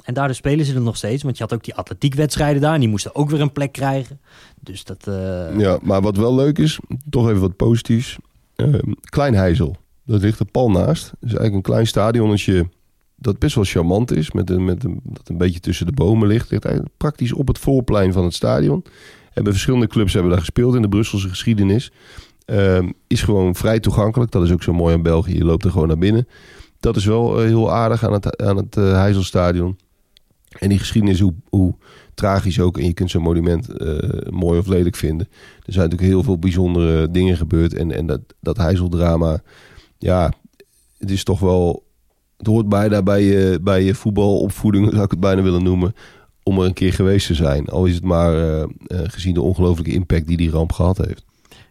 En 0.08 0.14
daardoor 0.14 0.34
spelen 0.34 0.64
ze 0.64 0.74
er 0.74 0.80
nog 0.80 0.96
steeds. 0.96 1.22
Want 1.22 1.36
je 1.36 1.42
had 1.42 1.52
ook 1.54 1.64
die 1.64 1.74
atletiekwedstrijden 1.74 2.62
daar. 2.62 2.74
En 2.74 2.80
die 2.80 2.88
moesten 2.88 3.14
ook 3.14 3.30
weer 3.30 3.40
een 3.40 3.52
plek 3.52 3.72
krijgen. 3.72 4.20
Dus 4.60 4.84
dat... 4.84 5.06
eh, 5.06 5.58
Ja, 5.58 5.78
maar 5.82 6.00
wat 6.00 6.16
wel 6.16 6.34
leuk 6.34 6.58
is, 6.58 6.78
toch 7.10 7.28
even 7.28 7.40
wat 7.40 7.56
positiefs. 7.56 8.16
Ehm 8.56 8.92
klein 9.00 9.34
Heizel, 9.34 9.76
dat 10.04 10.20
ligt 10.20 10.38
er 10.38 10.46
pal 10.46 10.70
naast. 10.70 11.04
Het 11.04 11.14
is 11.20 11.28
eigenlijk 11.34 11.54
een 11.54 11.72
klein 11.72 11.86
stadionnetje 11.86 12.68
dat 13.16 13.38
best 13.38 13.54
wel 13.54 13.64
charmant 13.64 14.12
is. 14.12 14.32
Met 14.32 14.50
een, 14.50 14.64
met 14.64 14.84
een, 14.84 15.00
dat 15.04 15.28
een 15.28 15.38
beetje 15.38 15.60
tussen 15.60 15.86
de 15.86 15.92
bomen 15.92 16.28
ligt. 16.28 16.50
Ligt 16.50 16.64
eigenlijk 16.64 16.96
praktisch 16.96 17.32
op 17.32 17.48
het 17.48 17.58
voorplein 17.58 18.12
van 18.12 18.24
het 18.24 18.34
stadion. 18.34 18.84
Hebben 19.32 19.52
verschillende 19.52 19.86
clubs 19.86 20.12
hebben 20.12 20.30
daar 20.30 20.40
gespeeld 20.40 20.74
in 20.74 20.82
de 20.82 20.88
Brusselse 20.88 21.28
geschiedenis. 21.28 21.92
Ehm, 22.44 22.90
is 23.06 23.22
gewoon 23.22 23.54
vrij 23.54 23.80
toegankelijk. 23.80 24.30
Dat 24.30 24.42
is 24.42 24.52
ook 24.52 24.62
zo 24.62 24.72
mooi 24.72 24.94
aan 24.94 25.02
België. 25.02 25.36
Je 25.36 25.44
loopt 25.44 25.64
er 25.64 25.70
gewoon 25.70 25.88
naar 25.88 25.98
binnen. 25.98 26.28
Dat 26.80 26.96
is 26.96 27.04
wel 27.04 27.38
eh, 27.40 27.44
heel 27.46 27.72
aardig 27.72 28.04
aan 28.04 28.12
het, 28.12 28.42
aan 28.42 28.56
het 28.56 28.76
eh, 28.76 28.92
Heizelstadion. 28.92 29.76
En 30.58 30.68
die 30.68 30.78
geschiedenis, 30.78 31.20
hoe, 31.20 31.34
hoe 31.48 31.74
tragisch 32.14 32.60
ook. 32.60 32.78
En 32.78 32.84
je 32.84 32.92
kunt 32.92 33.10
zo'n 33.10 33.22
monument 33.22 33.68
eh, 33.68 34.30
mooi 34.30 34.58
of 34.58 34.66
lelijk 34.66 34.96
vinden. 34.96 35.28
Er 35.66 35.72
zijn 35.72 35.84
natuurlijk 35.84 36.12
heel 36.12 36.22
veel 36.22 36.38
bijzondere 36.38 37.10
dingen 37.10 37.36
gebeurd. 37.36 37.74
En, 37.74 37.92
en 37.92 38.06
dat, 38.06 38.20
dat 38.40 38.56
Heizeldrama, 38.56 39.40
ja, 39.98 40.32
het 40.98 41.10
is 41.10 41.24
toch 41.24 41.40
wel... 41.40 41.86
Het 42.36 42.46
hoort 42.46 42.68
bijna 42.68 43.02
bij 43.02 43.22
je, 43.22 43.58
bij 43.62 43.82
je 43.82 43.94
voetbalopvoeding, 43.94 44.90
zou 44.90 45.02
ik 45.02 45.10
het 45.10 45.20
bijna 45.20 45.42
willen 45.42 45.62
noemen... 45.62 45.94
om 46.42 46.58
er 46.58 46.66
een 46.66 46.72
keer 46.72 46.92
geweest 46.92 47.26
te 47.26 47.34
zijn. 47.34 47.66
Al 47.66 47.86
is 47.86 47.94
het 47.94 48.04
maar 48.04 48.34
eh, 48.34 48.62
eh, 48.62 48.68
gezien 48.86 49.34
de 49.34 49.42
ongelooflijke 49.42 49.92
impact 49.92 50.26
die 50.26 50.36
die 50.36 50.50
ramp 50.50 50.72
gehad 50.72 50.98
heeft. 50.98 51.24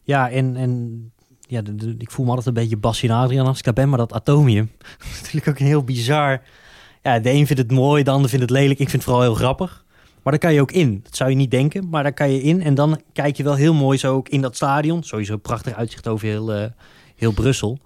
Ja, 0.04 0.30
en, 0.30 0.56
en 0.56 1.02
ja, 1.48 1.62
ik 1.98 2.12
voel 2.12 2.26
me 2.26 2.32
altijd 2.32 2.48
een 2.48 2.80
beetje 2.80 3.08
en 3.08 3.14
Adriaan 3.14 3.48
als 3.48 3.58
ik 3.58 3.64
daar 3.64 3.74
ben. 3.74 3.90
Maar 3.90 3.98
dat 3.98 4.14
atomium, 4.14 4.72
natuurlijk 5.18 5.48
ook 5.48 5.60
een 5.60 5.66
heel 5.66 5.84
bizar... 5.84 6.42
Ja, 7.08 7.20
de 7.20 7.30
een 7.32 7.48
vindt 7.48 7.62
het 7.62 7.72
mooi, 7.72 8.04
de 8.04 8.10
ander 8.12 8.30
vindt 8.30 8.44
het 8.50 8.54
lelijk. 8.54 8.80
Ik 8.80 8.90
vind 8.90 8.92
het 8.92 9.04
vooral 9.04 9.22
heel 9.22 9.34
grappig. 9.36 9.86
Maar 10.24 10.32
daar 10.32 10.42
kan 10.42 10.54
je 10.54 10.62
ook 10.62 10.72
in. 10.72 11.00
Dat 11.04 11.16
zou 11.16 11.30
je 11.30 11.36
niet 11.36 11.52
denken, 11.52 11.90
maar 11.90 12.04
daar 12.04 12.14
kan 12.14 12.32
je 12.32 12.42
in. 12.42 12.62
En 12.64 12.76
dan 12.76 13.02
kijk 13.14 13.38
je 13.38 13.44
wel 13.44 13.56
heel 13.56 13.74
mooi 13.74 13.98
zo 13.98 14.14
ook 14.16 14.30
in 14.30 14.42
dat 14.42 14.56
stadion. 14.56 15.04
Sowieso 15.04 15.38
prachtig 15.38 15.74
uitzicht 15.74 16.08
over 16.08 16.28
heel, 16.28 16.54
eh, 16.54 16.66
heel 17.16 17.32
Brussel. 17.32 17.80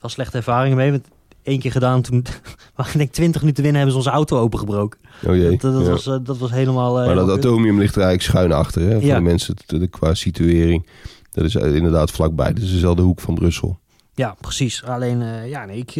Wel 0.00 0.10
slechte 0.10 0.36
ervaringen 0.36 0.76
mee, 0.76 0.90
want 0.90 1.04
één 1.42 1.58
keer 1.58 1.70
gedaan 1.72 2.02
toen... 2.02 2.24
denk 2.76 3.00
ik 3.00 3.12
20 3.12 3.40
minuten 3.40 3.62
winnen 3.62 3.80
hebben 3.82 3.90
ze 4.02 4.06
onze 4.06 4.16
auto 4.18 4.38
opengebroken. 4.38 5.00
Oh 5.26 5.34
jee. 5.36 5.50
Dat, 5.50 5.60
dat, 5.72 5.82
Ja. 5.84 5.90
was, 5.90 6.06
eh, 6.06 6.16
dat 6.22 6.38
was 6.38 6.50
helemaal... 6.50 7.00
eh, 7.00 7.06
Maar 7.06 7.14
dat 7.14 7.26
kut. 7.26 7.36
atomium 7.36 7.78
ligt 7.78 7.96
er 7.96 8.02
eigenlijk 8.02 8.30
schuin 8.30 8.52
achter. 8.52 8.82
Hè, 8.82 8.92
voor 8.92 9.02
Ja. 9.08 9.14
de 9.16 9.20
mensen 9.20 9.54
de, 9.66 9.86
qua 9.86 10.14
situering. 10.14 10.88
Dat 11.30 11.44
is 11.44 11.54
inderdaad 11.54 12.10
vlakbij. 12.10 12.52
Dat 12.52 12.62
is 12.62 12.70
dezelfde 12.72 13.02
hoek 13.02 13.20
van 13.20 13.34
Brussel. 13.34 13.78
Ja, 14.14 14.36
precies. 14.40 14.84
Alleen, 14.84 15.46
ja, 15.48 15.64
nee, 15.64 15.76
ik, 15.78 15.90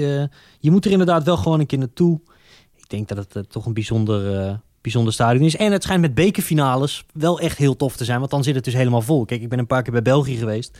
je 0.60 0.70
moet 0.70 0.84
er 0.84 0.90
inderdaad 0.90 1.24
wel 1.24 1.36
gewoon 1.36 1.60
een 1.60 1.66
keer 1.66 1.78
naartoe. 1.78 2.20
Ik 2.88 2.96
denk 2.96 3.08
dat 3.08 3.18
het 3.18 3.36
eh, 3.36 3.42
toch 3.42 3.66
een 3.66 3.72
bijzonder, 3.72 4.40
eh, 4.40 4.54
bijzonder 4.80 5.12
stadion 5.12 5.44
is. 5.44 5.56
En 5.56 5.72
het 5.72 5.82
schijnt 5.82 6.00
met 6.00 6.14
bekerfinales 6.14 7.04
wel 7.12 7.40
echt 7.40 7.58
heel 7.58 7.76
tof 7.76 7.96
te 7.96 8.04
zijn, 8.04 8.18
want 8.18 8.30
dan 8.30 8.44
zit 8.44 8.54
het 8.54 8.64
dus 8.64 8.74
helemaal 8.74 9.02
vol. 9.02 9.24
Kijk, 9.24 9.42
ik 9.42 9.48
ben 9.48 9.58
een 9.58 9.66
paar 9.66 9.82
keer 9.82 9.92
bij 9.92 10.02
België 10.02 10.36
geweest. 10.36 10.78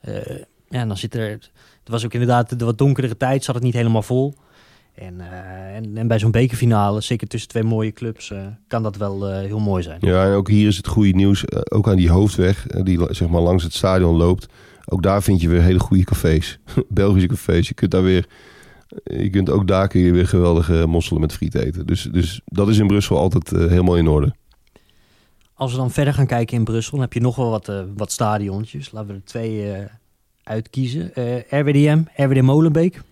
Eh, 0.00 0.14
ja, 0.68 0.80
en 0.80 0.88
dan 0.88 0.96
zit 0.96 1.14
er... 1.14 1.30
Het 1.30 1.94
was 1.94 2.04
ook 2.04 2.12
inderdaad 2.12 2.58
de 2.58 2.64
wat 2.64 2.78
donkerdere 2.78 3.16
tijd, 3.16 3.44
zat 3.44 3.54
het 3.54 3.64
niet 3.64 3.74
helemaal 3.74 4.02
vol. 4.02 4.34
En, 4.94 5.20
en, 5.94 6.08
bij 6.08 6.18
zo'n 6.18 6.30
bekerfinale, 6.30 7.00
zeker 7.00 7.28
tussen 7.28 7.48
twee 7.48 7.62
mooie 7.62 7.92
clubs, 7.92 8.32
kan 8.68 8.82
dat 8.82 8.96
wel 8.96 9.30
heel 9.30 9.58
mooi 9.58 9.82
zijn. 9.82 9.98
Ja, 10.00 10.24
en 10.24 10.32
ook 10.32 10.48
hier 10.48 10.66
is 10.66 10.76
het 10.76 10.86
goede 10.86 11.10
nieuws. 11.10 11.52
ook 11.70 11.88
aan 11.88 11.96
die 11.96 12.10
hoofdweg, 12.10 12.66
die 12.66 13.14
zeg 13.14 13.28
maar 13.28 13.40
langs 13.40 13.62
het 13.62 13.74
stadion 13.74 14.16
loopt. 14.16 14.46
Ook 14.84 15.02
daar 15.02 15.22
vind 15.22 15.40
je 15.40 15.48
weer 15.48 15.62
hele 15.62 15.78
goede 15.78 16.04
cafés. 16.04 16.58
Belgische 16.88 17.28
cafés. 17.28 17.68
Je 17.68 17.74
kunt 17.74 17.90
daar 17.90 18.02
weer... 18.02 18.26
Je 19.04 19.30
kunt 19.30 19.50
ook 19.50 19.66
daar 19.66 19.88
kun 19.88 20.00
je 20.00 20.12
weer 20.12 20.26
geweldige 20.26 20.86
mosselen 20.86 21.20
met 21.20 21.32
friet 21.32 21.54
eten. 21.54 21.86
Dus, 21.86 22.02
dus 22.02 22.40
dat 22.44 22.68
is 22.68 22.78
in 22.78 22.86
Brussel 22.86 23.18
altijd 23.18 23.52
eh, 23.52 23.58
helemaal 23.58 23.96
in 23.96 24.08
orde. 24.08 24.34
Als 25.54 25.72
we 25.72 25.78
dan 25.78 25.90
verder 25.90 26.14
gaan 26.14 26.26
kijken 26.26 26.56
in 26.56 26.64
Brussel, 26.64 26.92
dan 26.92 27.00
heb 27.00 27.12
je 27.12 27.20
nog 27.20 27.36
wel 27.36 27.50
wat, 27.50 27.68
eh, 27.68 27.80
wat 27.96 28.12
stadiontjes. 28.12 28.92
Laten 28.92 29.08
we 29.08 29.14
er 29.14 29.24
twee 29.24 29.72
eh, 29.72 29.84
uitkiezen. 30.42 31.12
RWDM, 31.48 32.02
RWD 32.16 32.42
Molenbeek. 32.42 33.02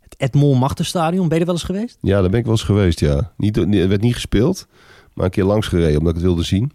Het 0.00 0.14
Edmond 0.18 0.60
Machtenstadion. 0.60 1.28
Ben 1.28 1.34
je 1.34 1.40
er 1.40 1.46
wel 1.46 1.54
eens 1.54 1.64
geweest? 1.64 1.98
Ja, 2.00 2.20
daar 2.20 2.30
ben 2.30 2.38
ik 2.38 2.44
wel 2.44 2.54
eens 2.54 2.62
geweest, 2.62 3.00
ja. 3.00 3.32
Niet, 3.36 3.56
het 3.56 3.88
werd 3.88 4.00
niet 4.00 4.14
gespeeld, 4.14 4.66
maar 5.14 5.24
een 5.24 5.30
keer 5.30 5.44
langs 5.44 5.66
gereden 5.66 5.98
omdat 5.98 6.08
ik 6.08 6.18
het 6.18 6.26
wilde 6.26 6.42
zien. 6.42 6.72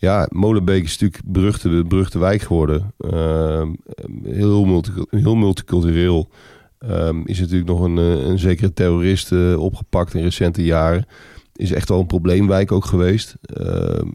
Ja, 0.00 0.26
Molenbeek 0.30 0.84
is 0.84 0.98
natuurlijk 0.98 1.32
beruchte, 1.32 1.84
beruchte 1.88 2.18
wijk 2.18 2.42
geworden. 2.42 2.94
Ehm, 2.98 3.68
heel, 4.22 4.64
multi, 4.64 4.90
heel 5.10 5.34
multicultureel. 5.34 6.28
Ehm, 6.86 7.20
is 7.24 7.40
natuurlijk 7.40 7.68
nog 7.68 7.80
een, 7.80 7.98
eh, 7.98 8.26
een 8.26 8.38
zekere 8.38 8.72
terrorist 8.72 9.32
eh, 9.32 9.58
opgepakt 9.58 10.14
in 10.14 10.22
recente 10.22 10.64
jaren. 10.64 11.06
Is 11.52 11.72
echt 11.72 11.88
wel 11.88 12.00
een 12.00 12.06
probleemwijk 12.06 12.72
ook 12.72 12.84
geweest. 12.84 13.36
Ehm, 13.42 14.06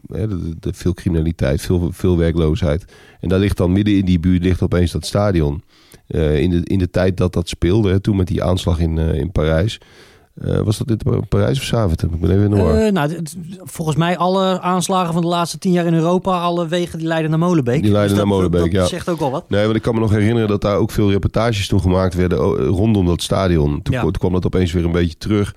veel 0.60 0.94
criminaliteit, 0.94 1.60
veel, 1.60 1.92
veel 1.92 2.18
werkloosheid. 2.18 2.84
En 3.20 3.28
daar 3.28 3.38
ligt 3.38 3.56
dan 3.56 3.72
midden 3.72 3.96
in 3.96 4.04
die 4.04 4.20
buurt 4.20 4.42
ligt 4.42 4.62
opeens 4.62 4.92
dat 4.92 5.06
stadion. 5.06 5.62
Eh, 6.06 6.38
in, 6.38 6.50
de, 6.50 6.60
in 6.62 6.78
de 6.78 6.90
tijd 6.90 7.16
dat 7.16 7.32
dat 7.32 7.48
speelde, 7.48 8.00
toen 8.00 8.16
met 8.16 8.26
die 8.26 8.42
aanslag 8.42 8.78
in, 8.78 8.98
in 8.98 9.32
Parijs. 9.32 9.80
Eh, 10.42 10.60
was 10.60 10.78
dat 10.78 10.90
in 10.90 11.24
Parijs 11.28 11.58
of 11.58 11.64
Zaventem? 11.64 12.10
Ik 12.14 12.20
ben 12.20 12.30
even 12.30 12.44
in 12.44 12.50
de 12.50 12.56
war. 12.56 12.74
Eh, 12.78 12.92
nou, 12.92 13.22
volgens 13.62 13.96
mij 13.96 14.16
alle 14.16 14.60
aanslagen 14.60 15.12
van 15.12 15.22
de 15.22 15.28
laatste 15.28 15.58
tien 15.58 15.72
jaar 15.72 15.86
in 15.86 15.94
Europa, 15.94 16.40
alle 16.40 16.68
wegen 16.68 16.98
die 16.98 17.06
leiden 17.06 17.30
naar 17.30 17.38
Molenbeek. 17.38 17.82
Die 17.82 17.90
leiden 17.92 18.08
Dus 18.08 18.18
dat- 18.18 18.26
naar 18.26 18.36
Molenbeek, 18.36 18.60
dat, 18.62 18.72
ja. 18.72 18.78
Dat 18.80 18.88
zegt 18.88 19.08
ook 19.08 19.20
al 19.20 19.30
wat. 19.30 19.50
Nee, 19.50 19.64
want 19.64 19.76
ik 19.76 19.82
kan 19.82 19.94
me 19.94 20.00
nog 20.00 20.10
herinneren 20.10 20.48
dat 20.48 20.60
daar 20.60 20.76
ook 20.76 20.90
veel 20.90 21.10
reportages 21.10 21.68
toen 21.68 21.80
gemaakt 21.80 22.14
werden 22.14 22.38
rondom 22.56 23.06
dat 23.06 23.22
stadion. 23.22 23.82
Toen, 23.82 23.94
Ja. 23.94 24.00
toen 24.02 24.10
kwam 24.12 24.32
dat 24.32 24.46
opeens 24.46 24.72
weer 24.72 24.84
een 24.84 24.92
beetje 24.92 25.16
terug 25.18 25.54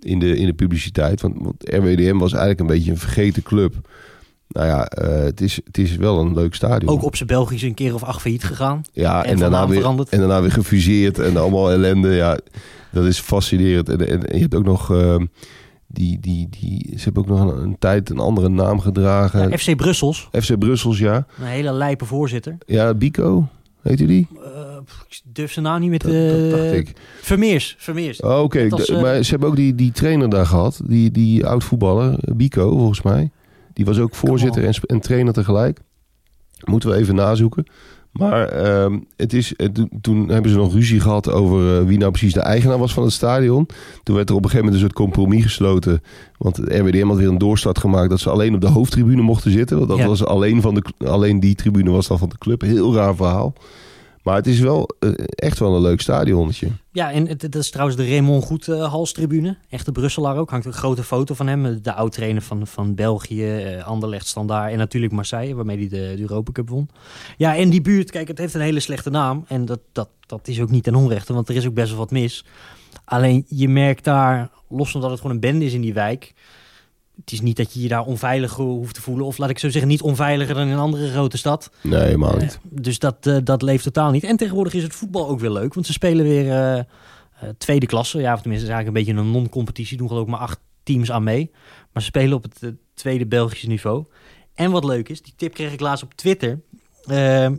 in 0.00 0.18
de, 0.18 0.36
in 0.36 0.46
de 0.46 0.52
publiciteit. 0.52 1.20
Want, 1.20 1.34
want 1.38 1.54
RWDM 1.58 2.18
was 2.18 2.30
eigenlijk 2.32 2.60
een 2.60 2.66
beetje 2.76 2.90
een 2.90 2.98
vergeten 2.98 3.42
club. 3.42 3.74
Nou 4.48 4.66
ja, 4.66 4.86
eh, 4.86 5.22
het, 5.24 5.40
is, 5.40 5.60
het 5.64 5.78
is 5.78 5.96
wel 5.96 6.18
een 6.18 6.34
leuk 6.34 6.54
stadion. 6.54 6.90
Ook 6.92 7.04
op 7.04 7.16
zijn 7.16 7.28
Belgisch 7.28 7.62
een 7.62 7.74
keer 7.74 7.94
of 7.94 8.02
acht 8.02 8.20
failliet 8.20 8.44
gegaan. 8.44 8.82
ja, 8.92 9.24
en 9.24 9.30
en, 9.30 9.38
daarna 9.38 9.68
weer, 9.68 9.78
veranderd. 9.78 10.08
en 10.08 10.18
daarna 10.18 10.40
weer 10.40 10.52
gefuseerd 10.52 11.18
en 11.18 11.36
allemaal 11.36 11.70
ellende. 11.70 12.10
Ja, 12.14 12.38
dat 12.92 13.04
is 13.04 13.18
fascinerend. 13.18 13.88
En, 13.88 14.08
en, 14.08 14.28
en 14.28 14.34
je 14.36 14.42
hebt 14.42 14.54
ook 14.54 14.64
nog... 14.64 14.90
ehm, 14.92 15.26
die, 15.92 16.20
die, 16.20 16.48
die, 16.60 16.92
ze 16.96 17.04
hebben 17.04 17.22
ook 17.22 17.28
nog 17.28 17.40
een, 17.40 17.62
een 17.62 17.78
tijd 17.78 18.10
een 18.10 18.18
andere 18.18 18.48
naam 18.48 18.80
gedragen. 18.80 19.48
Ja, 19.48 19.56
FC 19.56 19.76
Brussels, 19.76 20.28
FC 20.32 20.58
Brussels, 20.58 20.98
ja. 20.98 21.26
een 21.40 21.46
hele 21.46 21.72
lijpe 21.72 22.04
voorzitter. 22.04 22.56
Ja, 22.66 22.94
Bico, 22.94 23.48
heet 23.82 24.00
u 24.00 24.06
die? 24.06 24.28
Eh, 24.44 24.76
ik 25.08 25.20
durf 25.24 25.52
zijn 25.52 25.64
naam 25.64 25.80
niet 25.80 25.90
meer 25.90 25.98
Dat, 25.98 26.10
te... 26.10 26.48
dat 26.50 26.60
dacht 26.60 26.72
ik. 26.72 26.92
Vermeers, 27.20 27.74
Vermeers. 27.78 28.20
Oh, 28.20 28.42
Oké, 28.42 28.58
eh, 28.58 29.00
maar 29.02 29.22
ze 29.22 29.30
hebben 29.30 29.48
ook 29.48 29.56
die, 29.56 29.74
die 29.74 29.92
trainer 29.92 30.28
daar 30.28 30.46
gehad. 30.46 30.80
Die, 30.86 31.10
die 31.10 31.46
oud-voetballer, 31.46 32.18
Bico, 32.36 32.70
volgens 32.70 33.02
mij. 33.02 33.30
Die 33.72 33.84
was 33.84 33.98
ook 33.98 34.14
voorzitter 34.14 34.64
en, 34.64 34.74
en 34.86 35.00
trainer 35.00 35.32
tegelijk. 35.32 35.78
Moeten 36.64 36.90
we 36.90 36.96
even 36.96 37.14
nazoeken. 37.14 37.66
Maar 38.12 38.48
ehm, 38.48 38.98
het 39.16 39.32
is, 39.32 39.56
eh, 39.56 39.68
toen- 40.00 40.28
hebben 40.28 40.50
ze 40.50 40.56
nog 40.56 40.72
ruzie 40.72 41.00
gehad 41.00 41.30
over 41.30 41.78
eh, 41.78 41.86
wie 41.86 41.98
nou 41.98 42.10
precies 42.10 42.32
de 42.32 42.40
eigenaar 42.40 42.78
was 42.78 42.92
van 42.94 43.02
het 43.02 43.12
stadion. 43.12 43.66
Toen 44.02 44.16
werd 44.16 44.28
er 44.28 44.34
op 44.34 44.44
een 44.44 44.50
gegeven 44.50 44.64
moment 44.64 44.74
een 44.74 44.88
soort 44.88 44.92
compromis 45.04 45.42
gesloten. 45.42 46.02
Want 46.38 46.56
het 46.56 46.68
RWDM 46.72 47.06
had 47.08 47.16
weer 47.16 47.28
een 47.28 47.38
doorstart 47.38 47.78
gemaakt 47.78 48.10
dat 48.10 48.20
ze 48.20 48.30
alleen 48.30 48.54
op 48.54 48.60
de 48.60 48.68
hoofdtribune 48.68 49.22
mochten 49.22 49.50
zitten. 49.50 49.76
Want 49.76 49.88
dat 49.88 49.98
Ja. 49.98 50.06
was 50.06 50.24
alleen, 50.24 50.60
van 50.60 50.74
de, 50.74 50.82
alleen 51.06 51.40
die 51.40 51.54
tribune 51.54 51.90
was 51.90 52.06
dan 52.08 52.18
van 52.18 52.28
de 52.28 52.38
club. 52.38 52.60
Heel 52.60 52.94
raar 52.94 53.14
verhaal. 53.16 53.52
Maar 54.22 54.36
het 54.36 54.46
is 54.46 54.60
wel 54.60 54.88
eh, 54.98 55.10
echt 55.24 55.58
wel 55.58 55.74
een 55.74 55.82
leuk 55.82 56.00
stadionnetje. 56.00 56.68
Ja, 56.92 57.12
en 57.12 57.28
het, 57.28 57.54
is 57.54 57.70
trouwens 57.70 57.96
de 57.96 58.08
Raymond 58.08 58.44
Goed 58.44 58.68
eh. 58.68 59.54
Echte 59.68 59.92
Brusselaar 59.92 60.36
ook. 60.36 60.50
Hangt 60.50 60.66
een 60.66 60.72
grote 60.72 61.02
foto 61.02 61.34
van 61.34 61.46
hem. 61.46 61.82
De 61.82 61.92
oud-trainer 61.92 62.42
van, 62.42 62.66
van 62.66 62.94
België, 62.94 63.44
eh 63.44 63.86
Anderlecht 63.86 64.36
en 64.36 64.78
natuurlijk 64.78 65.12
Marseille, 65.12 65.54
waarmee 65.54 65.76
hij 65.76 65.88
de, 65.88 66.12
de 66.16 66.20
Europa 66.20 66.52
Cup 66.52 66.68
won. 66.68 66.88
Ja, 67.36 67.56
en 67.56 67.70
die 67.70 67.80
buurt, 67.80 68.10
kijk, 68.10 68.28
het 68.28 68.38
heeft 68.38 68.54
een 68.54 68.60
hele 68.60 68.80
slechte 68.80 69.10
naam. 69.10 69.44
En 69.48 69.64
dat, 69.64 69.80
dat, 69.92 70.08
dat 70.26 70.48
is 70.48 70.60
ook 70.60 70.70
niet 70.70 70.84
ten 70.84 70.94
onrechte, 70.94 71.32
want 71.32 71.48
er 71.48 71.56
is 71.56 71.66
ook 71.66 71.74
best 71.74 71.88
wel 71.88 71.98
wat 71.98 72.10
mis. 72.10 72.44
Alleen 73.04 73.44
je 73.48 73.68
merkt 73.68 74.04
daar, 74.04 74.50
los 74.68 74.90
van 74.90 75.00
dat 75.00 75.10
het 75.10 75.20
gewoon 75.20 75.34
een 75.34 75.40
bende 75.40 75.64
is 75.64 75.72
in 75.72 75.80
die 75.80 75.94
wijk... 75.94 76.34
Het 77.20 77.32
is 77.32 77.40
niet 77.40 77.56
dat 77.56 77.74
je 77.74 77.80
je 77.80 77.88
daar 77.88 78.04
onveilig 78.04 78.54
hoeft 78.54 78.94
te 78.94 79.00
voelen. 79.00 79.26
Of 79.26 79.38
laat 79.38 79.50
ik 79.50 79.58
zo 79.58 79.68
zeggen, 79.68 79.90
niet 79.90 80.02
onveiliger 80.02 80.54
dan 80.54 80.66
in 80.66 80.72
een 80.72 80.78
andere 80.78 81.10
grote 81.10 81.38
stad. 81.38 81.70
Nee, 81.80 82.02
helemaal 82.02 82.36
niet. 82.36 82.58
Eh, 82.64 82.70
dus 82.82 82.98
dat, 82.98 83.26
eh, 83.26 83.36
dat 83.44 83.62
leeft 83.62 83.84
totaal 83.84 84.10
niet. 84.10 84.24
En 84.24 84.36
tegenwoordig 84.36 84.74
is 84.74 84.82
het 84.82 84.94
voetbal 84.94 85.28
ook 85.28 85.40
weer 85.40 85.50
leuk. 85.50 85.74
Want 85.74 85.86
ze 85.86 85.92
spelen 85.92 86.24
weer 86.24 86.50
eh, 86.50 86.84
tweede 87.58 87.86
klasse. 87.86 88.20
Ja, 88.20 88.32
of 88.32 88.40
tenminste, 88.40 88.68
het 88.68 88.78
is 88.78 88.82
eigenlijk 88.82 89.08
een 89.08 89.14
beetje 89.14 89.30
een 89.30 89.40
non-competitie. 89.40 89.96
Doen 89.96 90.08
geloof 90.08 90.22
ik 90.22 90.30
maar 90.30 90.40
acht 90.40 90.60
teams 90.82 91.12
aan 91.12 91.22
mee. 91.22 91.50
Maar 91.92 92.02
ze 92.02 92.08
spelen 92.08 92.36
op 92.36 92.42
het 92.42 92.74
tweede 92.94 93.26
Belgische 93.26 93.68
niveau. 93.68 94.04
En 94.54 94.70
wat 94.70 94.84
leuk 94.84 95.08
is, 95.08 95.22
die 95.22 95.34
tip 95.36 95.54
kreeg 95.54 95.72
ik 95.72 95.80
laatst 95.80 96.04
op 96.04 96.14
Twitter. 96.14 96.60
Ehm, 97.04 97.54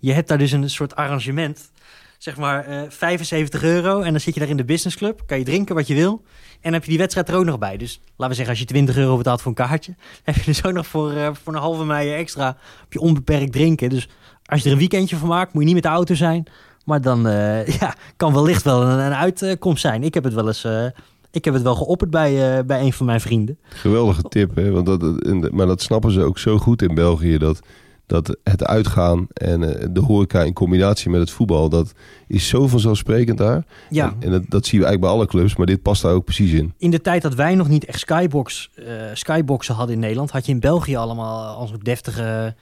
je 0.00 0.12
hebt 0.12 0.28
daar 0.28 0.38
dus 0.38 0.52
een 0.52 0.70
soort 0.70 0.96
arrangement. 0.96 1.70
zeg 2.18 2.36
maar 2.36 2.66
eh 2.66 2.82
75 2.88 3.62
euro. 3.62 4.00
En 4.00 4.10
dan 4.10 4.20
zit 4.20 4.34
je 4.34 4.40
daar 4.40 4.48
in 4.48 4.56
de 4.56 4.64
businessclub. 4.64 5.22
Kan 5.26 5.38
je 5.38 5.44
drinken 5.44 5.74
wat 5.74 5.86
je 5.86 5.94
wil. 5.94 6.22
En 6.66 6.72
heb 6.72 6.82
je 6.82 6.88
die 6.88 6.98
wedstrijd 6.98 7.28
er 7.28 7.34
ook 7.34 7.44
nog 7.44 7.58
bij. 7.58 7.76
Dus 7.76 8.00
laten 8.06 8.28
we 8.28 8.34
zeggen, 8.34 8.48
als 8.48 8.58
je 8.58 8.64
20 8.64 8.96
euro 8.96 9.16
betaalt 9.16 9.40
voor 9.42 9.50
een 9.50 9.66
kaartje. 9.66 9.94
Heb 10.24 10.34
je 10.34 10.44
dus 10.44 10.64
ook 10.64 10.72
nog 10.72 10.86
voor, 10.86 11.12
eh, 11.12 11.28
voor 11.42 11.54
een 11.54 11.60
halve 11.60 11.84
mei 11.84 12.12
extra. 12.12 12.46
Heb 12.80 12.92
je 12.92 13.00
onbeperkt 13.00 13.52
drinken. 13.52 13.88
Dus 13.88 14.08
als 14.44 14.60
je 14.60 14.66
er 14.66 14.72
een 14.72 14.78
weekendje 14.78 15.16
van 15.16 15.28
maakt, 15.28 15.52
moet 15.52 15.60
je 15.62 15.66
niet 15.66 15.74
met 15.74 15.82
de 15.84 15.88
auto 15.88 16.14
zijn. 16.14 16.46
Maar 16.84 17.00
dan 17.00 17.26
eh, 17.26 17.66
ja, 17.80 17.94
kan 18.16 18.32
wellicht 18.32 18.62
wel 18.62 18.82
een, 18.82 18.98
een 18.98 19.14
uitkomst 19.14 19.80
zijn. 19.80 20.02
Ik 20.02 20.14
heb 20.14 20.24
het 20.24 20.34
wel 20.34 20.46
eens. 20.46 20.64
eh, 20.64 20.86
ik 21.30 21.44
heb 21.44 21.54
het 21.54 21.62
wel 21.62 21.74
geopperd 21.74 22.10
bij, 22.10 22.64
bij 22.66 22.80
een 22.80 22.92
van 22.92 23.06
mijn 23.06 23.20
vrienden. 23.20 23.58
Geweldige 23.68 24.22
tip, 24.22 24.54
hè? 24.56 24.70
Want 24.70 24.86
dat, 24.86 25.50
maar 25.52 25.66
dat 25.66 25.82
snappen 25.82 26.10
ze 26.10 26.22
ook 26.22 26.38
zo 26.38 26.58
goed 26.58 26.82
in 26.82 26.94
België. 26.94 27.38
Dat, 27.38 27.60
dat 28.06 28.36
het 28.42 28.64
uitgaan 28.64 29.26
en 29.32 29.80
eh, 29.80 29.86
de 29.90 30.00
horeca 30.00 30.42
in 30.42 30.52
combinatie 30.52 31.10
met 31.10 31.20
het 31.20 31.30
voetbal... 31.30 31.68
dat 31.68 31.92
is 32.26 32.48
zo 32.48 32.66
vanzelfsprekend 32.66 33.38
daar. 33.38 33.64
Ja, 33.90 34.04
En, 34.04 34.16
en 34.20 34.30
dat, 34.30 34.42
dat 34.48 34.66
zien 34.66 34.80
we 34.80 34.86
eigenlijk 34.86 35.00
bij 35.00 35.10
alle 35.10 35.26
clubs. 35.26 35.56
Maar 35.56 35.66
dit 35.66 35.82
past 35.82 36.02
daar 36.02 36.12
ook 36.12 36.24
precies 36.24 36.52
in. 36.52 36.74
in 36.78 36.90
de 36.90 37.00
tijd 37.00 37.22
dat 37.22 37.34
wij 37.34 37.54
nog 37.54 37.68
niet 37.68 37.84
echt 37.84 37.98
skybox, 37.98 38.70
eh, 38.74 38.84
skyboxen 39.12 39.74
hadden 39.74 39.94
in 39.94 40.00
Nederland, 40.00 40.30
had 40.30 40.46
je 40.46 40.52
in 40.52 40.60
België 40.60 40.96
allemaal 40.96 41.56
als 41.56 41.70
een 41.70 41.80
deftige, 41.82 42.54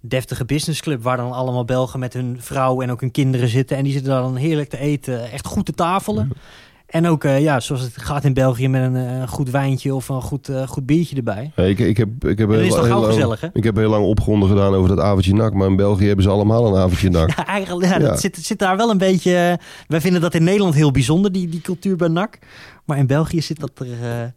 deftige 0.00 0.44
businessclub 0.44 1.02
waar 1.02 1.16
dan 1.16 1.32
allemaal 1.32 1.64
Belgen 1.64 1.98
met 1.98 2.12
hun 2.12 2.36
vrouw 2.40 2.80
en 2.80 2.90
ook 2.90 3.00
hun 3.00 3.10
kinderen 3.10 3.48
zitten. 3.48 3.76
En 3.76 3.84
die 3.84 3.92
zitten 3.92 4.12
dan 4.12 4.36
heerlijk 4.36 4.68
te 4.68 4.78
eten, 4.78 5.30
echt 5.30 5.46
goed 5.46 5.66
te 5.66 5.72
tafelen. 5.72 6.30
En 6.92 7.06
ook, 7.06 7.24
eh, 7.24 7.40
ja, 7.40 7.60
zoals 7.60 7.82
het 7.82 7.92
gaat 7.96 8.24
in 8.24 8.32
België 8.32 8.68
met 8.68 8.82
een 8.82 8.96
eh, 8.96 9.28
goed 9.28 9.50
wijntje 9.50 9.94
of 9.94 10.08
een 10.08 10.22
goed, 10.22 10.48
eh, 10.48 10.66
goed 10.68 10.86
biertje 10.86 11.16
erbij. 11.16 11.52
Ja, 11.56 11.62
ik, 11.62 11.78
ik 11.78 11.96
heb, 11.96 12.24
ik 12.24 12.38
heb 12.38 12.48
heel, 12.48 12.60
is 12.60 12.74
toch 12.74 12.84
heel 12.84 13.00
lang, 13.00 13.12
gezellig, 13.12 13.40
hè? 13.40 13.48
Ik 13.52 13.64
heb 13.64 13.76
heel 13.76 13.90
lang 13.90 14.04
opgronden 14.04 14.48
gedaan 14.48 14.74
over 14.74 14.88
dat 14.88 15.04
avondje 15.04 15.34
nak. 15.34 15.52
Maar 15.52 15.68
in 15.68 15.76
België 15.76 16.06
hebben 16.06 16.24
ze 16.24 16.30
allemaal 16.30 16.66
een 16.66 16.82
avondje 16.82 17.10
nak. 17.10 17.30
Ja, 17.36 17.46
eigenlijk, 17.46 17.88
ja, 17.88 17.98
Ja. 17.98 18.08
dat 18.08 18.20
zit, 18.20 18.36
zit 18.36 18.58
daar 18.58 18.76
wel 18.76 18.90
een 18.90 18.98
beetje... 18.98 19.58
wij 19.88 20.00
vinden 20.00 20.20
dat 20.20 20.34
in 20.34 20.44
Nederland 20.44 20.74
heel 20.74 20.90
bijzonder, 20.90 21.32
die, 21.32 21.48
die 21.48 21.60
cultuur 21.60 21.96
bij 21.96 22.08
NAC. 22.08 22.38
Maar 22.84 22.98
in 22.98 23.06
België 23.06 23.42
zit 23.42 23.60
dat 23.60 23.70
er 23.74 24.34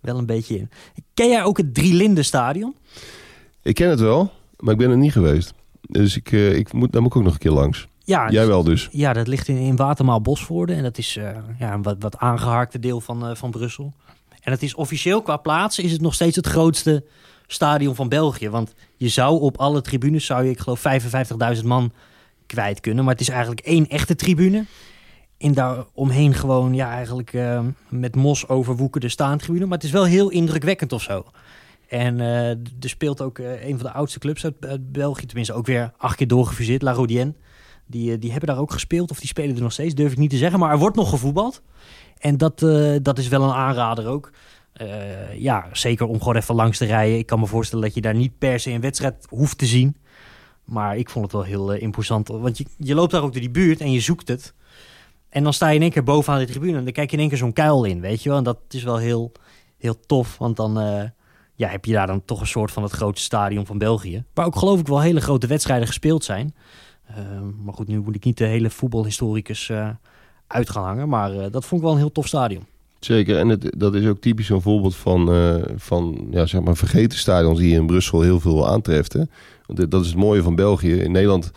wel 0.00 0.18
een 0.18 0.26
beetje 0.26 0.58
in. 0.58 0.70
Ken 1.14 1.28
jij 1.28 1.42
ook 1.42 1.56
het 1.56 1.74
Drielinde 1.74 2.22
Stadion? 2.22 2.74
Ik 3.62 3.74
ken 3.74 3.90
het 3.90 4.00
wel, 4.00 4.30
maar 4.58 4.72
ik 4.72 4.78
ben 4.78 4.90
er 4.90 4.96
niet 4.96 5.12
geweest. 5.12 5.54
Dus 5.80 6.16
ik, 6.16 6.30
ik 6.32 6.72
moet, 6.72 6.92
daar 6.92 7.02
moet 7.02 7.10
ik 7.10 7.16
ook 7.16 7.24
nog 7.24 7.32
een 7.32 7.38
keer 7.38 7.50
langs. 7.50 7.88
Ja, 8.08 8.30
Jij 8.30 8.46
wel 8.46 8.62
dus. 8.64 8.88
Ja, 8.90 9.12
dat 9.12 9.26
ligt 9.26 9.48
in, 9.48 9.56
in 9.56 9.76
Watermaal 9.76 10.20
Bosvoorde. 10.20 10.74
En 10.74 10.82
dat 10.82 10.98
is 10.98 11.16
eh, 11.16 11.30
ja, 11.58 11.72
een 11.72 11.82
wat, 11.82 11.96
wat 11.98 12.18
aangeharkte 12.18 12.78
deel 12.78 13.00
van, 13.00 13.26
eh, 13.26 13.34
van 13.34 13.50
Brussel. 13.50 13.92
En 14.40 14.52
het 14.52 14.62
is 14.62 14.74
officieel 14.74 15.22
qua 15.22 15.36
plaatsen 15.36 15.84
is 15.84 15.92
het 15.92 16.00
nog 16.00 16.14
steeds 16.14 16.36
het 16.36 16.46
grootste 16.46 17.04
stadion 17.46 17.94
van 17.94 18.08
België. 18.08 18.50
Want 18.50 18.74
je 18.96 19.08
zou 19.08 19.40
op 19.40 19.56
alle 19.56 19.80
tribunes, 19.80 20.26
zou 20.26 20.44
je, 20.44 20.50
ik 20.50 20.58
geloof, 20.58 20.84
55.000 21.58 21.64
man 21.64 21.92
kwijt 22.46 22.80
kunnen. 22.80 23.04
Maar 23.04 23.12
het 23.12 23.22
is 23.22 23.28
eigenlijk 23.28 23.60
één 23.60 23.88
echte 23.88 24.14
tribune. 24.14 24.64
En 25.38 25.54
daar 25.54 25.84
omheen 25.92 26.34
gewoon, 26.34 26.74
ja, 26.74 26.90
eigenlijk 26.90 27.32
eh, 27.32 27.60
met 27.88 28.16
mos 28.16 28.48
overwoekerde 28.48 29.08
staantribune. 29.08 29.66
Maar 29.66 29.78
het 29.78 29.86
is 29.86 29.92
wel 29.92 30.04
heel 30.04 30.30
indrukwekkend 30.30 30.92
of 30.92 31.02
zo. 31.02 31.24
En 31.88 32.20
eh, 32.20 32.48
er 32.50 32.58
speelt 32.80 33.22
ook 33.22 33.38
een 33.38 33.78
van 33.78 33.86
de 33.86 33.92
oudste 33.92 34.18
clubs 34.18 34.44
uit, 34.44 34.54
uit 34.60 34.92
België. 34.92 35.26
Tenminste, 35.26 35.54
ook 35.54 35.66
weer 35.66 35.92
acht 35.96 36.16
keer 36.16 36.28
doorgefuseerd, 36.28 36.82
La 36.82 36.92
Rodienne. 36.92 37.34
Die, 37.88 38.12
eh, 38.12 38.20
die 38.20 38.30
hebben 38.30 38.48
daar 38.48 38.58
ook 38.58 38.72
gespeeld, 38.72 39.10
of 39.10 39.18
die 39.18 39.28
spelen 39.28 39.56
er 39.56 39.62
nog 39.62 39.72
steeds, 39.72 39.94
durf 39.94 40.12
ik 40.12 40.18
niet 40.18 40.30
te 40.30 40.36
zeggen. 40.36 40.58
Maar 40.58 40.70
er 40.70 40.78
wordt 40.78 40.96
nog 40.96 41.10
gevoetbald. 41.10 41.62
En 42.18 42.36
dat, 42.36 42.62
eh, 42.62 42.96
dat 43.02 43.18
is 43.18 43.28
wel 43.28 43.42
een 43.42 43.54
aanrader 43.54 44.06
ook. 44.06 44.30
Eh, 44.72 45.40
ja, 45.40 45.66
zeker 45.72 46.06
om 46.06 46.18
gewoon 46.18 46.36
even 46.36 46.54
langs 46.54 46.78
te 46.78 46.84
rijden. 46.84 47.18
Ik 47.18 47.26
kan 47.26 47.40
me 47.40 47.46
voorstellen 47.46 47.84
dat 47.84 47.94
je 47.94 48.00
daar 48.00 48.14
niet 48.14 48.38
per 48.38 48.60
se 48.60 48.70
een 48.70 48.80
wedstrijd 48.80 49.26
hoeft 49.28 49.58
te 49.58 49.66
zien. 49.66 49.96
Maar 50.64 50.96
ik 50.96 51.10
vond 51.10 51.24
het 51.24 51.34
wel 51.34 51.42
heel 51.42 51.72
eh, 51.72 51.82
imposant. 51.82 52.28
Want 52.28 52.58
je, 52.58 52.64
je 52.78 52.94
loopt 52.94 53.10
daar 53.10 53.22
ook 53.22 53.32
door 53.32 53.40
die 53.40 53.50
buurt 53.50 53.80
en 53.80 53.92
je 53.92 54.00
zoekt 54.00 54.28
het. 54.28 54.54
En 55.28 55.42
dan 55.42 55.52
sta 55.52 55.68
je 55.68 55.74
in 55.74 55.82
één 55.82 55.90
keer 55.90 56.04
bovenaan 56.04 56.40
de 56.40 56.46
tribune. 56.46 56.78
En 56.78 56.84
dan 56.84 56.92
kijk 56.92 57.10
je 57.10 57.16
in 57.16 57.20
één 57.20 57.28
keer 57.28 57.38
zo'n 57.38 57.52
kuil 57.52 57.84
in, 57.84 58.00
weet 58.00 58.22
je 58.22 58.28
wel. 58.28 58.38
En 58.38 58.44
dat 58.44 58.58
is 58.68 58.82
wel 58.82 58.96
heel, 58.96 59.32
heel 59.78 60.00
tof. 60.00 60.38
Want 60.38 60.56
dan 60.56 60.74
ja, 61.54 61.68
heb 61.68 61.84
je 61.84 61.92
daar 61.92 62.06
dan 62.06 62.24
toch 62.24 62.40
een 62.40 62.46
soort 62.46 62.70
van 62.70 62.82
het 62.82 62.92
grootste 62.92 63.24
stadion 63.24 63.66
van 63.66 63.78
België. 63.78 64.24
Waar 64.34 64.46
ook 64.46 64.56
geloof 64.56 64.80
ik 64.80 64.86
wel 64.86 65.00
hele 65.00 65.20
grote 65.20 65.46
wedstrijden 65.46 65.86
gespeeld 65.86 66.24
zijn. 66.24 66.54
Eh, 67.08 67.16
maar 67.64 67.74
goed, 67.74 67.88
nu 67.88 68.00
moet 68.00 68.14
ik 68.14 68.24
niet 68.24 68.38
de 68.38 68.44
hele 68.44 68.70
voetbalhistoricus 68.70 69.68
eh 69.68 69.88
uit 70.48 70.70
gaan 70.70 70.84
hangen. 70.84 71.08
Maar 71.08 71.32
eh, 71.32 71.50
dat 71.50 71.64
vond 71.64 71.80
ik 71.80 71.86
wel 71.86 71.92
een 71.92 72.02
heel 72.02 72.12
tof 72.12 72.26
stadion. 72.26 72.62
Zeker, 73.00 73.38
en 73.38 73.48
het, 73.48 73.74
dat 73.76 73.94
is 73.94 74.06
ook 74.06 74.20
typisch 74.20 74.48
een 74.48 74.60
voorbeeld 74.60 74.96
van, 74.96 75.32
eh, 75.32 75.54
van 75.76 76.28
ja, 76.30 76.46
zeg 76.46 76.60
maar 76.60 76.76
vergeten 76.76 77.18
stadions 77.18 77.58
die 77.58 77.70
je 77.70 77.76
in 77.76 77.86
Brussel 77.86 78.20
heel 78.20 78.40
veel 78.40 78.68
aantreft. 78.68 79.12
Hè? 79.12 79.22
Want 79.66 79.90
dat 79.90 80.02
is 80.02 80.08
het 80.08 80.16
mooie 80.16 80.42
van 80.42 80.54
België. 80.54 80.94
In 80.94 81.12
Nederland, 81.12 81.50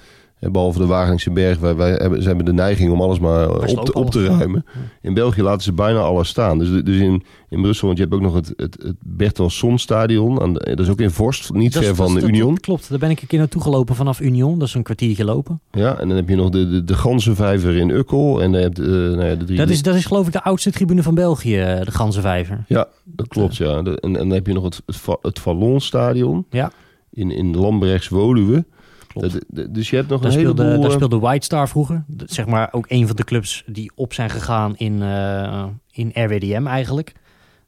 behalve 0.50 0.80
de 0.80 0.86
Wageningse 0.86 1.32
Berg, 1.32 1.60
wij, 1.60 1.76
wij 1.76 1.92
hebben, 1.92 2.22
ze 2.22 2.28
hebben 2.28 2.46
de 2.46 2.54
neiging 2.54 2.92
om 2.92 3.02
alles 3.02 3.20
maar 3.20 3.44
eh, 3.50 3.78
op 3.78 3.86
te, 3.86 3.94
op 3.94 4.12
te 4.12 4.26
ruimen. 4.26 4.66
In 5.02 5.14
België 5.14 5.42
laten 5.42 5.62
ze 5.64 5.74
bijna 5.74 6.00
alles 6.00 6.28
staan. 6.28 6.58
Dus, 6.58 6.84
dus 6.84 6.98
in, 7.00 7.24
in 7.50 7.62
Brussel, 7.62 7.86
want 7.88 7.98
je 8.00 8.04
hebt 8.04 8.16
ook 8.16 8.22
nog 8.22 8.34
het, 8.34 8.54
het, 8.56 8.78
het 8.84 8.96
Bertelsson 9.00 9.78
stadion. 9.78 10.42
Aan 10.42 10.54
de- 10.54 10.60
dat 10.76 10.80
is 10.80 10.90
ook 10.90 11.00
in 11.00 11.12
Vorst, 11.12 11.54
niet 11.54 11.74
Dat 11.74 11.84
ver 11.84 11.96
van 11.96 12.14
de 12.14 12.20
dat- 12.20 12.30
Union. 12.30 12.50
dat 12.54 12.60
klopt, 12.64 12.90
daar 12.90 13.00
ben 13.00 13.10
ik 13.10 13.22
een 13.22 13.28
keer 13.28 13.40
naartoe 13.40 13.62
gelopen 13.62 13.96
vanaf 13.96 14.20
Union. 14.22 14.60
Dat 14.60 14.68
is 14.68 14.74
een 14.74 14.84
kwartiertje 14.84 15.26
lopen. 15.26 15.60
Ja, 15.72 16.00
en 16.00 16.08
dan 16.08 16.18
heb 16.18 16.30
je 16.30 16.36
nog 16.36 16.50
de, 16.50 16.70
de, 16.70 16.84
de 16.84 16.94
Ganzenvijver 16.96 17.76
in 17.76 17.90
Ukkel. 17.90 18.42
En 18.42 18.52
dan 18.52 18.62
heb 18.62 18.78
je, 18.78 18.84
eh, 18.84 18.90
nou 19.18 19.26
ja, 19.26 19.36
de 19.36 19.46
drie... 19.46 19.58
Dat 19.58 19.70
is, 19.70 19.82
dat 19.82 19.96
is 19.96 20.06
geloof 20.06 20.28
ik 20.28 20.34
de 20.34 20.44
oudste 20.44 20.72
tribune 20.72 21.04
van 21.04 21.16
België, 21.16 21.58
eh, 21.60 21.86
de 21.86 21.92
Ganzenvijver. 21.92 22.64
Ja, 22.68 22.88
dat 23.04 23.28
klopt, 23.28 23.58
ja. 23.58 23.78
En, 23.78 23.96
en 24.00 24.14
dan 24.14 24.30
heb 24.30 24.48
je 24.48 24.54
nog 24.54 24.64
het, 24.64 24.82
het, 24.86 25.02
het 25.22 25.40
Vallonstadion. 25.40 26.46
Ja. 26.50 26.72
In, 27.14 27.32
in 27.32 27.56
Lambrechts 27.58 28.08
Woluwe. 28.08 28.66
Klopt. 29.14 29.40
Dus 29.74 29.90
je 29.90 29.96
hebt 29.96 30.10
nog 30.10 30.22
Daar 30.22 30.32
een 30.32 30.40
speelde, 30.40 30.62
heleboel... 30.62 30.82
daar 30.82 30.92
eh, 30.92 30.96
speelde 30.96 31.20
White 31.20 31.46
Star 31.46 31.70
vroeger. 31.70 32.04
Dat- 32.08 32.32
Zeg 32.32 32.46
maar 32.46 32.70
ook 32.72 32.86
een 32.90 33.08
van 33.08 33.16
de 33.16 33.24
clubs 33.24 33.64
die 33.66 33.92
op 33.96 34.14
zijn 34.14 34.30
gegaan 34.30 34.76
in, 34.78 35.02
eh, 35.02 35.66
in 35.92 36.12
RWDM 36.14 36.68
eigenlijk. 36.68 37.14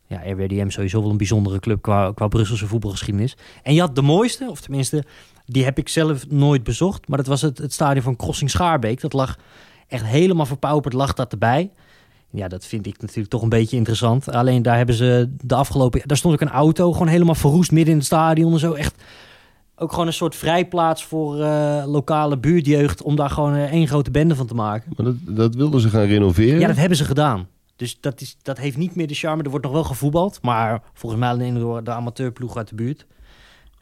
Ja, 0.07 0.21
RWDM 0.31 0.69
sowieso 0.69 1.01
wel 1.01 1.09
een 1.09 1.17
bijzondere 1.17 1.59
club 1.59 1.81
qua, 1.81 2.11
qua 2.15 2.27
Brusselse 2.27 2.67
voetbalgeschiedenis. 2.67 3.37
En 3.63 3.73
je 3.73 3.79
had 3.79 3.95
de 3.95 4.01
mooiste, 4.01 4.47
of 4.49 4.61
tenminste, 4.61 5.03
die 5.45 5.63
heb 5.63 5.77
ik 5.77 5.89
zelf 5.89 6.29
nooit 6.29 6.63
bezocht. 6.63 7.07
Maar 7.07 7.17
dat 7.17 7.27
was 7.27 7.41
het, 7.41 7.57
het 7.57 7.73
stadion 7.73 8.03
van 8.03 8.15
Crossing 8.15 8.49
Schaarbeek. 8.49 9.01
Dat 9.01 9.13
lag 9.13 9.37
echt 9.87 10.05
helemaal 10.05 10.45
verpauperd, 10.45 10.93
lag 10.93 11.13
dat 11.13 11.31
erbij. 11.31 11.71
Ja, 12.29 12.47
dat 12.47 12.65
vind 12.65 12.87
ik 12.87 13.01
natuurlijk 13.01 13.29
toch 13.29 13.41
een 13.41 13.49
beetje 13.49 13.77
interessant. 13.77 14.29
Alleen 14.31 14.61
daar 14.61 14.77
hebben 14.77 14.95
ze 14.95 15.29
de 15.43 15.55
afgelopen... 15.55 16.01
Daar 16.05 16.17
stond 16.17 16.33
ook 16.33 16.41
een 16.41 16.49
auto, 16.49 16.91
gewoon 16.91 17.07
helemaal 17.07 17.35
verroest 17.35 17.71
midden 17.71 17.91
in 17.91 17.97
het 17.97 18.07
stadion 18.07 18.53
en 18.53 18.59
zo. 18.59 18.73
Echt 18.73 19.03
ook 19.76 19.91
gewoon 19.91 20.07
een 20.07 20.13
soort 20.13 20.36
vrijplaats 20.36 21.03
voor 21.05 21.41
eh, 21.41 21.84
lokale 21.88 22.38
buurtjeugd... 22.38 23.01
om 23.01 23.15
daar 23.15 23.30
gewoon 23.30 23.53
eh, 23.55 23.71
één 23.71 23.88
grote 23.88 24.11
bende 24.11 24.36
van 24.36 24.47
te 24.47 24.53
maken. 24.53 24.93
maar 24.97 25.05
dat, 25.05 25.15
dat 25.36 25.55
wilden 25.55 25.82
ze 25.82 25.89
gaan 25.89 26.05
renoveren. 26.05 26.59
Ja, 26.59 26.67
dat 26.67 26.76
hebben 26.76 26.97
ze 26.97 27.05
gedaan. 27.05 27.47
Dus 27.76 27.97
dat, 27.99 28.21
is, 28.21 28.38
dat 28.41 28.57
heeft 28.57 28.78
niet 28.78 28.95
meer 28.95 29.07
de 29.07 29.13
charme. 29.13 29.43
Er 29.43 29.49
wordt 29.49 29.65
nog 29.65 29.74
wel 29.74 29.84
gevoetbald, 29.84 30.41
maar 30.41 30.82
volgens 30.93 31.21
mij 31.21 31.30
alleen 31.30 31.59
door 31.59 31.84
de 31.84 31.91
amateurploeg 31.91 32.57
uit 32.57 32.69
de 32.69 32.76
buurt. 32.76 33.05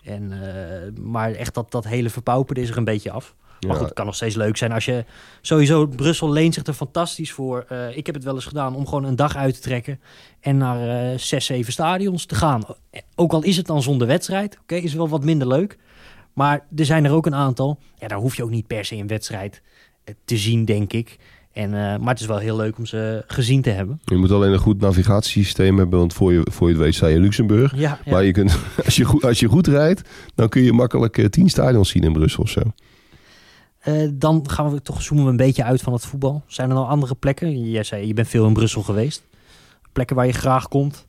En, 0.04 0.32
eh, 0.32 1.04
maar 1.04 1.32
echt 1.32 1.54
dat, 1.54 1.72
dat 1.72 1.88
hele 1.88 2.10
verpauperde 2.10 2.62
is 2.62 2.70
er 2.70 2.78
een 2.78 2.84
beetje 2.84 3.12
af. 3.12 3.36
Maar 3.60 3.70
Ja. 3.72 3.76
goed, 3.78 3.86
het 3.86 3.96
kan 3.96 4.06
nog 4.06 4.16
steeds 4.16 4.36
leuk 4.36 4.58
zijn 4.58 4.72
als 4.72 4.86
je... 4.86 5.06
Sowieso, 5.42 5.88
Brussel 5.88 6.32
leent 6.32 6.54
zich 6.54 6.66
er 6.66 6.74
fantastisch 6.74 7.32
voor. 7.32 7.66
Ik 7.94 8.06
heb 8.06 8.16
het 8.16 8.24
wel 8.24 8.36
eens 8.36 8.46
gedaan 8.46 8.76
om 8.76 8.86
gewoon 8.88 9.04
een 9.04 9.16
dag 9.16 9.36
uit 9.36 9.54
te 9.54 9.62
trekken... 9.62 10.00
en 10.42 10.58
naar 10.58 11.12
eh, 11.12 11.18
zes, 11.18 11.46
zeven 11.46 11.74
stadions 11.74 12.26
te 12.26 12.36
gaan. 12.36 12.64
Ook 13.16 13.32
al 13.32 13.44
is 13.44 13.58
het 13.58 13.66
dan 13.66 13.82
zonder 13.82 14.08
wedstrijd. 14.08 14.58
Oké, 14.62 14.76
is 14.76 14.94
wel 14.94 15.10
wat 15.10 15.24
minder 15.24 15.48
leuk. 15.48 15.78
Maar 16.34 16.66
er 16.76 16.86
zijn 16.86 17.06
er 17.06 17.12
ook 17.12 17.26
een 17.26 17.36
aantal. 17.36 17.80
Ja, 18.00 18.08
daar 18.08 18.18
hoef 18.18 18.36
je 18.36 18.44
ook 18.44 18.50
niet 18.50 18.68
per 18.68 18.86
se 18.86 18.96
een 18.96 19.08
wedstrijd 19.08 19.62
eh, 20.04 20.14
te 20.26 20.38
zien, 20.38 20.66
denk 20.66 20.94
ik. 20.94 21.18
En, 21.52 21.74
eh, 21.74 21.98
maar 21.98 22.10
het 22.10 22.20
is 22.20 22.26
wel 22.26 22.38
heel 22.38 22.56
leuk 22.56 22.78
om 22.78 22.86
ze 22.86 23.24
gezien 23.28 23.62
te 23.62 23.70
hebben. 23.70 24.02
Je 24.06 24.16
moet 24.16 24.32
alleen 24.32 24.52
een 24.52 24.60
goed 24.60 24.82
navigatiesysteem 24.82 25.78
hebben. 25.78 26.00
Want 26.00 26.14
voor 26.14 26.34
je, 26.34 26.48
voor 26.52 26.68
je 26.68 26.74
het 26.74 26.84
weet 26.84 26.96
sta 26.96 27.08
je 27.08 27.16
in 27.16 27.22
Luxemburg. 27.22 27.76
Ja, 27.76 28.00
ja. 28.06 28.12
Maar 28.12 28.24
je 28.24 28.32
kunt, 28.32 28.58
als, 28.86 28.96
je 28.96 29.04
goed, 29.04 29.24
als 29.24 29.40
je 29.40 29.48
goed 29.48 29.68
rijdt, 29.68 30.02
dan 30.36 30.50
kun 30.50 30.62
je 30.62 30.74
makkelijk 30.74 31.18
eh, 31.18 31.26
tien 31.26 31.50
stadions 31.50 31.90
zien 31.90 32.04
in 32.04 32.14
Brussel 32.14 32.44
of 32.44 32.50
zo. 32.50 32.62
Dan 34.14 34.50
gaan 34.50 34.72
we 34.72 34.82
toch 34.82 35.02
zoomen 35.02 35.26
we 35.26 35.32
een 35.32 35.38
beetje 35.38 35.64
uit 35.64 35.82
van 35.82 35.94
het 35.94 36.06
voetbal. 36.06 36.44
Zijn 36.48 36.70
er 36.70 36.76
nog 36.76 36.88
andere 36.88 37.16
plekken? 37.16 37.70
Jij 37.70 37.84
zei, 37.84 38.08
je 38.08 38.14
bent 38.14 38.28
veel 38.28 38.48
in 38.48 38.54
Brussel 38.54 38.82
geweest. 38.82 39.24
Plekken 39.92 40.16
waar 40.16 40.26
je 40.26 40.34
graag 40.34 40.68
komt. 40.68 41.08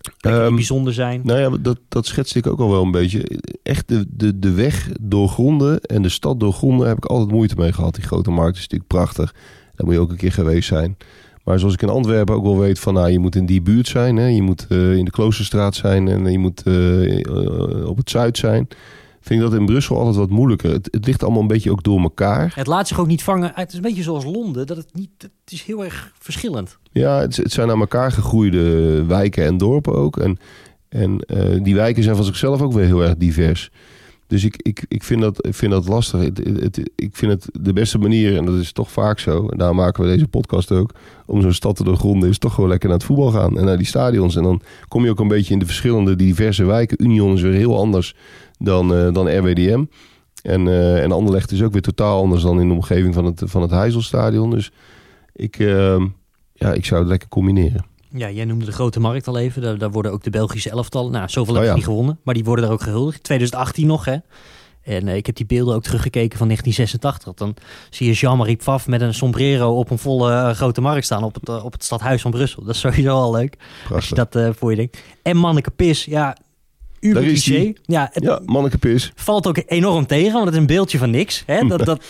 Plekken 0.00 0.32
die 0.32 0.40
Ehm, 0.40 0.54
bijzonder 0.54 0.92
zijn. 0.92 1.20
Nou 1.24 1.40
ja, 1.40 1.58
dat, 1.60 1.78
dat 1.88 2.06
schetste 2.06 2.38
ik 2.38 2.46
ook 2.46 2.60
al 2.60 2.70
wel 2.70 2.82
een 2.82 2.90
beetje. 2.90 3.40
Echt 3.62 3.88
de, 3.88 4.06
de, 4.08 4.38
de 4.38 4.52
weg 4.52 4.88
doorgronden 5.00 5.80
en 5.80 6.02
de 6.02 6.08
stad 6.08 6.40
doorgronden 6.40 6.88
heb 6.88 6.96
ik 6.96 7.04
altijd 7.04 7.30
moeite 7.30 7.54
mee 7.56 7.72
gehad. 7.72 7.94
Die 7.94 8.04
grote 8.04 8.30
markt 8.30 8.56
is 8.56 8.62
natuurlijk 8.62 8.90
prachtig. 8.90 9.34
Daar 9.74 9.86
moet 9.86 9.94
je 9.94 10.00
ook 10.00 10.10
een 10.10 10.16
keer 10.16 10.32
geweest 10.32 10.68
zijn. 10.68 10.96
Maar 11.44 11.58
zoals 11.58 11.74
ik 11.74 11.82
in 11.82 11.88
Antwerpen 11.88 12.34
ook 12.34 12.42
wel 12.42 12.58
weet 12.58 12.78
van... 12.78 12.94
Nou, 12.94 13.10
je 13.10 13.18
moet 13.18 13.36
in 13.36 13.46
die 13.46 13.62
buurt 13.62 13.88
zijn. 13.88 14.16
Hè? 14.16 14.26
Je 14.26 14.42
moet 14.42 14.66
eh, 14.68 14.96
in 14.96 15.04
de 15.04 15.10
Kloosterstraat 15.10 15.74
zijn 15.74 16.08
en 16.08 16.32
je 16.32 16.38
moet 16.38 16.62
eh, 16.62 17.20
eh, 17.20 17.88
op 17.88 17.96
het 17.96 18.10
Zuid 18.10 18.38
zijn. 18.38 18.68
Vind 19.22 19.42
ik 19.42 19.50
dat 19.50 19.58
in 19.58 19.66
Brussel 19.66 19.96
altijd 19.96 20.16
wat 20.16 20.30
moeilijker. 20.30 20.70
Het, 20.70 20.88
het 20.90 21.06
ligt 21.06 21.22
allemaal 21.22 21.40
een 21.40 21.46
beetje 21.46 21.70
ook 21.70 21.82
door 21.82 22.00
elkaar. 22.00 22.52
Het 22.54 22.66
laat 22.66 22.88
zich 22.88 23.00
ook 23.00 23.06
niet 23.06 23.22
vangen. 23.22 23.52
Het 23.54 23.68
is 23.68 23.76
een 23.76 23.82
beetje 23.82 24.02
zoals 24.02 24.24
Londen. 24.24 24.66
Dat 24.66 24.76
het, 24.76 24.88
niet, 24.92 25.10
het 25.18 25.52
is 25.52 25.62
heel 25.62 25.84
erg 25.84 26.12
verschillend. 26.18 26.78
Ja, 26.92 27.20
het, 27.20 27.36
het 27.36 27.52
zijn 27.52 27.70
aan 27.70 27.80
elkaar 27.80 28.12
gegroeide 28.12 29.04
wijken 29.04 29.44
en 29.44 29.56
dorpen 29.56 29.94
ook. 29.94 30.16
En, 30.16 30.38
en 30.88 31.20
eh, 31.20 31.62
die 31.62 31.74
wijken 31.74 32.02
zijn 32.02 32.16
van 32.16 32.24
zichzelf 32.24 32.60
ook 32.60 32.72
weer 32.72 32.84
heel 32.84 33.02
erg 33.02 33.16
divers. 33.16 33.70
Dus 34.32 34.44
ik, 34.44 34.56
ik, 34.62 34.84
ik, 34.88 35.02
vind, 35.02 35.20
dat, 35.20 35.46
ik 35.46 35.54
vind 35.54 35.72
dat 35.72 35.88
lastig. 35.88 36.20
Het, 36.20 36.38
het, 36.38 36.90
ik 36.96 37.16
vind 37.16 37.32
het 37.32 37.48
de 37.60 37.72
beste 37.72 37.98
manier, 37.98 38.36
en 38.36 38.44
dat 38.44 38.54
is 38.54 38.72
toch 38.72 38.90
vaak 38.90 39.18
zo, 39.18 39.48
en 39.48 39.58
daar 39.58 39.74
maken 39.74 40.02
we 40.02 40.08
deze 40.08 40.28
podcast 40.28 40.72
ook, 40.72 40.94
om 41.26 41.42
zo'n 41.42 41.52
stad 41.52 41.76
te 41.76 41.84
doorgronden, 41.84 42.28
is 42.28 42.38
toch 42.38 42.54
gewoon 42.54 42.70
lekker 42.70 42.88
naar 42.88 42.98
het 42.98 43.06
voetbal 43.06 43.30
gaan 43.30 43.58
en 43.58 43.64
naar 43.64 43.76
die 43.76 43.86
stadions. 43.86 44.36
En 44.36 44.42
dan 44.42 44.62
kom 44.88 45.04
je 45.04 45.10
ook 45.10 45.20
een 45.20 45.28
beetje 45.28 45.52
in 45.52 45.58
de 45.58 45.66
verschillende 45.66 46.16
diverse 46.16 46.64
wijken. 46.64 47.04
Union 47.04 47.34
is 47.34 47.40
weer 47.40 47.52
heel 47.52 47.78
anders 47.78 48.14
dan, 48.58 48.94
uh, 48.94 49.12
dan 49.12 49.38
RWDM. 49.38 49.84
En, 50.42 50.66
uh, 50.66 51.02
en 51.02 51.12
Anderlecht 51.12 51.50
is 51.50 51.62
ook 51.62 51.72
weer 51.72 51.82
totaal 51.82 52.20
anders 52.20 52.42
dan 52.42 52.60
in 52.60 52.68
de 52.68 52.74
omgeving 52.74 53.14
van 53.14 53.24
het, 53.24 53.42
van 53.44 53.62
het 53.62 53.70
Heizelstadion. 53.70 54.50
Dus 54.50 54.72
ik, 55.32 55.58
uh, 55.58 56.04
ja, 56.52 56.72
ik 56.72 56.84
zou 56.84 57.00
het 57.00 57.10
lekker 57.10 57.28
combineren. 57.28 57.91
Ja, 58.14 58.30
jij 58.30 58.44
noemde 58.44 58.64
de 58.64 58.72
grote 58.72 59.00
markt 59.00 59.26
al 59.26 59.38
even. 59.38 59.62
Daar, 59.62 59.78
daar 59.78 59.90
worden 59.90 60.12
ook 60.12 60.22
de 60.22 60.30
Belgische 60.30 60.70
elftallen. 60.70 61.12
Nou, 61.12 61.28
zoveel 61.28 61.54
oh, 61.54 61.60
heb 61.60 61.68
je 61.68 61.74
niet 61.74 61.84
gewonnen, 61.84 62.18
maar 62.22 62.34
die 62.34 62.44
worden 62.44 62.64
daar 62.64 62.74
ook 62.74 62.82
gehuldigd. 62.82 63.22
2018 63.22 63.86
nog, 63.86 64.04
hè? 64.04 64.16
En 64.82 65.06
uh, 65.06 65.16
ik 65.16 65.26
heb 65.26 65.34
die 65.34 65.46
beelden 65.46 65.74
ook 65.74 65.82
teruggekeken 65.82 66.38
van 66.38 66.46
1986. 66.46 67.34
Dan 67.34 67.54
zie 67.90 68.06
je 68.06 68.12
Jean-Marie 68.12 68.56
Pfaff 68.56 68.86
met 68.86 69.00
een 69.00 69.14
sombrero 69.14 69.78
op 69.78 69.90
een 69.90 69.98
volle 69.98 70.30
uh, 70.30 70.50
grote 70.50 70.80
markt 70.80 71.04
staan 71.04 71.24
op 71.24 71.34
het, 71.34 71.48
uh, 71.48 71.64
op 71.64 71.72
het 71.72 71.84
stadhuis 71.84 72.22
van 72.22 72.30
Brussel. 72.30 72.64
Dat 72.64 72.74
is 72.74 72.80
sowieso 72.80 73.14
al 73.14 73.32
leuk. 73.32 73.56
Prachtig. 73.56 73.94
Als 73.94 74.08
je 74.08 74.14
dat 74.14 74.56
voor 74.56 74.70
je 74.70 74.76
denkt. 74.76 74.98
En 75.22 75.36
Manneke 75.36 75.70
Pis, 75.70 76.04
ja, 76.04 76.36
uber 77.00 77.22
cliché. 77.22 77.72
Ja, 77.82 78.10
het 78.12 78.22
ja, 78.22 78.40
Manneke 78.44 78.78
Pis. 78.78 79.12
Valt 79.14 79.46
ook 79.46 79.62
enorm 79.66 80.06
tegen, 80.06 80.32
want 80.32 80.44
het 80.44 80.54
is 80.54 80.60
een 80.60 80.66
beeldje 80.66 80.98
van 80.98 81.10
niks. 81.10 81.42
Hè? 81.46 81.66
Dat, 81.72 81.84
dat, 81.84 82.04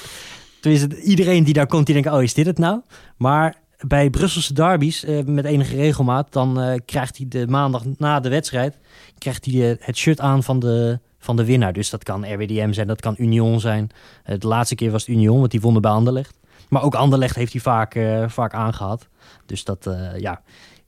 iedereen 1.02 1.44
die 1.44 1.54
daar 1.54 1.66
komt, 1.66 1.86
die 1.86 1.94
denkt, 1.94 2.10
oh, 2.10 2.22
is 2.22 2.34
dit 2.34 2.46
het 2.46 2.58
nou? 2.58 2.80
Maar 3.16 3.61
bij 3.86 4.10
Brusselse 4.10 4.54
derbies 4.54 5.04
uh, 5.04 5.24
met 5.24 5.44
enige 5.44 5.76
regelmaat, 5.76 6.32
dan 6.32 6.62
uh, 6.62 6.74
krijgt 6.84 7.16
hij 7.16 7.26
de 7.28 7.46
maandag 7.46 7.82
na 7.98 8.20
de 8.20 8.28
wedstrijd 8.28 8.78
krijgt 9.18 9.44
hij 9.44 9.54
uh, 9.54 9.76
het 9.78 9.96
shirt 9.96 10.20
aan 10.20 10.42
van 10.42 10.58
de, 10.58 10.98
van 11.18 11.36
de 11.36 11.44
winnaar. 11.44 11.72
Dus 11.72 11.90
dat 11.90 12.02
kan 12.02 12.32
RWDM 12.32 12.72
zijn, 12.72 12.86
dat 12.86 13.00
kan 13.00 13.14
Union 13.18 13.60
zijn. 13.60 13.90
de 14.38 14.46
laatste 14.46 14.74
keer 14.74 14.90
was 14.90 15.06
het 15.06 15.16
Union, 15.16 15.38
want 15.38 15.50
die 15.50 15.60
wonnen 15.60 15.82
bij 15.82 15.90
Anderlecht. 15.90 16.38
Maar 16.68 16.82
ook 16.82 16.94
Anderlecht 16.94 17.36
heeft 17.36 17.52
hij 17.52 17.60
vaak, 17.60 17.98
vaak 18.26 18.54
aangehad. 18.54 19.08
Dus 19.46 19.64
dat, 19.64 19.90
ja, 20.16 20.42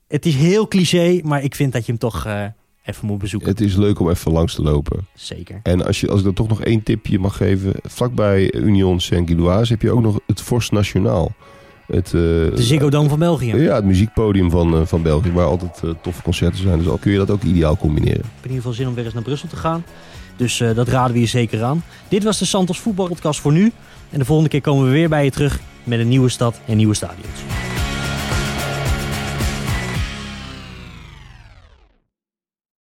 het 0.07 0.25
is 0.25 0.35
heel 0.35 0.67
cliché, 0.67 1.19
maar 1.23 1.43
ik 1.43 1.55
vind 1.55 1.73
dat 1.73 1.85
je 1.85 1.91
hem 1.91 1.99
toch 1.99 2.27
even 2.83 3.07
moet 3.07 3.17
bezoeken. 3.17 3.49
Het 3.49 3.61
is 3.61 3.75
leuk 3.75 3.99
om 3.99 4.09
even 4.09 4.31
langs 4.31 4.55
te 4.55 4.61
lopen. 4.61 5.07
Zeker. 5.13 5.59
En 5.63 5.85
als, 5.85 5.99
je, 5.99 6.09
als 6.09 6.19
ik 6.19 6.25
dan 6.25 6.33
toch 6.33 6.47
nog 6.47 6.61
één 6.61 6.83
tipje 6.83 7.19
mag 7.19 7.37
geven. 7.37 7.73
Vlakbij 7.83 8.53
Union 8.53 8.99
Saint-Gilloise 8.99 9.73
heb 9.73 9.81
je 9.81 9.91
ook 9.91 10.01
nog 10.01 10.19
het 10.27 10.41
Forst 10.41 10.71
Nationaal. 10.71 11.31
Het, 11.87 12.05
uh, 12.05 12.11
de 12.11 12.51
Ziggo 12.55 12.89
Dome 12.89 13.09
van 13.09 13.19
België. 13.19 13.55
Ja, 13.55 13.75
het 13.75 13.85
muziekpodium 13.85 14.49
van, 14.49 14.73
uh, 14.73 14.81
van 14.85 15.01
België, 15.01 15.31
waar 15.31 15.45
altijd 15.45 15.81
uh, 15.85 15.91
toffe 16.01 16.21
concerten 16.21 16.61
zijn. 16.61 16.77
Dus 16.77 16.87
al 16.87 16.97
kun 16.97 17.11
je 17.11 17.17
dat 17.17 17.29
ook 17.29 17.43
ideaal 17.43 17.77
combineren. 17.77 18.19
Ik 18.19 18.23
heb 18.23 18.43
in 18.43 18.49
ieder 18.49 18.57
geval 18.57 18.73
zin 18.73 18.87
om 18.87 18.93
weer 18.93 19.05
eens 19.05 19.13
naar 19.13 19.23
Brussel 19.23 19.49
te 19.49 19.55
gaan. 19.55 19.83
Dus 20.35 20.57
dat 20.75 20.87
raden 20.87 21.13
we 21.13 21.19
je 21.19 21.25
zeker 21.25 21.63
aan. 21.63 21.83
Dit 22.07 22.23
was 22.23 22.39
de 22.39 22.45
Santos 22.45 22.79
Voetbalpodcast 22.79 23.39
voor 23.39 23.51
nu. 23.51 23.71
En 24.09 24.19
de 24.19 24.25
volgende 24.25 24.49
keer 24.49 24.61
komen 24.61 24.85
we 24.85 24.91
weer 24.91 25.09
bij 25.09 25.23
je 25.23 25.31
terug 25.31 25.59
met 25.83 25.99
een 25.99 26.07
nieuwe 26.07 26.29
stad 26.29 26.59
en 26.65 26.77
nieuwe 26.77 26.93
stadions. 26.93 27.39